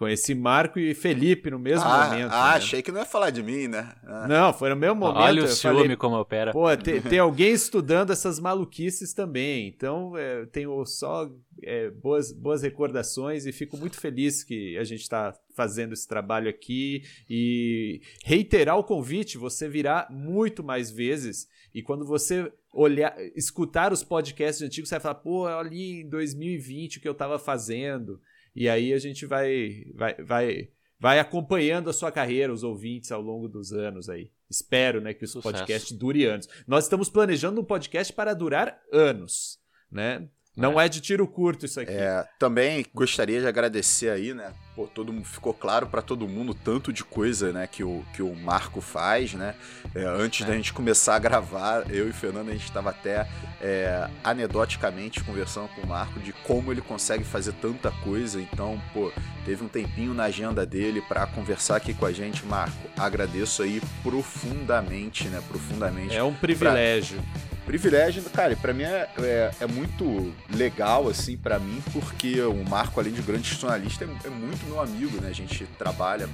Conheci 0.00 0.34
Marco 0.34 0.78
e 0.78 0.94
Felipe 0.94 1.50
no 1.50 1.58
mesmo 1.58 1.84
ah, 1.84 2.08
momento. 2.08 2.32
Ah, 2.32 2.52
né? 2.52 2.56
achei 2.56 2.80
que 2.80 2.90
não 2.90 3.00
ia 3.00 3.04
falar 3.04 3.28
de 3.28 3.42
mim, 3.42 3.68
né? 3.68 3.92
Ah. 4.02 4.26
Não, 4.26 4.50
foi 4.50 4.70
no 4.70 4.76
mesmo 4.76 4.94
momento. 4.94 5.18
Olha 5.18 5.44
o 5.44 5.46
ciúme 5.46 5.82
falei, 5.82 5.96
como 5.96 6.18
opera. 6.18 6.52
Pô, 6.52 6.74
tem, 6.74 7.02
tem, 7.04 7.18
alguém 7.18 7.52
estudando 7.52 8.10
essas 8.10 8.40
maluquices 8.40 9.12
também. 9.12 9.68
Então, 9.68 10.16
é, 10.16 10.46
tenho 10.46 10.86
só 10.86 11.30
é, 11.62 11.90
boas, 11.90 12.32
boas 12.32 12.62
recordações 12.62 13.44
e 13.44 13.52
fico 13.52 13.76
muito 13.76 14.00
feliz 14.00 14.42
que 14.42 14.74
a 14.78 14.84
gente 14.84 15.02
está 15.02 15.34
fazendo 15.54 15.92
esse 15.92 16.08
trabalho 16.08 16.48
aqui 16.48 17.02
e 17.28 18.00
reiterar 18.24 18.78
o 18.78 18.84
convite, 18.84 19.36
você 19.36 19.68
virá 19.68 20.08
muito 20.10 20.64
mais 20.64 20.90
vezes 20.90 21.46
e 21.74 21.82
quando 21.82 22.06
você 22.06 22.50
olhar, 22.72 23.14
escutar 23.36 23.92
os 23.92 24.02
podcasts 24.02 24.62
antigos, 24.62 24.88
você 24.88 24.94
vai 24.94 25.02
falar, 25.02 25.16
pô, 25.16 25.46
ali 25.46 26.00
em 26.00 26.08
2020 26.08 26.96
o 26.96 27.00
que 27.02 27.08
eu 27.08 27.12
estava 27.12 27.38
fazendo. 27.38 28.18
E 28.54 28.68
aí 28.68 28.92
a 28.92 28.98
gente 28.98 29.26
vai, 29.26 29.84
vai, 29.94 30.14
vai, 30.14 30.68
vai 30.98 31.18
acompanhando 31.18 31.88
a 31.88 31.92
sua 31.92 32.10
carreira, 32.10 32.52
os 32.52 32.62
ouvintes 32.62 33.12
ao 33.12 33.20
longo 33.20 33.48
dos 33.48 33.72
anos 33.72 34.08
aí. 34.08 34.30
Espero, 34.48 35.00
né, 35.00 35.14
que 35.14 35.24
o 35.24 35.42
podcast 35.42 35.94
dure 35.94 36.24
anos. 36.24 36.48
Nós 36.66 36.84
estamos 36.84 37.08
planejando 37.08 37.60
um 37.60 37.64
podcast 37.64 38.12
para 38.12 38.34
durar 38.34 38.80
anos, 38.92 39.60
né? 39.90 40.28
Não 40.56 40.80
é. 40.80 40.86
é 40.86 40.88
de 40.88 41.00
tiro 41.00 41.26
curto 41.26 41.64
isso 41.64 41.80
aqui. 41.80 41.92
É, 41.92 42.26
também 42.38 42.84
gostaria 42.94 43.40
de 43.40 43.46
agradecer 43.46 44.10
aí, 44.10 44.34
né? 44.34 44.52
Pô, 44.74 44.86
todo 44.86 45.12
mundo 45.12 45.24
ficou 45.24 45.54
claro 45.54 45.86
para 45.86 46.02
todo 46.02 46.26
mundo 46.26 46.54
tanto 46.54 46.92
de 46.92 47.04
coisa, 47.04 47.52
né, 47.52 47.66
que 47.66 47.84
o, 47.84 48.04
que 48.14 48.22
o 48.22 48.34
Marco 48.34 48.80
faz, 48.80 49.34
né? 49.34 49.54
É, 49.94 50.04
antes 50.04 50.44
é. 50.44 50.48
da 50.48 50.56
gente 50.56 50.72
começar 50.72 51.16
a 51.16 51.18
gravar, 51.18 51.90
eu 51.90 52.06
e 52.06 52.10
o 52.10 52.14
Fernando 52.14 52.48
a 52.48 52.52
gente 52.52 52.64
estava 52.64 52.90
até 52.90 53.28
é, 53.60 54.08
anedoticamente 54.24 55.22
conversando 55.22 55.68
com 55.68 55.82
o 55.82 55.86
Marco 55.86 56.18
de 56.20 56.32
como 56.32 56.72
ele 56.72 56.80
consegue 56.80 57.24
fazer 57.24 57.52
tanta 57.54 57.90
coisa. 58.02 58.40
Então, 58.40 58.80
pô, 58.92 59.12
teve 59.44 59.64
um 59.64 59.68
tempinho 59.68 60.14
na 60.14 60.24
agenda 60.24 60.66
dele 60.66 61.00
para 61.02 61.26
conversar 61.26 61.76
aqui 61.76 61.94
com 61.94 62.06
a 62.06 62.12
gente, 62.12 62.44
Marco. 62.44 62.76
Agradeço 62.96 63.62
aí 63.62 63.80
profundamente, 64.02 65.28
né? 65.28 65.42
Profundamente. 65.48 66.14
É 66.14 66.22
um 66.22 66.34
privilégio. 66.34 67.20
Pra 67.20 67.49
privilégio, 67.70 68.20
cara, 68.24 68.56
para 68.56 68.72
mim 68.72 68.82
é, 68.82 69.08
é, 69.18 69.50
é, 69.60 69.66
muito 69.68 70.34
legal, 70.52 71.08
assim, 71.08 71.36
para 71.36 71.56
mim, 71.60 71.80
porque 71.92 72.40
o 72.40 72.68
Marco, 72.68 72.98
além 72.98 73.12
de 73.12 73.22
grande 73.22 73.48
jornalista, 73.54 74.04
é, 74.04 74.26
é, 74.26 74.28
muito 74.28 74.66
meu 74.66 74.80
amigo, 74.80 75.20
né? 75.20 75.28
A 75.28 75.32
gente 75.32 75.64
trabalha 75.78 76.28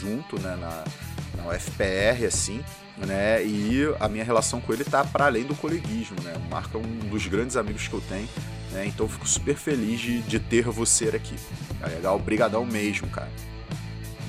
junto, 0.00 0.40
né, 0.40 0.56
na, 0.56 0.84
na 1.36 1.50
UFPR, 1.50 2.24
assim, 2.26 2.64
né? 2.96 3.44
E 3.44 3.82
a 4.00 4.08
minha 4.08 4.24
relação 4.24 4.62
com 4.62 4.72
ele 4.72 4.82
tá 4.82 5.04
para 5.04 5.26
além 5.26 5.44
do 5.44 5.54
coleguismo, 5.54 6.16
né? 6.22 6.32
O 6.36 6.50
Marco 6.50 6.78
é 6.78 6.80
um 6.80 7.10
dos 7.10 7.26
grandes 7.26 7.58
amigos 7.58 7.86
que 7.86 7.92
eu 7.92 8.00
tenho, 8.08 8.28
né? 8.72 8.86
Então 8.86 9.04
eu 9.04 9.10
fico 9.10 9.28
super 9.28 9.56
feliz 9.56 10.00
de, 10.00 10.22
de 10.22 10.40
ter 10.40 10.64
você 10.64 11.10
aqui. 11.10 11.34
É 11.82 11.88
legal, 11.88 12.16
obrigadão 12.16 12.64
mesmo, 12.64 13.08
cara. 13.10 13.28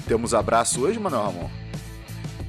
Temos 0.06 0.34
abraço 0.34 0.81
hoje, 0.81 0.99
Manuel 0.99 1.23
Ramon? 1.23 1.68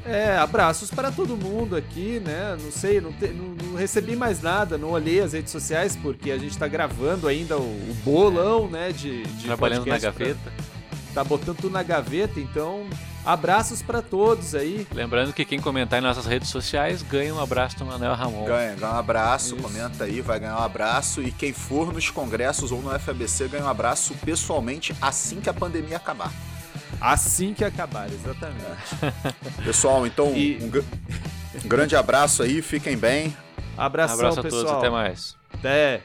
É, 0.05 0.37
abraços 0.37 0.91
para 0.91 1.11
todo 1.11 1.37
mundo 1.37 1.77
aqui, 1.77 2.21
né? 2.25 2.57
Não 2.61 2.71
sei, 2.71 3.01
não, 3.01 3.13
te, 3.13 3.29
não, 3.29 3.49
não, 3.49 3.77
recebi 3.77 4.17
mais 4.17 4.41
nada, 4.41 4.79
não 4.79 4.91
olhei 4.91 5.21
as 5.21 5.33
redes 5.33 5.53
sociais 5.53 5.95
porque 5.95 6.31
a 6.31 6.39
gente 6.39 6.57
tá 6.57 6.67
gravando 6.67 7.29
ainda 7.29 7.59
o, 7.59 7.61
o 7.61 7.97
bolão, 8.03 8.69
né? 8.69 8.93
De, 8.93 9.23
de 9.23 9.45
Trabalhando 9.45 9.87
na 9.87 9.99
gaveta. 9.99 10.39
Pra, 10.43 10.65
tá 11.15 11.25
botando 11.25 11.57
tudo 11.57 11.71
na 11.71 11.83
gaveta, 11.83 12.41
então 12.41 12.87
abraços 13.25 13.83
para 13.83 14.01
todos 14.01 14.55
aí. 14.55 14.87
Lembrando 14.93 15.33
que 15.33 15.45
quem 15.45 15.61
comentar 15.61 15.99
em 15.99 16.03
nossas 16.03 16.25
redes 16.25 16.49
sociais 16.49 17.03
ganha 17.03 17.35
um 17.35 17.41
abraço 17.41 17.77
do 17.79 17.85
Manuel 17.85 18.15
Ramon. 18.15 18.45
Ganha, 18.47 18.75
ganha 18.75 18.93
um 18.93 18.99
abraço, 18.99 19.55
Isso. 19.55 19.63
comenta 19.63 20.05
aí, 20.05 20.21
vai 20.21 20.41
ganhar 20.41 20.57
um 20.57 20.63
abraço. 20.63 21.23
E 21.23 21.31
quem 21.31 21.53
for 21.53 21.93
nos 21.93 22.09
congressos 22.11 22.73
ou 22.73 22.81
no 22.81 22.99
FABC 22.99 23.49
ganha 23.49 23.65
um 23.65 23.69
abraço 23.69 24.15
pessoalmente 24.25 24.95
assim 25.01 25.41
que 25.41 25.51
a 25.51 25.55
pandemia 25.55 25.99
acabar. 25.99 26.33
Assim 27.01 27.55
que 27.55 27.65
acabar, 27.65 28.09
exatamente. 28.09 28.55
Pessoal, 29.65 30.07
então, 30.07 30.35
e... 30.37 30.59
um, 30.61 31.65
um 31.65 31.69
grande 31.69 31.97
abraço 31.97 32.43
aí, 32.43 32.61
fiquem 32.61 32.97
bem. 32.97 33.35
Abração, 33.77 34.17
Abraço 34.17 34.41
a 34.41 34.43
pessoal. 34.43 34.65
todos, 34.65 34.79
até 34.79 34.91
mais. 34.91 35.37
Até. 35.55 36.03